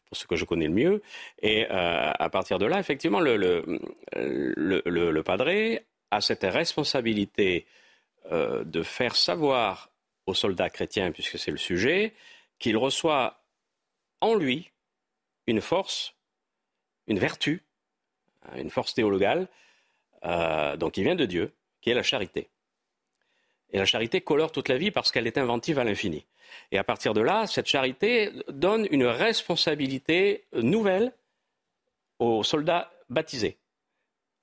pour 0.05 0.17
ce 0.17 0.25
que 0.25 0.35
je 0.35 0.45
connais 0.45 0.67
le 0.67 0.73
mieux. 0.73 1.01
Et 1.41 1.65
euh, 1.65 2.11
à 2.17 2.29
partir 2.29 2.59
de 2.59 2.65
là, 2.65 2.79
effectivement, 2.79 3.19
le, 3.19 3.37
le, 3.37 4.81
le, 4.85 5.23
padré 5.23 5.85
a 6.11 6.21
cette 6.21 6.43
responsabilité 6.43 7.65
de 8.29 8.83
faire 8.83 9.15
savoir 9.15 9.89
aux 10.25 10.33
soldats 10.33 10.69
chrétiens, 10.69 11.11
puisque 11.11 11.39
c'est 11.39 11.51
le 11.51 11.57
sujet, 11.57 12.13
qu'il 12.59 12.75
reçoit 12.75 13.41
en 14.19 14.35
lui 14.35 14.71
une 15.45 15.61
force, 15.61 16.13
une 17.07 17.19
vertu 17.19 17.63
une 18.55 18.69
force 18.69 18.93
théologale, 18.93 19.47
euh, 20.25 20.77
donc 20.77 20.93
qui 20.93 21.03
vient 21.03 21.15
de 21.15 21.25
Dieu, 21.25 21.51
qui 21.81 21.89
est 21.89 21.93
la 21.93 22.03
charité. 22.03 22.49
Et 23.71 23.77
la 23.77 23.85
charité 23.85 24.21
colore 24.21 24.51
toute 24.51 24.69
la 24.69 24.77
vie 24.77 24.91
parce 24.91 25.11
qu'elle 25.11 25.27
est 25.27 25.37
inventive 25.37 25.79
à 25.79 25.83
l'infini. 25.83 26.25
Et 26.71 26.77
à 26.77 26.83
partir 26.83 27.13
de 27.13 27.21
là, 27.21 27.45
cette 27.47 27.67
charité 27.67 28.31
donne 28.49 28.87
une 28.91 29.05
responsabilité 29.05 30.45
nouvelle 30.53 31.11
aux 32.19 32.43
soldats 32.43 32.91
baptisés. 33.09 33.57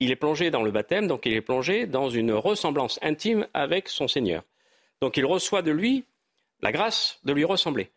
Il 0.00 0.10
est 0.10 0.16
plongé 0.16 0.50
dans 0.50 0.62
le 0.62 0.70
baptême, 0.70 1.06
donc 1.06 1.24
il 1.24 1.32
est 1.32 1.40
plongé 1.40 1.86
dans 1.86 2.10
une 2.10 2.32
ressemblance 2.32 2.98
intime 3.02 3.46
avec 3.54 3.88
son 3.88 4.08
Seigneur. 4.08 4.42
Donc 5.00 5.16
il 5.16 5.24
reçoit 5.24 5.62
de 5.62 5.70
lui 5.70 6.04
la 6.60 6.72
grâce 6.72 7.18
de 7.24 7.32
lui 7.32 7.44
ressembler. 7.44 7.90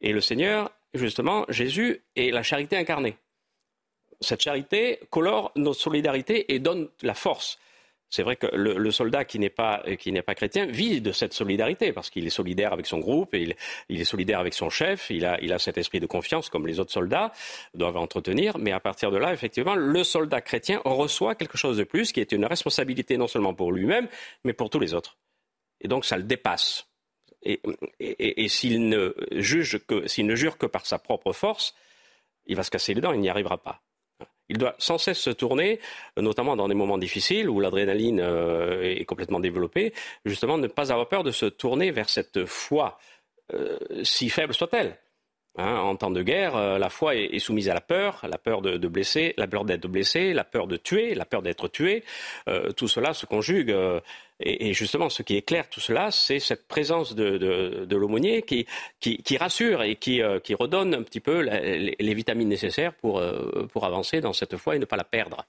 Et 0.00 0.12
le 0.12 0.20
Seigneur, 0.20 0.70
justement, 0.94 1.44
Jésus, 1.48 2.02
est 2.16 2.30
la 2.30 2.42
charité 2.42 2.76
incarnée 2.76 3.16
cette 4.22 4.40
charité 4.40 5.00
colore 5.10 5.52
notre 5.56 5.80
solidarité 5.80 6.54
et 6.54 6.58
donne 6.58 6.88
la 7.02 7.14
force. 7.14 7.58
C'est 8.12 8.22
vrai 8.22 8.36
que 8.36 8.46
le, 8.54 8.90
soldat 8.90 9.24
qui 9.24 9.38
n'est 9.38 9.48
pas 9.48 9.82
chrétien 10.36 10.66
vit 10.66 11.00
de 11.00 11.12
cette 11.12 11.32
solidarité 11.32 11.94
parce 11.94 12.10
qu'il 12.10 12.26
est 12.26 12.30
solidaire 12.30 12.74
avec 12.74 12.84
son 12.84 12.98
groupe, 12.98 13.32
et 13.32 13.56
il, 13.88 14.00
est 14.00 14.04
solidaire 14.04 14.38
avec 14.38 14.52
son 14.52 14.68
chef, 14.68 15.08
il 15.08 15.24
a, 15.24 15.58
cet 15.58 15.78
esprit 15.78 15.98
de 15.98 16.04
confiance 16.04 16.50
comme 16.50 16.66
les 16.66 16.78
autres 16.78 16.92
soldats 16.92 17.32
doivent 17.72 17.96
entretenir. 17.96 18.58
Mais 18.58 18.70
à 18.70 18.80
partir 18.80 19.10
de 19.10 19.16
là, 19.16 19.32
effectivement, 19.32 19.74
le 19.74 20.04
soldat 20.04 20.42
chrétien 20.42 20.82
reçoit 20.84 21.34
quelque 21.34 21.56
chose 21.56 21.78
de 21.78 21.84
plus 21.84 22.12
qui 22.12 22.20
est 22.20 22.32
une 22.32 22.44
responsabilité 22.44 23.16
non 23.16 23.28
seulement 23.28 23.54
pour 23.54 23.72
lui-même, 23.72 24.08
mais 24.44 24.52
pour 24.52 24.68
tous 24.68 24.78
les 24.78 24.92
autres. 24.92 25.16
Et 25.80 25.88
donc 25.88 26.04
ça 26.04 26.18
le 26.18 26.24
dépasse. 26.24 26.86
Et, 27.40 28.48
s'il 28.48 28.90
ne 28.90 29.14
jure 29.40 30.58
que 30.58 30.66
par 30.66 30.84
sa 30.84 30.98
propre 30.98 31.32
force, 31.32 31.74
il 32.44 32.56
va 32.56 32.62
se 32.62 32.70
casser 32.70 32.92
les 32.92 33.00
dents, 33.00 33.14
il 33.14 33.20
n'y 33.20 33.30
arrivera 33.30 33.56
pas. 33.56 33.80
Il 34.52 34.58
doit 34.58 34.74
sans 34.78 34.98
cesse 34.98 35.18
se 35.18 35.30
tourner, 35.30 35.80
notamment 36.18 36.56
dans 36.56 36.68
des 36.68 36.74
moments 36.74 36.98
difficiles 36.98 37.48
où 37.48 37.58
l'adrénaline 37.58 38.20
euh, 38.20 38.82
est 38.82 39.06
complètement 39.06 39.40
développée, 39.40 39.94
justement 40.26 40.58
ne 40.58 40.66
pas 40.66 40.92
avoir 40.92 41.08
peur 41.08 41.24
de 41.24 41.30
se 41.30 41.46
tourner 41.46 41.90
vers 41.90 42.10
cette 42.10 42.44
foi, 42.44 42.98
euh, 43.54 43.78
si 44.02 44.28
faible 44.28 44.52
soit-elle. 44.52 44.98
Hein, 45.56 45.76
en 45.76 45.96
temps 45.96 46.10
de 46.10 46.22
guerre, 46.22 46.56
euh, 46.56 46.78
la 46.78 46.88
foi 46.88 47.14
est, 47.14 47.38
soumise 47.38 47.68
à 47.68 47.74
la 47.74 47.82
peur, 47.82 48.24
la 48.26 48.38
peur 48.38 48.62
de, 48.62 48.88
blesser, 48.88 49.34
la 49.36 49.46
peur 49.46 49.66
d'être 49.66 49.86
blessé, 49.86 50.32
la 50.32 50.44
peur 50.44 50.66
de 50.66 50.78
tuer, 50.78 51.14
la 51.14 51.26
peur 51.26 51.42
d'être 51.42 51.68
tué. 51.68 52.04
Euh, 52.48 52.72
tout 52.72 52.88
cela 52.88 53.12
se 53.12 53.26
conjugue. 53.26 53.70
Euh, 53.70 54.00
et, 54.40 54.72
justement, 54.72 55.10
ce 55.10 55.22
qui 55.22 55.36
éclaire 55.36 55.68
tout 55.68 55.80
cela, 55.80 56.10
c'est 56.10 56.38
cette 56.38 56.66
présence 56.66 57.14
de, 57.14 57.94
l'aumônier 57.94 58.42
qui, 58.42 58.66
rassure 59.36 59.82
et 59.82 59.96
qui, 59.96 60.22
redonne 60.22 60.94
un 60.94 61.02
petit 61.02 61.20
peu 61.20 61.40
les, 61.40 62.14
vitamines 62.14 62.48
nécessaires 62.48 62.94
pour, 62.94 63.22
pour 63.72 63.84
avancer 63.84 64.20
dans 64.20 64.32
cette 64.32 64.56
foi 64.56 64.74
et 64.74 64.78
ne 64.78 64.84
pas 64.84 64.96
la 64.96 65.04
perdre. 65.04 65.44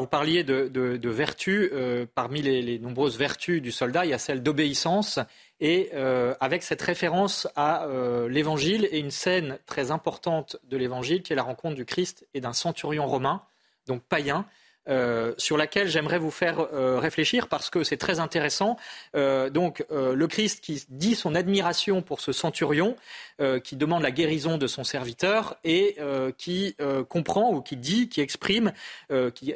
Vous 0.00 0.06
parliez 0.06 0.44
de, 0.44 1.08
vertus. 1.08 1.70
parmi 2.14 2.42
les, 2.42 2.78
nombreuses 2.78 3.18
vertus 3.18 3.60
du 3.62 3.72
soldat, 3.72 4.04
il 4.04 4.10
y 4.10 4.14
a 4.14 4.18
celle 4.18 4.42
d'obéissance 4.42 5.18
et 5.62 5.90
euh, 5.94 6.34
avec 6.40 6.64
cette 6.64 6.82
référence 6.82 7.46
à 7.54 7.84
euh, 7.84 8.28
l'évangile 8.28 8.88
et 8.90 8.98
une 8.98 9.12
scène 9.12 9.60
très 9.64 9.92
importante 9.92 10.56
de 10.64 10.76
l'évangile 10.76 11.22
qui 11.22 11.32
est 11.32 11.36
la 11.36 11.44
rencontre 11.44 11.76
du 11.76 11.84
Christ 11.84 12.26
et 12.34 12.40
d'un 12.40 12.52
centurion 12.52 13.06
romain, 13.06 13.42
donc 13.86 14.02
païen, 14.02 14.44
euh, 14.88 15.32
sur 15.38 15.56
laquelle 15.56 15.88
j'aimerais 15.88 16.18
vous 16.18 16.30
faire 16.30 16.68
réfléchir 16.72 17.48
parce 17.48 17.70
que 17.70 17.84
c'est 17.84 17.96
très 17.96 18.20
intéressant. 18.20 18.76
donc 19.14 19.84
le 19.90 20.26
Christ 20.26 20.62
qui 20.62 20.84
dit 20.88 21.14
son 21.14 21.34
admiration 21.34 22.02
pour 22.02 22.20
ce 22.20 22.32
centurion, 22.32 22.96
qui 23.64 23.76
demande 23.76 24.02
la 24.02 24.10
guérison 24.10 24.58
de 24.58 24.66
son 24.66 24.84
serviteur 24.84 25.56
et 25.64 25.96
qui 26.38 26.76
comprend 27.08 27.52
ou 27.52 27.60
qui 27.60 27.76
dit, 27.76 28.08
qui 28.08 28.20
exprime 28.20 28.72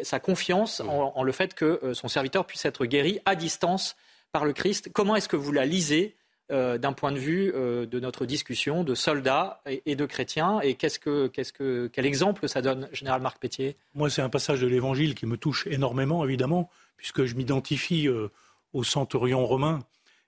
sa 0.02 0.20
confiance 0.20 0.80
en, 0.80 1.22
le 1.22 1.32
fait 1.32 1.54
que 1.54 1.92
son 1.94 2.08
serviteur 2.08 2.46
puisse 2.46 2.64
être 2.64 2.86
guéri 2.86 3.20
à 3.24 3.34
distance 3.34 3.96
par 4.32 4.44
le 4.44 4.52
Christ. 4.52 4.90
Comment 4.92 5.16
est-ce 5.16 5.28
que 5.28 5.36
vous 5.36 5.52
la 5.52 5.66
lisez 5.66 6.16
euh, 6.52 6.78
d'un 6.78 6.92
point 6.92 7.11
de 7.11 7.18
vue 7.18 7.52
euh, 7.56 7.87
de 7.87 7.98
notre 7.98 8.24
discussion 8.24 8.85
de 8.85 8.94
soldats 8.94 9.61
et, 9.66 9.96
de 9.96 10.06
chrétiens 10.06 10.61
Et 10.61 10.74
qu'est-ce 10.74 11.00
que, 11.00 11.26
que, 11.26 11.88
quel 11.88 12.06
exemple 12.06 12.48
ça 12.48 12.62
donne, 12.62 12.88
Général 12.92 13.20
Marc 13.20 13.40
Pétier? 13.40 13.76
Moi, 13.96 14.11
c'est 14.11 14.22
un 14.22 14.28
passage 14.28 14.61
de 14.61 14.68
l'Évangile 14.68 15.16
qui 15.16 15.26
me 15.26 15.37
touche 15.37 15.66
énormément, 15.66 16.24
évidemment, 16.24 16.70
puisque 16.96 17.24
je 17.24 17.35
m'identifie 17.35 18.06
euh, 18.06 18.28
au 18.72 18.85
centurion 18.85 19.44
romain. 19.44 19.80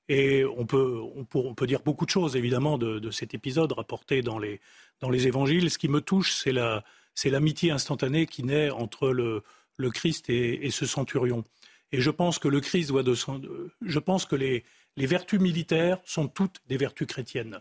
Et 0.09 0.45
on 0.45 0.67
peut, 0.67 1.01
on, 1.15 1.55
peut, 1.55 1.67
dire 1.69 1.83
beaucoup 1.85 2.05
de 2.05 2.11
choses, 2.11 2.35
évidemment, 2.35 2.79
de, 2.79 3.11
cet 3.13 3.35
épisode 3.35 3.71
rapporté 3.71 4.21
dans 4.21 4.41
les, 4.41 4.61
dans 4.99 5.11
les 5.11 5.29
évangiles. 5.29 5.71
Ce 5.71 5.79
qui 5.79 5.87
me 5.87 6.01
touche, 6.01 6.35
c'est, 6.35 6.51
la, 6.51 6.83
l'amitié 7.27 7.71
instantanée 7.71 8.27
qui 8.27 8.43
naît 8.43 8.71
entre 8.71 9.11
le, 9.11 9.45
le 9.77 9.91
Christ 9.91 10.31
et, 10.31 10.69
ce 10.73 10.85
centurion. 10.85 11.45
Et 11.93 12.01
je 12.01 12.11
pense 12.11 12.41
que 12.41 12.49
le 12.49 12.61
Christ 12.61 12.89
doit 12.89 13.05
de 13.05 13.15
je 13.15 13.99
pense 14.01 14.27
que 14.27 14.35
les, 14.35 14.65
les 14.99 15.07
vertus 15.07 15.41
militaires 15.41 15.99
sont 16.05 16.27
toutes 16.27 16.59
des 16.67 16.77
vertus 16.77 17.07
chrétiennes. 17.07 17.61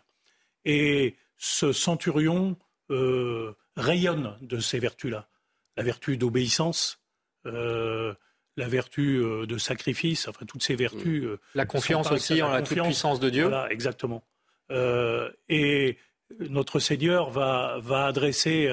Et 0.66 1.16
ce 1.38 1.72
centurion 1.72 2.58
euh, 2.90 3.54
rayonne 3.76 4.36
de 4.42 4.58
ces 4.58 4.80
vertus-là. 4.80 5.30
La 5.78 5.84
vertu 5.84 6.18
d'obéissance, 6.18 7.00
euh, 7.46 8.16
la 8.56 8.68
vertu 8.68 9.18
euh, 9.18 9.46
de 9.46 9.60
sacrifice, 9.60 10.28
enfin 10.28 10.48
toutes 10.48 10.64
ces 10.64 10.76
vertus. 10.76 11.28
la 11.54 11.68
confiance 11.68 12.12
aussi 12.12 12.42
en 12.42 12.50
la 12.50 12.64
toute-puissance 12.64 13.20
de 13.20 13.30
Dieu. 13.30 13.44
Voilà, 13.44 13.72
exactement. 13.72 14.24
et 15.48 15.98
notre 16.40 16.80
Seigneur 16.80 17.30
va, 17.30 17.78
va 17.82 18.08
adresser 18.08 18.68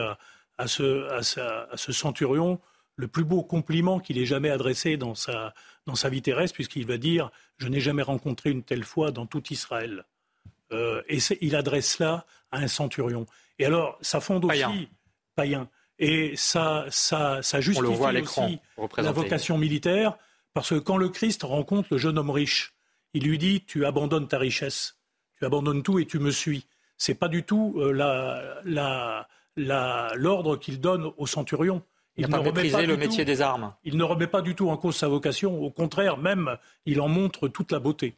à, 0.56 0.66
ce, 0.66 1.06
à, 1.10 1.70
à 1.70 1.76
ce 1.76 1.92
centurion 1.92 2.60
le 2.96 3.08
plus 3.08 3.24
beau 3.24 3.42
compliment 3.42 3.98
qu'il 3.98 4.18
ait 4.18 4.26
jamais 4.26 4.50
adressé 4.50 4.96
dans 4.96 5.14
sa, 5.14 5.54
dans 5.86 5.94
sa 5.94 6.08
vie 6.08 6.22
terrestre, 6.22 6.54
puisqu'il 6.54 6.86
va 6.86 6.96
dire 6.96 7.30
Je 7.56 7.68
n'ai 7.68 7.80
jamais 7.80 8.02
rencontré 8.02 8.50
une 8.50 8.62
telle 8.62 8.84
foi 8.84 9.10
dans 9.10 9.26
tout 9.26 9.42
Israël. 9.52 10.04
Euh, 10.72 11.02
et 11.08 11.18
il 11.40 11.56
adresse 11.56 11.96
cela 11.96 12.26
à 12.50 12.58
un 12.58 12.68
centurion. 12.68 13.26
Et 13.58 13.66
alors, 13.66 13.98
ça 14.00 14.20
fonde 14.20 14.44
aussi. 14.44 14.88
Païen. 15.34 15.68
Et 15.98 16.34
ça, 16.36 16.86
ça, 16.90 17.40
ça 17.42 17.60
justifie 17.60 17.86
aussi 17.86 18.58
la 18.98 19.12
vocation 19.12 19.58
militaire, 19.58 20.16
parce 20.52 20.70
que 20.70 20.76
quand 20.76 20.96
le 20.96 21.08
Christ 21.08 21.42
rencontre 21.44 21.88
le 21.92 21.98
jeune 21.98 22.18
homme 22.18 22.30
riche, 22.30 22.74
il 23.12 23.24
lui 23.24 23.38
dit 23.38 23.62
Tu 23.64 23.84
abandonnes 23.84 24.26
ta 24.26 24.38
richesse, 24.38 24.98
tu 25.38 25.44
abandonnes 25.44 25.82
tout 25.82 25.98
et 25.98 26.06
tu 26.06 26.18
me 26.18 26.30
suis. 26.30 26.66
C'est 26.96 27.14
pas 27.14 27.28
du 27.28 27.44
tout 27.44 27.74
euh, 27.76 27.92
l'ordre 27.92 29.26
la, 29.56 30.08
la, 30.16 30.56
qu'il 30.60 30.80
donne 30.80 31.12
au 31.16 31.26
centurion. 31.26 31.82
Il, 32.16 32.28
n'a 32.28 32.38
pas 32.38 32.42
méprisé 32.42 32.86
le 32.86 32.96
métier 32.96 33.24
des 33.24 33.40
armes. 33.40 33.74
Il 33.84 33.96
ne 33.96 34.04
remet 34.04 34.26
pas 34.26 34.40
du 34.40 34.54
tout 34.54 34.70
en 34.70 34.76
cause 34.76 34.96
sa 34.96 35.08
vocation. 35.08 35.60
Au 35.62 35.70
contraire, 35.70 36.16
même, 36.16 36.56
il 36.86 37.00
en 37.00 37.08
montre 37.08 37.48
toute 37.48 37.72
la 37.72 37.80
beauté. 37.80 38.14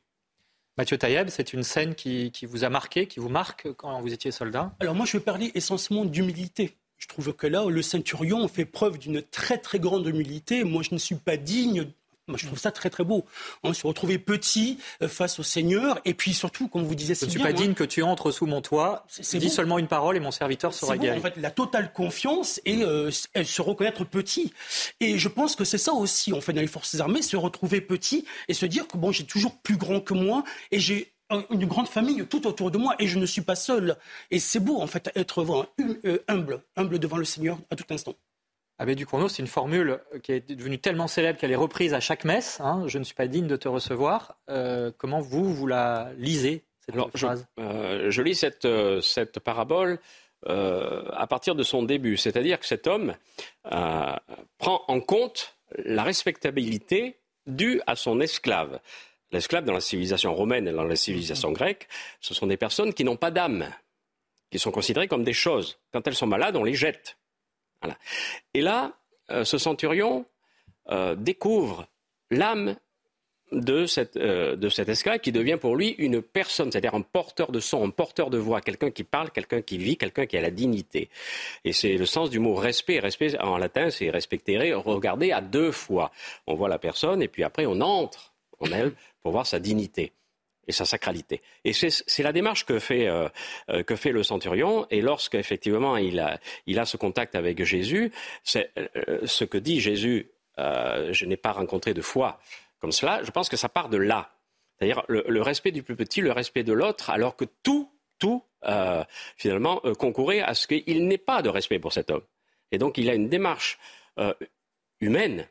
Mathieu 0.76 0.98
Taïeb, 0.98 1.28
c'est 1.30 1.54
une 1.54 1.62
scène 1.62 1.94
qui, 1.94 2.30
vous 2.42 2.64
a 2.64 2.68
marqué, 2.68 3.06
qui 3.06 3.18
vous 3.18 3.30
marque 3.30 3.72
quand 3.72 3.98
vous 4.02 4.12
étiez 4.12 4.30
soldat? 4.30 4.74
Alors 4.80 4.94
moi, 4.94 5.06
je 5.06 5.16
vais 5.16 5.24
parler 5.24 5.50
essentiellement 5.54 6.04
d'humilité. 6.04 6.76
Je 6.98 7.08
trouve 7.08 7.32
que 7.32 7.46
là, 7.46 7.64
le 7.64 7.82
centurion 7.82 8.46
fait 8.48 8.66
preuve 8.66 8.98
d'une 8.98 9.22
très 9.22 9.56
très 9.58 9.78
grande 9.78 10.06
humilité. 10.06 10.64
Moi, 10.64 10.82
je 10.82 10.92
ne 10.92 10.98
suis 10.98 11.14
pas 11.14 11.38
digne 11.38 11.90
moi, 12.28 12.38
je 12.38 12.46
trouve 12.46 12.58
ça 12.58 12.72
très 12.72 12.90
très 12.90 13.04
beau. 13.04 13.24
On 13.62 13.72
se 13.72 13.86
retrouver 13.86 14.18
petit 14.18 14.78
euh, 15.00 15.08
face 15.08 15.38
au 15.38 15.44
Seigneur, 15.44 16.00
et 16.04 16.12
puis 16.14 16.34
surtout, 16.34 16.66
comme 16.66 16.82
vous 16.82 16.94
disiez, 16.94 17.14
je 17.14 17.24
ne 17.24 17.30
suis 17.30 17.40
pas 17.40 17.52
digne 17.52 17.74
que 17.74 17.84
tu 17.84 18.02
entres 18.02 18.32
sous 18.32 18.46
mon 18.46 18.60
toit. 18.60 19.06
Dis 19.34 19.50
seulement 19.50 19.78
une 19.78 19.86
parole 19.86 20.16
et 20.16 20.20
mon 20.20 20.32
serviteur 20.32 20.74
sera 20.74 20.96
guéri. 20.98 21.18
en 21.18 21.22
fait, 21.22 21.36
la 21.36 21.50
totale 21.50 21.92
confiance 21.92 22.60
et 22.64 22.82
euh, 22.82 23.10
se 23.10 23.62
reconnaître 23.62 24.04
petit. 24.04 24.52
Et 25.00 25.18
je 25.18 25.28
pense 25.28 25.54
que 25.54 25.64
c'est 25.64 25.78
ça 25.78 25.92
aussi, 25.92 26.32
on 26.32 26.40
fait 26.40 26.52
dans 26.52 26.60
les 26.60 26.66
forces 26.66 26.98
armées, 26.98 27.22
se 27.22 27.36
retrouver 27.36 27.80
petit 27.80 28.24
et 28.48 28.54
se 28.54 28.66
dire 28.66 28.88
que 28.88 28.96
bon, 28.96 29.12
j'ai 29.12 29.24
toujours 29.24 29.56
plus 29.58 29.76
grand 29.76 30.00
que 30.00 30.14
moi 30.14 30.42
et 30.72 30.80
j'ai 30.80 31.12
une 31.50 31.66
grande 31.66 31.88
famille 31.88 32.24
tout 32.26 32.46
autour 32.46 32.70
de 32.70 32.78
moi 32.78 32.94
et 32.98 33.06
je 33.06 33.18
ne 33.18 33.26
suis 33.26 33.42
pas 33.42 33.56
seul. 33.56 33.96
Et 34.30 34.38
c'est 34.38 34.60
beau, 34.60 34.80
en 34.80 34.86
fait, 34.86 35.10
être 35.14 35.44
euh, 36.04 36.24
humble, 36.28 36.62
humble 36.76 36.98
devant 36.98 37.16
le 37.16 37.24
Seigneur 37.24 37.58
à 37.70 37.76
tout 37.76 37.84
instant. 37.90 38.14
Abbé 38.78 38.94
Ducournau, 38.94 39.28
c'est 39.28 39.40
une 39.42 39.48
formule 39.48 40.00
qui 40.22 40.32
est 40.32 40.50
devenue 40.50 40.78
tellement 40.78 41.06
célèbre 41.06 41.38
qu'elle 41.38 41.52
est 41.52 41.56
reprise 41.56 41.94
à 41.94 42.00
chaque 42.00 42.24
messe. 42.24 42.60
Hein. 42.60 42.84
je 42.86 42.98
ne 42.98 43.04
suis 43.04 43.14
pas 43.14 43.26
digne 43.26 43.46
de 43.46 43.56
te 43.56 43.68
recevoir. 43.68 44.36
Euh, 44.50 44.92
comment 44.98 45.20
vous, 45.20 45.52
vous 45.52 45.66
la 45.66 46.10
lisez, 46.18 46.64
cette 46.80 46.96
phrase? 47.16 47.46
je, 47.58 48.10
je, 48.10 48.22
lis 48.22 48.34
cette, 48.34 48.68
cette 49.00 49.40
parabole 49.40 49.98
à 50.46 51.26
partir 51.26 51.54
de 51.54 51.62
son 51.62 51.82
début. 51.82 52.16
C'est-à-dire 52.16 52.60
que 52.60 52.66
cet 52.66 52.86
homme 52.86 53.14
prend 53.64 54.82
en 54.86 55.00
compte 55.00 55.56
la 55.84 56.02
respectabilité 56.02 57.18
due 57.46 57.80
à 57.86 57.96
son 57.96 58.20
esclave. 58.20 58.80
L'esclave 59.32 59.64
dans 59.64 59.72
la 59.72 59.80
civilisation 59.80 60.34
romaine 60.34 60.68
et 60.68 60.72
dans 60.72 60.84
la 60.84 60.96
civilisation 60.96 61.52
grecque, 61.52 61.88
ce 62.20 62.34
sont 62.34 62.46
des 62.46 62.56
personnes 62.56 62.94
qui 62.94 63.04
n'ont 63.04 63.16
pas 63.16 63.30
d'âme, 63.30 63.68
qui 64.50 64.58
sont 64.58 64.70
considérées 64.70 65.08
comme 65.08 65.24
des 65.24 65.32
choses. 65.32 65.78
Quand 65.92 66.06
elles 66.06 66.14
sont 66.14 66.26
malades, 66.26 66.56
on 66.56 66.64
les 66.64 66.74
jette. 66.74 67.18
Et 68.54 68.60
là, 68.60 68.92
euh, 69.30 69.44
ce 69.44 69.58
centurion 69.58 70.24
euh, 70.90 71.14
découvre 71.14 71.88
l'âme 72.30 72.76
de, 73.52 73.86
cette, 73.86 74.16
euh, 74.16 74.68
cet 74.70 74.88
esclave 74.88 75.20
qui 75.20 75.30
devient 75.30 75.58
pour 75.60 75.76
lui 75.76 75.90
une 75.98 76.20
personne, 76.20 76.72
c'est-à-dire 76.72 76.94
un 76.94 77.02
porteur 77.02 77.52
de 77.52 77.60
son, 77.60 77.84
un 77.84 77.90
porteur 77.90 78.30
de 78.30 78.38
voix, 78.38 78.60
quelqu'un 78.60 78.90
qui 78.90 79.04
parle, 79.04 79.30
quelqu'un 79.30 79.62
qui 79.62 79.78
vit, 79.78 79.96
quelqu'un 79.96 80.26
qui 80.26 80.36
a 80.36 80.40
la 80.40 80.50
dignité. 80.50 81.08
Et 81.64 81.72
c'est 81.72 81.96
le 81.96 82.06
sens 82.06 82.30
du 82.30 82.40
mot 82.40 82.54
respect. 82.54 82.98
Respect 82.98 83.38
en 83.38 83.56
latin, 83.56 83.90
c'est 83.90 84.10
respecter, 84.10 84.74
regarder 84.74 85.32
à 85.32 85.40
deux 85.40 85.70
fois. 85.70 86.10
On 86.46 86.54
voit 86.54 86.68
la 86.68 86.78
personne 86.78 87.22
et 87.22 87.28
puis 87.28 87.44
après 87.44 87.66
on 87.66 87.80
entre 87.80 88.34
en 88.58 88.66
elle 88.66 88.92
pour 89.22 89.32
voir 89.32 89.46
sa 89.46 89.58
dignité 89.58 90.12
et 90.66 90.72
sa 90.72 90.84
sacralité. 90.84 91.42
Et 91.64 91.72
c'est 91.72 92.22
la 92.22 92.32
démarche 92.32 92.66
que 92.66 92.78
fait, 92.78 93.06
euh, 93.06 93.28
euh, 93.70 93.82
que 93.82 93.96
fait 93.96 94.12
le 94.12 94.22
centurion. 94.22 94.86
Et 94.90 95.00
lorsqu'effectivement 95.00 95.96
il 95.96 96.18
a, 96.20 96.38
il 96.66 96.78
a 96.78 96.84
ce 96.84 96.96
contact 96.96 97.34
avec 97.34 97.62
Jésus, 97.64 98.12
c'est 98.44 98.70
ce 99.24 99.44
que 99.44 99.58
dit 99.58 99.80
Jésus, 99.80 100.30
je 100.58 101.24
n'ai 101.24 101.36
pas 101.36 101.52
rencontré 101.52 101.94
de 101.94 102.00
foi 102.00 102.40
comme 102.80 102.92
cela, 102.92 103.22
je 103.22 103.30
pense 103.30 103.48
que 103.48 103.56
ça 103.56 103.68
part 103.68 103.88
de 103.88 103.96
là. 103.96 104.30
C'est-à-dire 104.78 105.02
le, 105.08 105.42
respect 105.42 105.72
du 105.72 105.82
plus 105.82 105.96
petit, 105.96 106.20
le 106.20 106.32
respect 106.32 106.62
de 106.62 106.72
l'autre, 106.72 107.10
alors 107.10 107.36
que 107.36 107.46
tout, 107.62 107.90
tout, 108.18 108.44
euh, 108.64 109.02
finalement, 109.36 109.80
euh, 109.84 109.94
concourait 109.94 110.40
à 110.40 110.54
ce 110.54 110.66
qu'il 110.66 111.08
n'ait 111.08 111.18
pas 111.18 111.42
de 111.42 111.48
respect 111.48 111.78
pour 111.78 111.92
cet 111.92 112.10
homme. 112.10 112.22
Et 112.72 112.78
donc 112.78 112.98
il 112.98 113.08
a 113.08 113.14
une 113.14 113.28
démarche 113.28 113.78
euh, 114.18 114.34
humaine, 115.00 115.48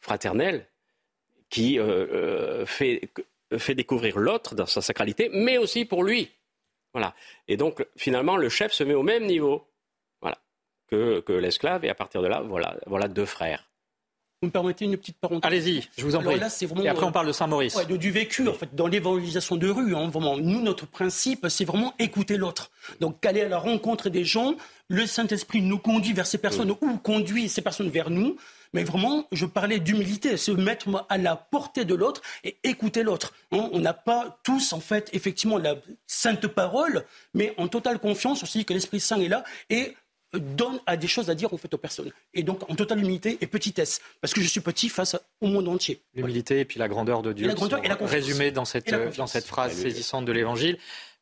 fraternelle, 0.00 0.66
qui 1.48 1.78
fait, 2.66 3.08
fait 3.58 3.74
découvrir 3.74 4.18
l'autre 4.18 4.54
dans 4.54 4.66
sa 4.66 4.80
sacralité, 4.80 5.30
mais 5.32 5.58
aussi 5.58 5.84
pour 5.84 6.02
lui. 6.04 6.30
Voilà. 6.92 7.14
Et 7.48 7.56
donc 7.56 7.86
finalement, 7.96 8.36
le 8.36 8.48
chef 8.48 8.72
se 8.72 8.84
met 8.84 8.94
au 8.94 9.02
même 9.02 9.26
niveau 9.26 9.68
voilà, 10.20 10.38
que, 10.88 11.20
que 11.20 11.32
l'esclave, 11.32 11.84
et 11.84 11.90
à 11.90 11.94
partir 11.94 12.22
de 12.22 12.26
là, 12.28 12.40
voilà, 12.40 12.76
voilà 12.86 13.08
deux 13.08 13.26
frères. 13.26 13.68
Vous 14.42 14.48
me 14.48 14.52
permettez 14.52 14.84
une 14.84 14.98
petite 14.98 15.18
parenthèse? 15.18 15.46
Allez-y, 15.50 15.88
je 15.96 16.04
vous 16.04 16.14
en 16.14 16.22
prie. 16.22 16.38
Et 16.84 16.88
après, 16.88 17.06
on 17.06 17.10
parle 17.10 17.26
de 17.26 17.32
Saint-Maurice. 17.32 17.74
Ouais, 17.74 17.86
de, 17.86 17.96
du 17.96 18.10
vécu, 18.10 18.46
en 18.46 18.52
fait, 18.52 18.74
dans 18.74 18.86
l'évangélisation 18.86 19.56
de 19.56 19.66
rue. 19.66 19.96
Hein, 19.96 20.10
vraiment, 20.10 20.36
nous, 20.36 20.60
notre 20.60 20.86
principe, 20.86 21.46
c'est 21.48 21.64
vraiment 21.64 21.94
écouter 21.98 22.36
l'autre. 22.36 22.70
Donc, 23.00 23.24
aller 23.24 23.40
à 23.40 23.48
la 23.48 23.56
rencontre 23.56 24.10
des 24.10 24.24
gens. 24.24 24.54
Le 24.88 25.06
Saint-Esprit 25.06 25.62
nous 25.62 25.78
conduit 25.78 26.12
vers 26.12 26.26
ces 26.26 26.36
personnes 26.36 26.70
ou 26.70 26.98
conduit 26.98 27.48
ces 27.48 27.62
personnes 27.62 27.88
vers 27.88 28.10
nous. 28.10 28.36
Mais 28.76 28.84
vraiment, 28.84 29.26
je 29.32 29.46
parlais 29.46 29.78
d'humilité, 29.78 30.36
se 30.36 30.50
mettre 30.50 31.06
à 31.08 31.16
la 31.16 31.34
portée 31.34 31.86
de 31.86 31.94
l'autre 31.94 32.20
et 32.44 32.58
écouter 32.62 33.02
l'autre. 33.02 33.32
Hein. 33.50 33.70
on 33.72 33.78
n'a 33.78 33.94
pas 33.94 34.38
tous, 34.42 34.74
en 34.74 34.80
fait, 34.80 35.08
effectivement, 35.14 35.56
la 35.56 35.76
sainte 36.06 36.46
parole, 36.46 37.06
mais 37.32 37.54
en 37.56 37.68
totale 37.68 37.98
confiance 37.98 38.42
aussi 38.42 38.66
que 38.66 38.74
l'Esprit 38.74 39.00
Saint 39.00 39.18
est 39.18 39.28
là 39.28 39.44
et 39.70 39.94
donne 40.34 40.78
à 40.84 40.98
des 40.98 41.06
choses 41.06 41.30
à 41.30 41.34
dire 41.34 41.54
en 41.54 41.56
fait 41.56 41.72
aux 41.72 41.78
personnes. 41.78 42.12
Et 42.34 42.42
donc 42.42 42.70
en 42.70 42.74
totale 42.74 42.98
humilité 42.98 43.38
et 43.40 43.46
petitesse, 43.46 44.02
parce 44.20 44.34
que 44.34 44.42
je 44.42 44.46
suis 44.46 44.60
petit 44.60 44.90
face 44.90 45.16
au 45.40 45.46
monde 45.46 45.68
entier. 45.68 46.02
L'humilité 46.12 46.60
et 46.60 46.66
puis 46.66 46.78
la 46.78 46.88
grandeur 46.88 47.22
de 47.22 47.32
Dieu, 47.32 47.50
résumés 48.02 48.50
dans 48.50 48.66
cette, 48.66 48.94
dans 49.16 49.26
cette 49.26 49.46
phrase 49.46 49.72
saisissante 49.72 50.26
de 50.26 50.32
l'Évangile. 50.32 50.76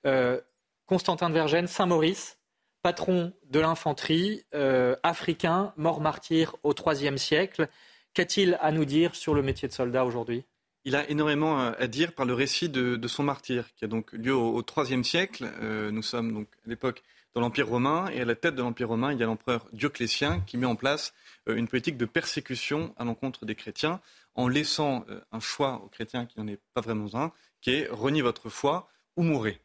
Euh, 0.07 0.40
Constantin 0.86 1.28
de 1.28 1.34
Vergennes, 1.34 1.68
Saint-Maurice, 1.68 2.36
patron 2.85 3.32
de 3.49 3.61
l'infanterie, 3.61 4.45
euh, 4.55 4.95
africain, 5.03 5.72
mort 5.78 6.03
martyr 6.03 6.55
au 6.64 6.74
IIIe 6.74 7.18
siècle. 7.18 7.68
Qu'a-t-il 8.12 8.59
à 8.61 8.72
nous 8.72 8.85
dire 8.85 9.14
sur 9.14 9.32
le 9.35 9.41
métier 9.41 9.66
de 9.66 9.72
soldat 9.72 10.05
aujourd'hui? 10.05 10.45
Il 10.85 10.95
a 10.95 11.09
énormément 11.09 11.59
à 11.59 11.87
dire 11.87 12.12
par 12.12 12.26
le 12.26 12.35
récit 12.35 12.68
de, 12.68 13.09
son 13.09 13.22
martyr, 13.22 13.74
qui 13.74 13.87
a 13.87 13.89
donc 13.89 14.12
lieu 14.12 14.37
au 14.37 14.62
IIIe 14.62 15.03
siècle. 15.03 15.51
Euh, 15.62 15.91
nous 15.91 16.03
sommes 16.03 16.35
donc 16.35 16.47
à 16.66 16.68
l'époque 16.68 17.03
dans 17.32 17.41
l'Empire 17.41 17.66
romain. 17.66 18.05
Et 18.12 18.20
à 18.20 18.26
la 18.26 18.35
tête 18.35 18.55
de 18.55 18.61
l'Empire 18.61 18.89
romain, 18.89 19.14
il 19.14 19.18
y 19.18 19.22
a 19.22 19.26
l'empereur 19.26 19.66
Dioclétien 19.72 20.41
qui 20.47 20.59
met 20.59 20.66
en 20.66 20.76
place 20.76 21.14
euh, 21.49 21.57
une 21.57 21.68
politique 21.68 21.97
de 21.97 22.05
persécution 22.05 22.95
à 22.99 23.05
l'encontre 23.05 23.47
des 23.47 23.55
chrétiens 23.55 24.03
en 24.35 24.47
laissant 24.47 25.07
un 25.32 25.41
choix 25.41 25.80
aux 25.82 25.89
chrétiens 25.89 26.26
qui 26.26 26.39
n'en 26.39 26.49
est 26.49 26.61
pas 26.74 26.82
vraiment 26.82 27.07
un, 27.14 27.32
qui 27.62 27.70
est 27.70 27.89
reniez 27.91 28.20
votre 28.20 28.51
foi 28.51 28.91
ou 29.16 29.22
mourrez. 29.22 29.59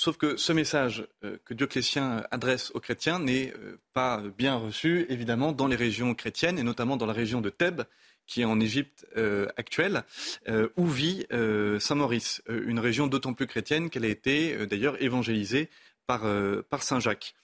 Sauf 0.00 0.16
que 0.16 0.36
ce 0.36 0.52
message 0.52 1.06
euh, 1.24 1.38
que 1.44 1.54
Dioclétien 1.54 2.24
adresse 2.30 2.70
aux 2.74 2.80
chrétiens 2.80 3.18
n'est 3.18 3.52
pas 3.92 4.22
bien 4.38 4.54
reçu, 4.54 5.06
évidemment, 5.08 5.52
dans 5.52 5.66
les 5.66 5.76
régions 5.76 6.14
chrétiennes, 6.14 6.58
et 6.58 6.62
notamment 6.62 6.96
dans 6.96 7.06
la 7.06 7.12
région 7.12 7.40
de 7.40 7.50
Thèbes, 7.50 7.82
qui 8.26 8.42
est 8.42 8.44
en 8.44 8.60
Égypte 8.60 9.06
actuelle, 9.56 10.04
où 10.76 10.86
vit 10.86 11.26
Saint 11.80 11.94
Maurice, 11.94 12.42
une 12.46 12.78
région 12.78 13.06
d'autant 13.06 13.32
plus 13.32 13.46
chrétienne 13.46 13.88
qu'elle 13.88 14.04
a 14.04 14.08
été 14.08 14.66
d'ailleurs 14.66 15.02
évangélisée 15.02 15.70
euh, 16.10 16.62
par, 16.62 16.82
Saint 16.82 17.00
Jacques. 17.00 17.34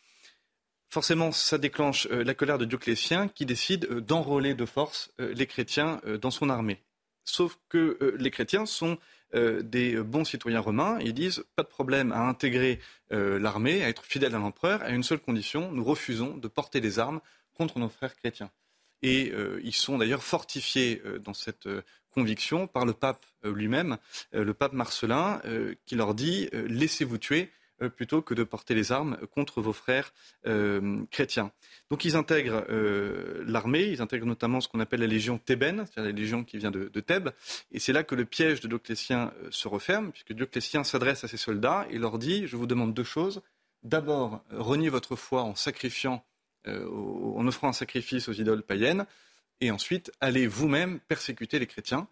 Forcément, 0.88 1.32
ça 1.32 1.58
déclenche 1.58 2.08
euh, 2.10 2.24
la 2.24 2.34
colère 2.34 2.56
de 2.56 2.64
Dioclétien 2.64 3.28
qui 3.28 3.44
décide 3.44 3.86
euh, 3.90 4.00
d'enrôler 4.00 4.54
de 4.54 4.64
force 4.64 5.12
les 5.18 5.46
chrétiens 5.46 6.00
dans 6.20 6.30
son 6.30 6.48
armée. 6.48 6.82
Sauf 7.24 7.58
que 7.68 8.16
les 8.18 8.30
chrétiens 8.30 8.66
sont 8.66 8.98
des 9.32 9.96
bons 9.96 10.24
citoyens 10.24 10.60
romains. 10.60 10.98
Ils 11.00 11.14
disent 11.14 11.44
pas 11.56 11.62
de 11.62 11.68
problème 11.68 12.12
à 12.12 12.20
intégrer 12.20 12.78
l'armée, 13.10 13.82
à 13.82 13.88
être 13.88 14.04
fidèles 14.04 14.34
à 14.34 14.38
l'empereur, 14.38 14.82
à 14.82 14.90
une 14.90 15.02
seule 15.02 15.18
condition 15.18 15.72
nous 15.72 15.82
refusons 15.82 16.36
de 16.36 16.46
porter 16.46 16.80
des 16.80 16.98
armes 16.98 17.20
contre 17.54 17.78
nos 17.78 17.88
frères 17.88 18.14
chrétiens. 18.14 18.50
Et 19.02 19.32
ils 19.64 19.74
sont 19.74 19.98
d'ailleurs 19.98 20.22
fortifiés 20.22 21.02
dans 21.24 21.34
cette 21.34 21.68
conviction 22.10 22.68
par 22.68 22.86
le 22.86 22.92
pape 22.92 23.26
lui-même, 23.42 23.98
le 24.32 24.54
pape 24.54 24.72
Marcelin, 24.72 25.40
qui 25.84 25.96
leur 25.96 26.14
dit 26.14 26.48
laissez-vous 26.52 27.18
tuer 27.18 27.50
euh, 27.50 27.63
plutôt 27.96 28.22
que 28.22 28.34
de 28.34 28.44
porter 28.44 28.74
les 28.74 28.92
armes 28.92 29.16
contre 29.32 29.60
vos 29.60 29.72
frères 29.72 30.12
euh, 30.46 31.04
chrétiens. 31.10 31.50
Donc 31.90 32.04
ils 32.04 32.16
intègrent 32.16 32.64
euh, 32.68 33.44
l'armée, 33.46 33.84
ils 33.84 34.00
intègrent 34.00 34.26
notamment 34.26 34.60
ce 34.60 34.68
qu'on 34.68 34.80
appelle 34.80 35.00
la 35.00 35.06
légion 35.06 35.38
thébaine, 35.38 35.84
c'est-à-dire 35.86 36.12
la 36.12 36.18
légion 36.18 36.44
qui 36.44 36.58
vient 36.58 36.70
de, 36.70 36.88
Thèbes, 37.00 37.30
et 37.72 37.78
c'est 37.80 37.92
là 37.92 38.02
que 38.02 38.14
le 38.14 38.24
piège 38.24 38.60
de 38.60 38.68
Dioclétien 38.68 39.32
se 39.50 39.68
referme, 39.68 40.10
puisque 40.12 40.32
Dioclétien 40.32 40.84
s'adresse 40.84 41.24
à 41.24 41.28
ses 41.28 41.36
soldats 41.36 41.86
et 41.90 41.98
leur 41.98 42.18
dit, 42.18 42.46
je 42.46 42.56
vous 42.56 42.66
demande 42.66 42.94
deux 42.94 43.04
choses. 43.04 43.42
D'abord, 43.82 44.42
reniez 44.50 44.88
votre 44.88 45.16
foi 45.16 45.42
en 45.42 45.54
sacrifiant, 45.54 46.24
en 46.66 47.46
offrant 47.46 47.68
un 47.68 47.74
sacrifice 47.74 48.28
aux 48.28 48.32
idoles 48.32 48.62
païennes, 48.62 49.06
et 49.60 49.70
ensuite, 49.70 50.12
allez 50.20 50.46
vous-même 50.46 51.00
persécuter 51.00 51.58
les 51.58 51.66
chrétiens. 51.66 52.08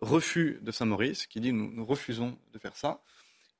Refus 0.00 0.58
de 0.62 0.70
Saint 0.70 0.86
Maurice, 0.86 1.26
qui 1.26 1.40
dit 1.40 1.52
nous 1.52 1.84
refusons 1.84 2.38
de 2.52 2.58
faire 2.58 2.76
ça 2.76 3.02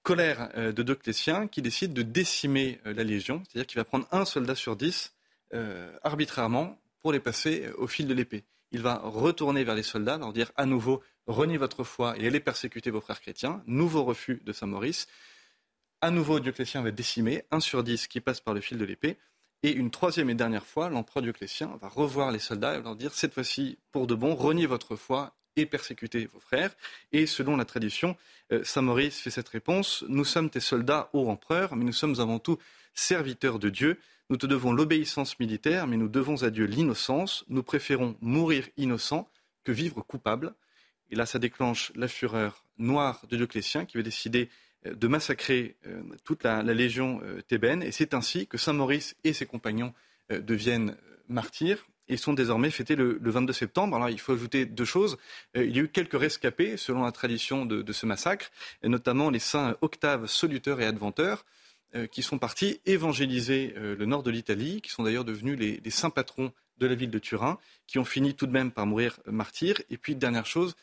colère 0.03 0.51
euh, 0.57 0.73
de 0.73 0.83
Dioclétien 0.83 1.47
qui 1.47 1.63
décide 1.63 1.93
de 1.93 2.03
décimer 2.03 2.81
euh, 2.87 2.95
la 2.95 3.05
Légion, 3.05 3.43
c'est-à-dire 3.45 3.67
qu'il 3.67 3.79
va 3.79 3.85
prendre 3.85 4.07
un 4.13 4.25
soldat 4.25 4.55
sur 4.55 4.77
dix 4.77 5.15
euh, 5.55 5.97
arbitrairement 6.03 6.81
pour 7.01 7.13
les 7.13 7.21
passer 7.21 7.69
au 7.79 7.87
fil 7.87 8.07
de 8.07 8.15
l'épée. 8.15 8.45
Il 8.71 8.81
va 8.81 8.99
retourner 8.99 9.65
vers 9.65 9.75
les 9.75 9.83
soldats, 9.83 10.19
leur 10.19 10.33
dire 10.33 10.51
à 10.57 10.67
nouveau 10.67 11.03
reniez 11.27 11.59
votre 11.59 11.85
foi 11.85 12.17
et 12.19 12.27
allez 12.27 12.41
persécuter 12.41 12.91
vos 12.91 13.01
frères 13.01 13.21
chrétiens. 13.21 13.63
Nouveau 13.67 14.05
refus 14.05 14.41
de 14.45 14.53
Saint 14.53 14.67
Maurice. 14.67 15.07
À 16.01 16.11
nouveau, 16.11 16.41
Dioclétien 16.41 16.83
va 16.83 16.91
décimer 16.91 17.45
un 17.51 17.61
sur 17.61 17.85
dix 17.85 18.09
qui 18.09 18.21
passe 18.21 18.41
par 18.41 18.55
le 18.55 18.61
fil 18.61 18.79
de 18.79 18.85
l'épée. 18.85 19.19
Et 19.63 19.71
une 19.71 19.91
troisième 19.91 20.31
et 20.31 20.35
dernière 20.35 20.67
fois, 20.67 20.89
l'empereur 20.89 21.23
Dioclétien 21.23 21.79
va 21.81 21.89
revoir 21.89 22.33
les 22.33 22.41
soldats 22.41 22.77
et 22.77 22.83
leur 22.83 22.97
dire 22.97 23.15
cette 23.15 23.35
fois-ci, 23.35 23.79
pour 23.93 24.09
de 24.09 24.15
bon, 24.15 24.35
reniez 24.35 24.67
votre 24.67 24.97
foi 24.97 25.37
et 25.57 25.67
persécuter 25.67 26.27
vos 26.27 26.41
frères. 26.41 26.75
Et 27.13 27.27
selon 27.27 27.57
la 27.57 27.65
tradition, 27.65 28.17
euh, 28.53 28.65
Saint 28.65 28.83
Maurice 28.83 29.21
fait 29.21 29.31
cette 29.31 29.49
réponse 29.49 30.05
Nous 30.09 30.25
sommes 30.25 30.51
tes 30.51 30.61
soldats, 30.61 31.11
ô 31.13 31.29
empereur, 31.29 31.77
mais 31.77 31.85
nous 31.85 31.93
sommes 31.93 32.21
avant 32.21 32.39
tout 32.39 32.59
serviteurs 32.95 33.59
de 33.59 33.69
Dieu. 33.69 33.99
Nous 34.31 34.37
te 34.37 34.47
devons 34.47 34.73
l'obéissance 34.73 35.39
militaire, 35.39 35.87
mais 35.87 35.97
nous 35.97 36.09
devons 36.09 36.43
à 36.43 36.51
Dieu 36.51 36.65
l'innocence. 36.65 37.45
Nous 37.49 37.63
préférons 37.63 38.17
mourir 38.21 38.69
innocent 38.77 39.29
que 39.65 39.73
vivre 39.73 40.03
coupable. 40.03 40.55
Et 41.11 41.17
là, 41.17 41.27
ça 41.27 41.39
déclenche 41.39 41.93
la 41.95 42.09
fureur 42.09 42.65
noire 42.79 43.23
de 43.29 43.37
Dioclétien 43.37 43.85
qui 43.85 43.99
va 43.99 44.03
décider 44.03 44.49
euh, 44.87 44.95
de 44.95 45.09
massacrer 45.09 45.77
euh, 45.87 46.03
toute 46.25 46.45
la, 46.45 46.63
légion 46.63 47.21
thébaine. 47.49 47.83
Et 47.83 47.93
c'est 47.93 48.15
ainsi 48.15 48.47
que 48.47 48.59
Saint 48.59 48.73
Maurice 48.73 49.15
et 49.25 49.33
ses 49.33 49.47
compagnons 49.47 49.93
deviennent 50.31 50.97
martyrs 51.29 51.85
et 52.09 52.17
sont 52.17 52.33
désormais 52.33 52.71
fêtés 52.71 52.97
le, 52.97 53.19
22 53.21 53.53
septembre. 53.53 53.97
Alors 53.97 54.11
il 54.11 54.19
faut 54.19 54.33
ajouter 54.33 54.67
deux 54.67 54.85
choses. 54.85 55.17
Euh, 55.57 55.65
il 55.65 55.77
y 55.77 55.81
a 55.81 55.83
eu 55.83 55.89
quelques 55.89 56.19
rescapés 56.19 56.77
selon 56.77 57.05
la 57.05 57.13
tradition 57.13 57.65
de, 57.67 57.93
ce 57.93 58.07
massacre, 58.07 58.51
et 58.83 58.89
notamment 58.89 59.31
les 59.31 59.39
saints 59.39 59.77
Octave, 59.81 60.27
Soluteur 60.27 60.81
et 60.81 60.87
Adventeur, 60.87 61.45
euh, 61.95 62.07
qui 62.07 62.23
sont 62.23 62.39
partis 62.39 62.81
évangéliser 62.87 63.75
euh, 63.77 63.97
le 63.97 64.07
nord 64.07 64.23
de 64.23 64.31
l'Italie, 64.31 64.81
qui 64.81 64.91
sont 64.91 65.03
d'ailleurs 65.03 65.25
devenus 65.25 65.59
les, 65.59 65.91
saints 65.91 66.11
patrons 66.11 66.53
de 66.79 66.87
la 66.87 66.95
ville 66.95 67.11
de 67.11 67.19
Turin, 67.19 67.59
qui 67.87 67.99
ont 67.99 68.05
fini 68.05 68.35
tout 68.35 68.47
de 68.47 68.53
même 68.53 68.73
par 68.73 68.87
mourir 68.87 69.21
martyrs. 69.27 69.81
Et 69.91 69.99
puis, 69.99 70.17
dernière 70.17 70.47
chose, 70.47 70.75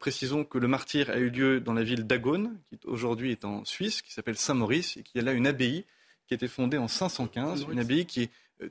précisons 0.00 0.42
que 0.42 0.58
le 0.58 0.66
martyr 0.66 1.10
a 1.10 1.18
eu 1.18 1.28
lieu 1.28 1.60
dans 1.60 1.74
la 1.74 1.84
ville 1.84 2.06
d'Agone, 2.06 2.58
qui 2.70 2.78
aujourd'hui 2.86 3.30
est 3.30 3.44
en 3.44 3.64
Suisse, 3.64 4.02
qui 4.02 4.12
s'appelle 4.12 4.36
Saint-Maurice, 4.36 4.96
et 4.96 5.02
qui 5.02 5.18
a 5.18 5.22
là 5.22 5.32
une 5.32 5.46
abbaye 5.46 5.84
qui 6.26 6.34
a 6.34 6.36
été 6.36 6.48
fondée 6.48 6.78
en 6.78 6.88
515, 6.88 7.66
une 7.70 7.78
abbaye 7.78 8.06
qui 8.06 8.22
est 8.22 8.30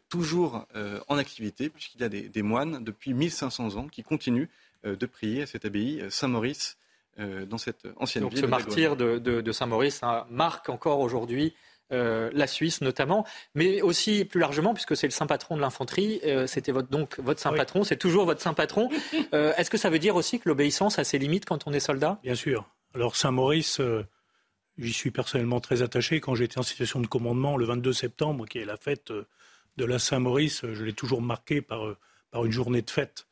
toujours 0.09 0.65
euh, 0.75 0.99
en 1.07 1.17
activité, 1.17 1.69
puisqu'il 1.69 2.01
y 2.01 2.03
a 2.03 2.09
des, 2.09 2.41
moines 2.41 2.83
depuis 2.83 3.13
1500 3.13 3.75
ans 3.75 3.87
qui 3.87 4.03
continuent 4.03 4.47
euh, 4.85 4.95
de 4.95 5.05
prier 5.05 5.43
à 5.43 5.45
cette 5.45 5.65
abbaye 5.65 6.03
Saint-Maurice 6.09 6.77
dans 7.47 7.59
cette 7.59 7.87
ancienne 7.97 8.23
Donc, 8.23 8.33
ville. 8.33 8.41
Ce 8.41 8.47
martyr 8.47 8.95
de, 8.95 9.51
Saint-Maurice 9.51 10.01
hein, 10.01 10.25
marque 10.31 10.69
encore 10.69 10.99
aujourd'hui 10.99 11.53
la 11.91 12.47
Suisse 12.47 12.81
notamment, 12.81 13.23
mais 13.53 13.83
aussi 13.83 14.25
plus 14.25 14.39
largement, 14.39 14.73
puisque 14.73 14.97
c'est 14.97 15.05
le 15.05 15.11
saint 15.11 15.27
patron 15.27 15.55
de 15.55 15.61
l'infanterie, 15.61 16.21
c'était 16.47 16.71
votre, 16.71 16.89
donc 16.89 17.19
votre 17.19 17.39
saint 17.39 17.53
patron, 17.53 17.83
c'est 17.83 17.97
toujours 17.97 18.25
votre 18.25 18.41
saint 18.41 18.55
patron. 18.55 18.89
Est-ce 19.31 19.69
que 19.69 19.77
ça 19.77 19.91
veut 19.91 19.99
dire 19.99 20.15
aussi 20.15 20.39
que 20.39 20.49
l'obéissance 20.49 20.97
a 20.97 21.03
ses 21.03 21.19
limites 21.19 21.45
quand 21.45 21.67
on 21.67 21.73
est 21.73 21.79
soldat? 21.79 22.17
Bien 22.23 22.33
sûr. 22.33 22.67
Alors 22.95 23.15
Saint-Maurice, 23.15 23.79
j'y 24.77 24.93
suis 24.93 25.11
personnellement 25.11 25.59
très 25.59 25.81
attaché. 25.81 26.19
Quand 26.19 26.35
j'étais 26.35 26.57
en 26.57 26.63
situation 26.63 26.99
de 26.99 27.05
commandement 27.07 27.57
le 27.57 27.65
22 27.65 27.93
septembre, 27.93 28.45
qui 28.47 28.57
est 28.57 28.65
la 28.65 28.77
fête 28.77 29.13
de 29.78 29.86
la 29.86 29.99
Saint-Maurice, 29.99 30.65
je 30.71 30.84
l'ai 30.84 30.93
toujours 30.93 31.21
marqué 31.21 31.61
par, 31.61 31.86
euh, 31.86 31.97
par 32.32 32.45
une 32.45 32.51
journée 32.51 32.82
de 32.82 32.89
fête. 32.89 33.28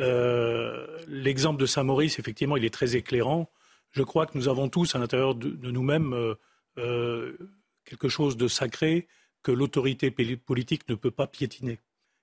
Euh, 0.00 0.98
l'exemple 1.06 1.60
de 1.60 1.66
Saint-Maurice, 1.66 2.18
effectivement, 2.18 2.56
il 2.56 2.64
est 2.64 2.74
très 2.74 2.96
éclairant. 2.96 3.50
Je 3.92 4.02
crois 4.02 4.26
que 4.26 4.36
nous 4.36 4.48
avons 4.48 4.68
tous 4.68 4.94
à 4.94 4.98
l'intérieur 4.98 5.34
de, 5.34 5.70
nous-mêmes 5.70 6.34
euh, 6.78 7.36
quelque 7.84 8.08
chose 8.08 8.36
de 8.36 8.48
sacré 8.48 9.06
que 9.42 9.52
l'autorité 9.52 10.10
politique 10.10 10.88
ne 10.88 10.94
peut 10.94 11.12
pas 11.12 11.26
piétiner. 11.26 11.78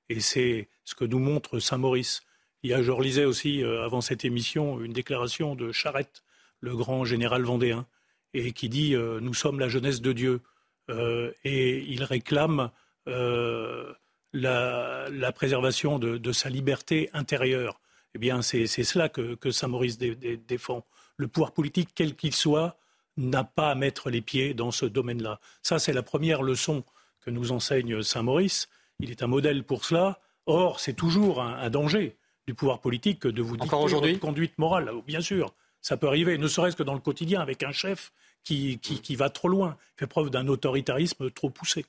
Et 0.10 0.20
c'est 0.20 0.70
ce 0.84 0.96
que 0.96 1.06
nous 1.06 1.20
montre 1.20 1.60
Saint-Maurice. 1.60 2.24
Il 2.64 2.72
y 2.72 2.74
a, 2.74 2.82
je 2.82 2.92
relisais 2.92 3.26
aussi 3.26 3.64
avant 3.64 4.02
cette 4.02 4.26
émission 4.26 4.82
une 4.82 4.92
déclaration 4.92 5.56
de 5.56 5.72
Charette, 5.72 6.24
le 6.60 6.76
grand 6.76 7.06
général 7.06 7.44
vendéen, 7.44 7.88
et 8.34 8.52
qui 8.52 8.68
dit 8.68 8.96
Nous 8.96 9.34
sommes 9.34 9.60
la 9.60 9.70
jeunesse 9.70 10.02
de 10.02 10.12
Dieu. 10.12 10.42
et 10.90 11.86
il 11.88 12.04
réclame 12.04 12.72
euh, 13.08 13.94
la, 14.34 15.32
préservation 15.34 16.00
de, 16.00 16.32
sa 16.32 16.50
liberté 16.50 17.10
intérieure. 17.14 17.80
Eh 18.16 18.20
bien, 18.20 18.42
c'est 18.42 18.68
cela 18.68 19.10
que, 19.10 19.52
Saint-Maurice 19.52 19.98
défend. 19.98 20.86
Le 21.18 21.28
pouvoir 21.28 21.52
politique, 21.52 21.90
quel 21.94 22.16
qu'il 22.16 22.34
soit, 22.34 22.78
n'a 23.18 23.44
pas 23.44 23.72
à 23.72 23.76
mettre 23.76 24.10
les 24.10 24.22
pieds 24.22 24.54
dans 24.54 24.72
ce 24.72 24.86
domaine-là. 24.86 25.40
Ça, 25.62 25.80
c'est 25.80 25.94
la 25.94 26.04
première 26.04 26.42
leçon 26.42 26.84
que 27.20 27.30
nous 27.30 27.52
enseigne 27.52 28.02
Saint-Maurice. 28.02 28.70
Il 29.00 29.12
est 29.12 29.22
un 29.22 29.28
modèle 29.28 29.64
pour 29.64 29.86
cela. 29.86 30.20
Or, 30.46 30.80
c'est 30.80 30.94
toujours 30.94 31.42
un, 31.42 31.70
danger 31.70 32.18
du 32.48 32.54
pouvoir 32.54 32.80
politique 32.80 33.28
de 33.28 33.42
vous 33.42 33.56
Encore 33.60 33.82
aujourd'hui 33.82 34.18
conduite 34.18 34.58
morale. 34.58 34.92
Bien 35.06 35.22
sûr, 35.22 35.54
ça 35.82 35.98
peut 35.98 36.08
arriver, 36.08 36.38
ne 36.38 36.48
serait-ce 36.48 36.76
que 36.76 36.84
dans 36.84 36.96
le 36.96 37.00
quotidien, 37.00 37.42
avec 37.42 37.64
un 37.64 37.72
chef 37.72 38.12
qui, 38.44 38.80
qui 38.80 39.16
va 39.16 39.30
trop 39.30 39.50
loin, 39.50 39.78
fait 39.98 40.08
preuve 40.08 40.32
d'un 40.32 40.48
autoritarisme 40.48 41.30
trop 41.30 41.50
poussé. 41.50 41.86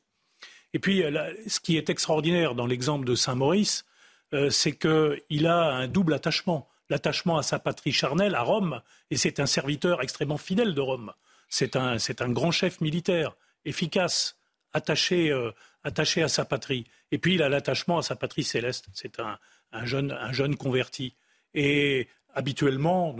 Et 0.72 0.78
puis, 0.78 1.02
euh, 1.02 1.32
ce 1.46 1.60
qui 1.60 1.76
est 1.76 1.90
extraordinaire 1.90 2.54
dans 2.54 2.66
l'exemple 2.66 3.04
de 3.04 3.14
Saint-Maurice, 3.14 3.84
euh, 4.32 4.50
c'est 4.50 4.72
qu'il 4.72 5.46
a 5.46 5.64
un 5.72 5.88
double 5.88 6.14
attachement. 6.14 6.68
L'attachement 6.88 7.38
à 7.38 7.42
sa 7.42 7.58
patrie 7.58 7.92
charnelle, 7.92 8.34
à 8.34 8.42
Rome, 8.42 8.80
et 9.10 9.16
c'est 9.16 9.40
un 9.40 9.46
serviteur 9.46 10.02
extrêmement 10.02 10.38
fidèle 10.38 10.74
de 10.74 10.80
Rome. 10.80 11.12
C'est 11.48 11.76
un, 11.76 11.98
grand 12.28 12.50
chef 12.50 12.80
militaire, 12.80 13.36
efficace, 13.64 14.38
attaché, 14.72 15.30
euh, 15.30 15.52
attaché 15.84 16.22
à 16.22 16.28
sa 16.28 16.44
patrie. 16.46 16.86
Et 17.10 17.18
puis, 17.18 17.34
il 17.34 17.42
a 17.42 17.48
l'attachement 17.48 17.98
à 17.98 18.02
sa 18.02 18.16
patrie 18.16 18.44
céleste. 18.44 18.86
C'est 18.94 19.20
un, 19.20 19.38
jeune, 19.84 20.12
un 20.12 20.32
jeune 20.32 20.56
converti. 20.56 21.14
Et 21.52 22.08
habituellement, 22.34 23.14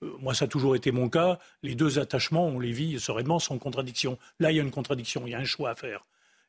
moi, 0.00 0.32
ça 0.32 0.46
a 0.46 0.48
toujours 0.48 0.74
été 0.74 0.90
mon 0.90 1.10
cas, 1.10 1.38
les 1.62 1.74
deux 1.74 1.98
attachements, 1.98 2.46
on 2.46 2.58
les 2.58 2.72
vit 2.72 2.98
sereinement 2.98 3.38
sans 3.38 3.58
contradiction. 3.58 4.18
Là, 4.40 4.52
il 4.52 4.56
y 4.56 4.60
a 4.60 4.62
une 4.62 4.70
contradiction, 4.70 5.26
il 5.26 5.30
y 5.30 5.34
a 5.34 5.38
un 5.38 5.44
choix 5.44 5.70
à 5.70 5.74
faire 5.74 6.06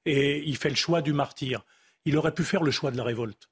et 0.08 0.42
il 0.48 0.58
fait 0.58 0.70
le 0.70 0.76
choix 0.76 1.02
du 1.02 1.14
martyr. 1.14 1.64
Il 2.06 2.18
aurait 2.18 2.34
pu 2.34 2.44
faire 2.44 2.64
le 2.64 2.72
choix 2.72 2.92
de 2.92 2.98
la 2.98 3.04
révolte. 3.04 3.50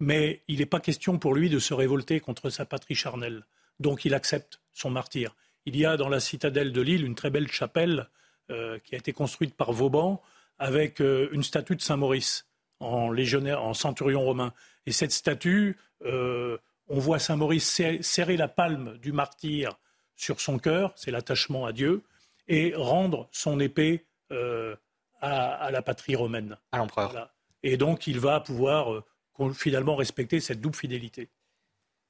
Mais 0.00 0.42
il 0.48 0.58
n'est 0.58 0.66
pas 0.66 0.80
question 0.80 1.18
pour 1.18 1.34
lui 1.34 1.50
de 1.50 1.58
se 1.58 1.74
révolter 1.74 2.20
contre 2.20 2.48
sa 2.48 2.64
patrie 2.64 2.94
charnelle. 2.94 3.44
Donc 3.78 4.06
il 4.06 4.14
accepte 4.14 4.60
son 4.72 4.90
martyr. 4.90 5.36
Il 5.66 5.76
y 5.76 5.84
a 5.84 5.98
dans 5.98 6.08
la 6.08 6.18
citadelle 6.18 6.72
de 6.72 6.80
Lille 6.80 7.04
une 7.04 7.14
très 7.14 7.28
belle 7.28 7.52
chapelle 7.52 8.08
euh, 8.50 8.78
qui 8.78 8.94
a 8.94 8.98
été 8.98 9.12
construite 9.12 9.54
par 9.54 9.72
Vauban 9.72 10.22
avec 10.58 11.02
euh, 11.02 11.28
une 11.32 11.42
statue 11.42 11.76
de 11.76 11.82
Saint-Maurice 11.82 12.46
en 12.80 13.10
légionnaire, 13.10 13.62
en 13.62 13.74
centurion 13.74 14.22
romain. 14.22 14.54
Et 14.86 14.92
cette 14.92 15.12
statue, 15.12 15.76
euh, 16.06 16.56
on 16.88 16.98
voit 16.98 17.18
Saint-Maurice 17.18 17.82
serrer 18.00 18.38
la 18.38 18.48
palme 18.48 18.96
du 19.02 19.12
martyr 19.12 19.78
sur 20.16 20.40
son 20.40 20.58
cœur, 20.58 20.94
c'est 20.96 21.10
l'attachement 21.10 21.66
à 21.66 21.72
Dieu, 21.72 22.02
et 22.48 22.72
rendre 22.74 23.28
son 23.32 23.60
épée 23.60 24.06
à, 25.20 25.70
la 25.70 25.82
patrie 25.82 26.16
romaine. 26.16 26.56
À 26.72 26.78
l'empereur. 26.78 27.30
Et 27.62 27.76
donc, 27.76 28.06
il 28.06 28.20
va 28.20 28.40
pouvoir 28.40 28.92
euh, 28.92 29.52
finalement 29.52 29.96
respecter 29.96 30.40
cette 30.40 30.60
double 30.60 30.76
fidélité. 30.76 31.28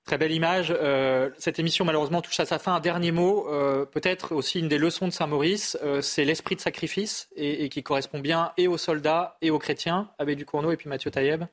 Très 0.04 0.16
belle 0.16 0.32
image. 0.32 0.74
Euh, 0.74 1.30
cette 1.38 1.58
émission, 1.58 1.84
malheureusement, 1.84 2.22
touche 2.22 2.40
à 2.40 2.46
sa 2.46 2.58
fin. 2.58 2.74
Un 2.74 2.80
dernier 2.80 3.12
mot, 3.12 3.48
euh, 3.48 3.84
peut-être 3.84 4.34
aussi 4.34 4.60
une 4.60 4.68
des 4.68 4.78
leçons 4.78 5.06
de 5.06 5.12
Saint-Maurice, 5.12 5.76
c'est 6.00 6.24
l'esprit 6.24 6.56
de 6.56 6.60
sacrifice 6.60 7.28
et, 7.36 7.68
qui 7.68 7.82
correspond 7.82 8.20
bien 8.20 8.52
et 8.56 8.66
aux 8.66 8.78
soldats 8.78 9.36
et 9.42 9.50
aux 9.50 9.58
chrétiens. 9.58 10.10
Abbé 10.18 10.36
Ducournau 10.36 10.70
et 10.72 10.76
puis 10.76 10.88
Mathieu 10.88 11.10
Taïeb. 11.10 11.44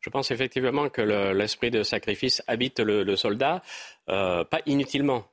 Je 0.00 0.10
pense 0.10 0.30
effectivement 0.30 0.90
que 0.90 1.00
l'esprit 1.32 1.70
de 1.70 1.82
sacrifice 1.82 2.42
habite 2.46 2.78
le, 2.78 3.16
soldat, 3.16 3.62
pas 4.06 4.60
inutilement, 4.66 5.26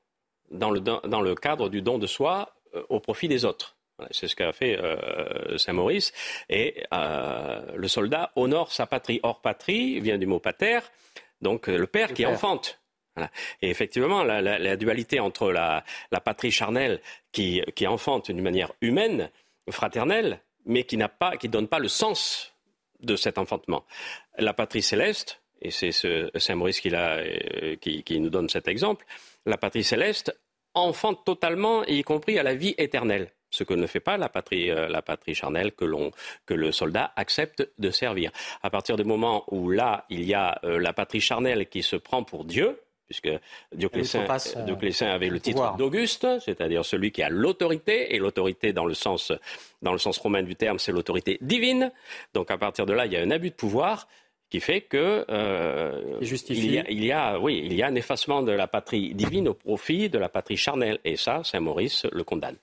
dans 0.50 0.72
le, 0.72 0.80
dans 0.80 1.22
le 1.22 1.36
cadre 1.36 1.70
du 1.70 1.82
don 1.82 1.98
de 1.98 2.08
soi 2.08 2.54
au 2.90 3.00
profit 3.02 3.28
des 3.28 3.44
autres. 3.44 3.76
C'est 4.12 4.28
ce 4.28 4.36
qu'a 4.36 4.52
fait 4.54 4.78
euh, 4.78 5.58
Saint-Maurice. 5.58 6.12
Et 6.50 6.84
euh, 6.94 7.62
le 7.76 7.88
soldat 7.88 8.32
honore 8.36 8.72
sa 8.72 8.88
patrie. 8.88 9.20
Hors 9.24 9.42
patrie 9.42 10.00
vient 10.00 10.18
du 10.18 10.26
mot 10.26 10.40
pater, 10.40 10.80
donc 11.42 11.70
euh, 11.70 11.78
le 11.78 11.88
père 11.88 12.14
qui 12.14 12.26
enfante. 12.26 12.80
Et 13.62 13.70
effectivement, 13.70 14.24
la, 14.24 14.76
dualité 14.78 15.20
entre 15.20 15.52
la, 15.52 15.84
patrie 16.24 16.52
charnelle 16.52 17.02
qui, 17.32 17.62
enfante 17.86 18.32
d'une 18.32 18.42
manière 18.42 18.72
humaine, 18.80 19.30
fraternelle, 19.70 20.40
mais 20.66 20.84
qui 20.86 20.96
ne 20.98 21.48
donne 21.48 21.68
pas 21.68 21.80
le 21.80 21.90
sens 21.90 22.56
de 23.02 23.18
cet 23.18 23.38
enfantement. 23.38 23.86
La 24.38 24.54
patrie 24.54 24.82
céleste, 24.82 25.42
et 25.62 25.72
c'est 25.72 25.92
Saint-Maurice 25.92 26.80
qui, 26.80 28.04
qui 28.04 28.20
nous 28.22 28.30
donne 28.30 28.48
cet 28.48 28.70
exemple, 28.70 29.06
la 29.46 29.58
patrie 29.58 29.84
céleste 29.84 30.34
enfante 30.74 31.26
totalement, 31.26 31.84
y 31.84 32.04
compris 32.04 32.40
à 32.40 32.44
la 32.44 32.56
vie 32.56 32.76
éternelle 32.78 33.30
ce 33.52 33.64
que 33.64 33.74
ne 33.74 33.86
fait 33.86 34.00
pas 34.00 34.18
la 34.18 34.30
patrie, 34.30 34.72
euh, 34.72 34.88
la 34.88 35.02
patrie 35.02 35.36
charnelle 35.36 35.74
que, 35.74 35.86
que 36.46 36.54
le 36.54 36.72
soldat 36.72 37.12
accepte 37.16 37.70
de 37.78 37.92
servir. 37.92 38.32
À 38.64 38.70
partir 38.70 38.96
du 38.96 39.04
moment 39.04 39.44
où 39.52 39.70
là, 39.70 40.06
il 40.10 40.24
y 40.24 40.34
a 40.34 40.60
euh, 40.64 40.80
la 40.80 40.94
patrie 40.94 41.22
charnelle 41.22 41.68
qui 41.68 41.84
se 41.84 41.98
prend 41.98 42.24
pour 42.24 42.46
Dieu, 42.46 42.80
puisque 43.08 43.30
Dioclétien, 43.74 44.26
avait 45.12 45.30
le 45.30 45.42
titre 45.42 45.76
d'Auguste, 45.76 46.40
c'est-à-dire 46.40 46.86
celui 46.86 47.12
qui 47.12 47.22
a 47.22 47.30
l'autorité, 47.30 48.16
et 48.16 48.20
l'autorité 48.20 48.72
dans 48.72 48.86
le 48.86 48.94
sens, 48.94 49.34
dans 49.82 49.92
le 49.92 49.98
sens 49.98 50.18
romain 50.18 50.44
du 50.44 50.56
terme, 50.56 50.80
c'est 50.80 50.94
l'autorité 50.94 51.38
divine. 51.42 51.92
Donc 52.34 52.50
à 52.52 52.58
partir 52.58 52.86
de 52.86 52.94
là, 52.94 53.06
il 53.06 53.12
y 53.12 53.18
a 53.18 53.22
un 53.22 53.32
abus 53.32 53.50
de 53.50 53.56
pouvoir 53.56 54.08
qui 54.50 54.62
fait 54.62 54.82
que 54.82 55.26
euh, 55.30 56.20
il, 56.22 56.72
y 56.72 56.78
a, 56.78 56.90
il, 56.90 57.04
y 57.04 57.12
a, 57.12 57.40
oui, 57.40 57.62
il 57.66 57.74
y 57.74 57.84
a 57.84 57.88
un 57.88 57.96
effacement 57.96 58.44
de 58.44 58.52
la 58.52 58.68
patrie 58.68 59.14
divine 59.14 59.50
au 59.50 59.54
profit 59.54 60.10
de 60.10 60.18
la 60.18 60.30
patrie 60.30 60.58
charnelle, 60.58 61.00
et 61.04 61.18
ça, 61.18 61.42
Saint 61.44 61.60
Maurice 61.60 62.06
le 62.12 62.24
condamne. 62.24 62.58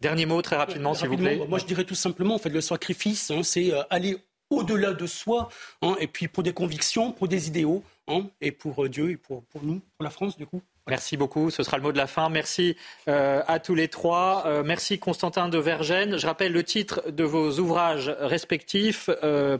Dernier 0.00 0.26
mot, 0.26 0.40
très 0.42 0.56
rapidement, 0.56 0.94
s'il 0.94 1.08
vous 1.08 1.16
plaît. 1.16 1.44
Moi, 1.48 1.58
je 1.58 1.64
dirais 1.64 1.84
tout 1.84 1.96
simplement, 1.96 2.36
en 2.36 2.38
fait, 2.38 2.50
le 2.50 2.60
sacrifice, 2.60 3.30
hein, 3.32 3.42
c'est 3.42 3.72
euh, 3.72 3.82
aller 3.90 4.16
au-delà 4.48 4.94
de 4.94 5.06
soi, 5.06 5.48
hein, 5.82 5.96
et 5.98 6.06
puis 6.06 6.28
pour 6.28 6.42
des 6.42 6.52
convictions, 6.52 7.10
pour 7.10 7.26
des 7.26 7.48
idéaux, 7.48 7.82
hein, 8.06 8.26
et 8.40 8.52
pour 8.52 8.84
euh, 8.84 8.88
Dieu 8.88 9.10
et 9.10 9.16
pour, 9.16 9.42
pour, 9.46 9.64
nous, 9.64 9.80
pour 9.96 10.04
la 10.04 10.10
France, 10.10 10.36
du 10.36 10.46
coup. 10.46 10.62
Merci 10.86 11.16
beaucoup, 11.16 11.50
ce 11.50 11.62
sera 11.64 11.76
le 11.76 11.82
mot 11.82 11.92
de 11.92 11.98
la 11.98 12.06
fin. 12.06 12.30
Merci 12.30 12.76
euh, 13.08 13.42
à 13.46 13.58
tous 13.58 13.74
les 13.74 13.88
trois. 13.88 14.62
merci 14.64 14.98
Constantin 14.98 15.50
de 15.50 15.58
Vergène. 15.58 16.16
Je 16.16 16.26
rappelle 16.26 16.52
le 16.52 16.62
titre 16.62 17.10
de 17.10 17.24
vos 17.24 17.58
ouvrages 17.58 18.08
respectifs. 18.20 19.10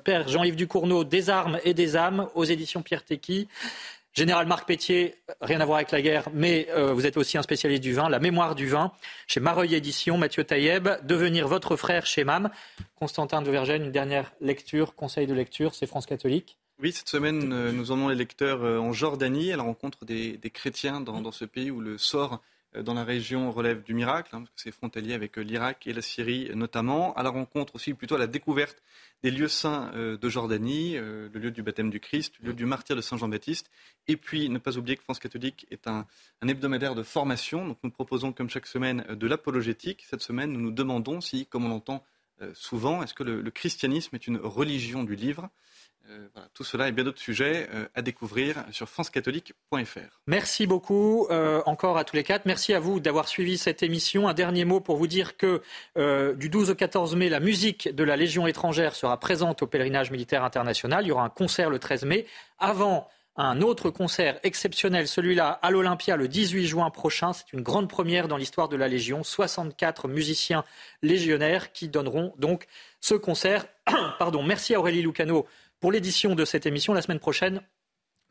Père 0.05 0.27
Jean-Yves 0.27 0.57
Ducournau, 0.57 1.05
Des 1.05 1.29
armes 1.29 1.59
et 1.65 1.75
des 1.75 1.97
âmes, 1.97 2.29
aux 2.35 2.45
éditions 2.45 2.81
Pierre 2.81 3.05
Tequi. 3.05 3.47
Général 4.19 4.49
Marc 4.49 4.67
Pétier, 4.67 5.15
rien 5.41 5.61
à 5.61 5.65
voir 5.65 5.77
avec 5.77 5.93
la 5.93 6.03
guerre, 6.03 6.29
mais 6.35 6.67
euh, 6.71 6.93
vous 6.93 7.07
êtes 7.07 7.17
aussi 7.17 7.39
un 7.39 7.43
spécialiste 7.43 7.85
du 7.85 7.93
vin, 7.93 8.09
la 8.09 8.19
mémoire 8.19 8.57
du 8.57 8.67
vin, 8.67 8.91
chez 9.29 9.39
Mareuil 9.39 9.77
Édition, 9.77 10.19
Mathieu 10.19 10.43
Taïeb, 10.43 10.89
devenir 11.05 11.47
votre 11.47 11.77
frère 11.77 12.05
chez 12.05 12.25
MAM. 12.25 12.51
Constantin 12.97 13.43
de 13.43 13.51
Vergène, 13.53 13.85
une 13.85 13.93
dernière 13.93 14.33
lecture, 14.41 14.97
conseil 14.97 15.29
de 15.29 15.35
lecture, 15.35 15.73
c'est 15.73 15.87
France 15.87 16.05
catholique. 16.05 16.59
Oui, 16.83 16.91
cette 16.91 17.09
semaine, 17.09 17.53
euh, 17.53 17.71
nous 17.71 17.93
emmenons 17.93 18.09
les 18.09 18.17
lecteurs 18.17 18.65
euh, 18.65 18.79
en 18.79 18.93
Jordanie 18.93 19.53
à 19.53 19.57
la 19.57 19.63
rencontre 19.63 20.05
des, 20.05 20.41
chrétiens 20.53 21.01
dans, 21.01 21.31
ce 21.31 21.45
pays 21.45 21.71
où 21.71 21.81
le 21.81 21.97
sort 21.97 22.43
dans 22.75 22.95
la 22.95 23.05
région 23.05 23.51
relève 23.51 23.83
du 23.83 23.95
miracle, 23.95 24.35
hein, 24.35 24.41
parce 24.41 24.51
que 24.51 24.61
c'est 24.61 24.73
frontalier 24.73 25.15
avec 25.15 25.37
l'Irak 25.37 25.87
et 25.87 25.93
la 25.93 26.03
Syrie 26.03 26.51
notamment, 26.55 27.15
à 27.15 27.23
la 27.23 27.31
rencontre 27.31 27.75
aussi 27.75 27.95
plutôt 27.95 28.17
à 28.17 28.19
la 28.19 28.27
découverte 28.27 28.83
des 29.23 29.31
lieux 29.31 29.49
saints 29.49 29.91
de 29.95 30.29
Jordanie, 30.29 30.95
le 30.97 31.29
lieu 31.29 31.51
du 31.51 31.63
baptême 31.63 31.91
du 31.91 31.99
Christ, 31.99 32.35
le 32.41 32.49
lieu 32.49 32.55
du 32.55 32.67
martyr 32.67 32.95
de 32.95 33.01
Saint 33.01 33.17
Jean-Baptiste, 33.17 33.71
et 34.07 34.17
puis 34.17 34.49
ne 34.49 34.59
pas 34.59 34.77
oublier 34.77 34.97
que 34.97 35.03
France 35.03 35.19
catholique 35.19 35.67
est 35.71 35.89
un, 35.89 36.07
hebdomadaire 36.47 36.95
de 36.95 37.03
formation, 37.03 37.67
donc 37.67 37.79
nous 37.83 37.91
proposons 37.91 38.33
comme 38.33 38.51
chaque 38.51 38.67
semaine 38.67 39.05
de 39.09 39.27
l'apologétique. 39.27 40.05
Cette 40.09 40.23
semaine, 40.23 40.53
nous 40.53 40.61
nous 40.61 40.71
demandons 40.71 41.21
si, 41.21 41.47
comme 41.47 41.65
on 41.65 41.71
l'entend 41.71 42.05
souvent, 42.53 43.03
est-ce 43.03 43.15
que 43.15 43.25
le 43.25 43.51
christianisme 43.51 44.15
est 44.15 44.27
une 44.27 44.39
religion 44.39 45.05
du 45.05 45.17
livre? 45.17 45.51
Euh, 46.11 46.29
tout 46.55 46.65
cela 46.65 46.89
et 46.89 46.93
bien 46.93 47.05
d'autres 47.05 47.21
sujets 47.21 47.69
euh, 47.75 47.87
à 47.95 48.03
découvrir 48.03 48.65
sur 48.73 48.89
francecatholique.fr. 48.89 50.21
Merci 50.27 50.67
beaucoup 50.67 51.27
euh, 51.31 51.63
encore 51.67 51.99
à 51.99 52.05
tous 52.05 52.17
les 52.17 52.25
quatre. 52.25 52.47
Merci 52.47 52.73
à 52.73 52.81
vous 52.81 53.01
d'avoir 53.01 53.29
suivi 53.29 53.59
cette 53.59 53.83
émission. 53.83 54.29
Un 54.29 54.35
dernier 54.35 54.65
mot 54.65 54.81
pour 54.81 54.97
vous 54.97 55.07
dire 55.07 55.37
que 55.37 55.63
du 56.35 56.49
12 56.49 56.71
au 56.71 56.75
14 56.75 57.17
mai, 57.17 57.29
la 57.29 57.41
musique 57.41 57.95
de 57.95 58.05
la 58.05 58.17
Légion 58.17 58.47
étrangère 58.47 58.95
sera 58.95 59.19
présente 59.19 59.63
au 59.63 59.67
pèlerinage 59.67 60.11
militaire 60.11 60.45
international. 60.45 61.05
Il 61.05 61.09
y 61.09 61.13
aura 61.13 61.25
un 61.25 61.29
concert 61.29 61.71
le 61.71 61.79
13 61.79 62.05
mai. 62.05 62.27
Avant 62.59 63.09
un 63.41 63.61
autre 63.61 63.91
concert 63.91 64.41
exceptionnel, 64.43 65.07
celui-là 65.07 65.61
à 65.63 65.71
l'Olympia 65.71 66.17
le 66.17 66.27
18 66.27 66.67
juin 66.67 66.91
prochain. 66.91 67.33
C'est 67.33 67.53
une 67.53 67.63
grande 67.63 67.89
première 67.89 68.27
dans 68.27 68.37
l'histoire 68.37 68.69
de 68.69 68.77
la 68.77 68.89
Légion. 68.89 69.23
64 69.23 70.09
musiciens 70.09 70.65
légionnaires 71.03 71.73
qui 71.73 71.89
donneront 71.89 72.35
donc 72.39 72.67
ce 73.01 73.15
concert. 73.15 73.67
Pardon. 74.19 74.43
Merci 74.43 74.75
à 74.75 74.81
Aurélie 74.81 75.03
Lucano 75.03 75.47
pour 75.81 75.93
l'édition 75.93 76.35
de 76.35 76.45
cette 76.45 76.67
émission, 76.67 76.95
la 76.95 77.03
semaine 77.03 77.21
prochaine, 77.21 77.63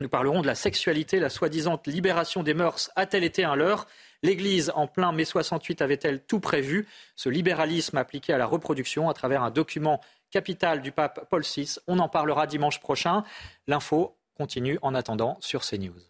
nous 0.00 0.08
parlerons 0.08 0.42
de 0.42 0.46
la 0.46 0.54
sexualité, 0.54 1.18
la 1.18 1.28
soi-disant 1.28 1.80
libération 1.86 2.44
des 2.44 2.54
mœurs 2.54 2.90
a-t-elle 2.94 3.24
été 3.24 3.42
un 3.42 3.56
leurre? 3.56 3.86
L'Église, 4.22 4.70
en 4.76 4.86
plein 4.86 5.10
mai 5.10 5.24
68, 5.24 5.82
avait-elle 5.82 6.22
tout 6.24 6.38
prévu? 6.38 6.86
Ce 7.16 7.28
libéralisme 7.28 7.96
appliqué 7.96 8.32
à 8.32 8.38
la 8.38 8.46
reproduction 8.46 9.08
à 9.08 9.14
travers 9.14 9.42
un 9.42 9.50
document 9.50 10.00
capital 10.30 10.82
du 10.82 10.92
pape 10.92 11.28
Paul 11.28 11.42
VI. 11.42 11.76
On 11.88 11.98
en 11.98 12.08
parlera 12.08 12.46
dimanche 12.46 12.80
prochain. 12.80 13.24
L'info 13.66 14.16
continue 14.36 14.78
en 14.82 14.94
attendant 14.94 15.36
sur 15.40 15.62
CNews. 15.62 16.00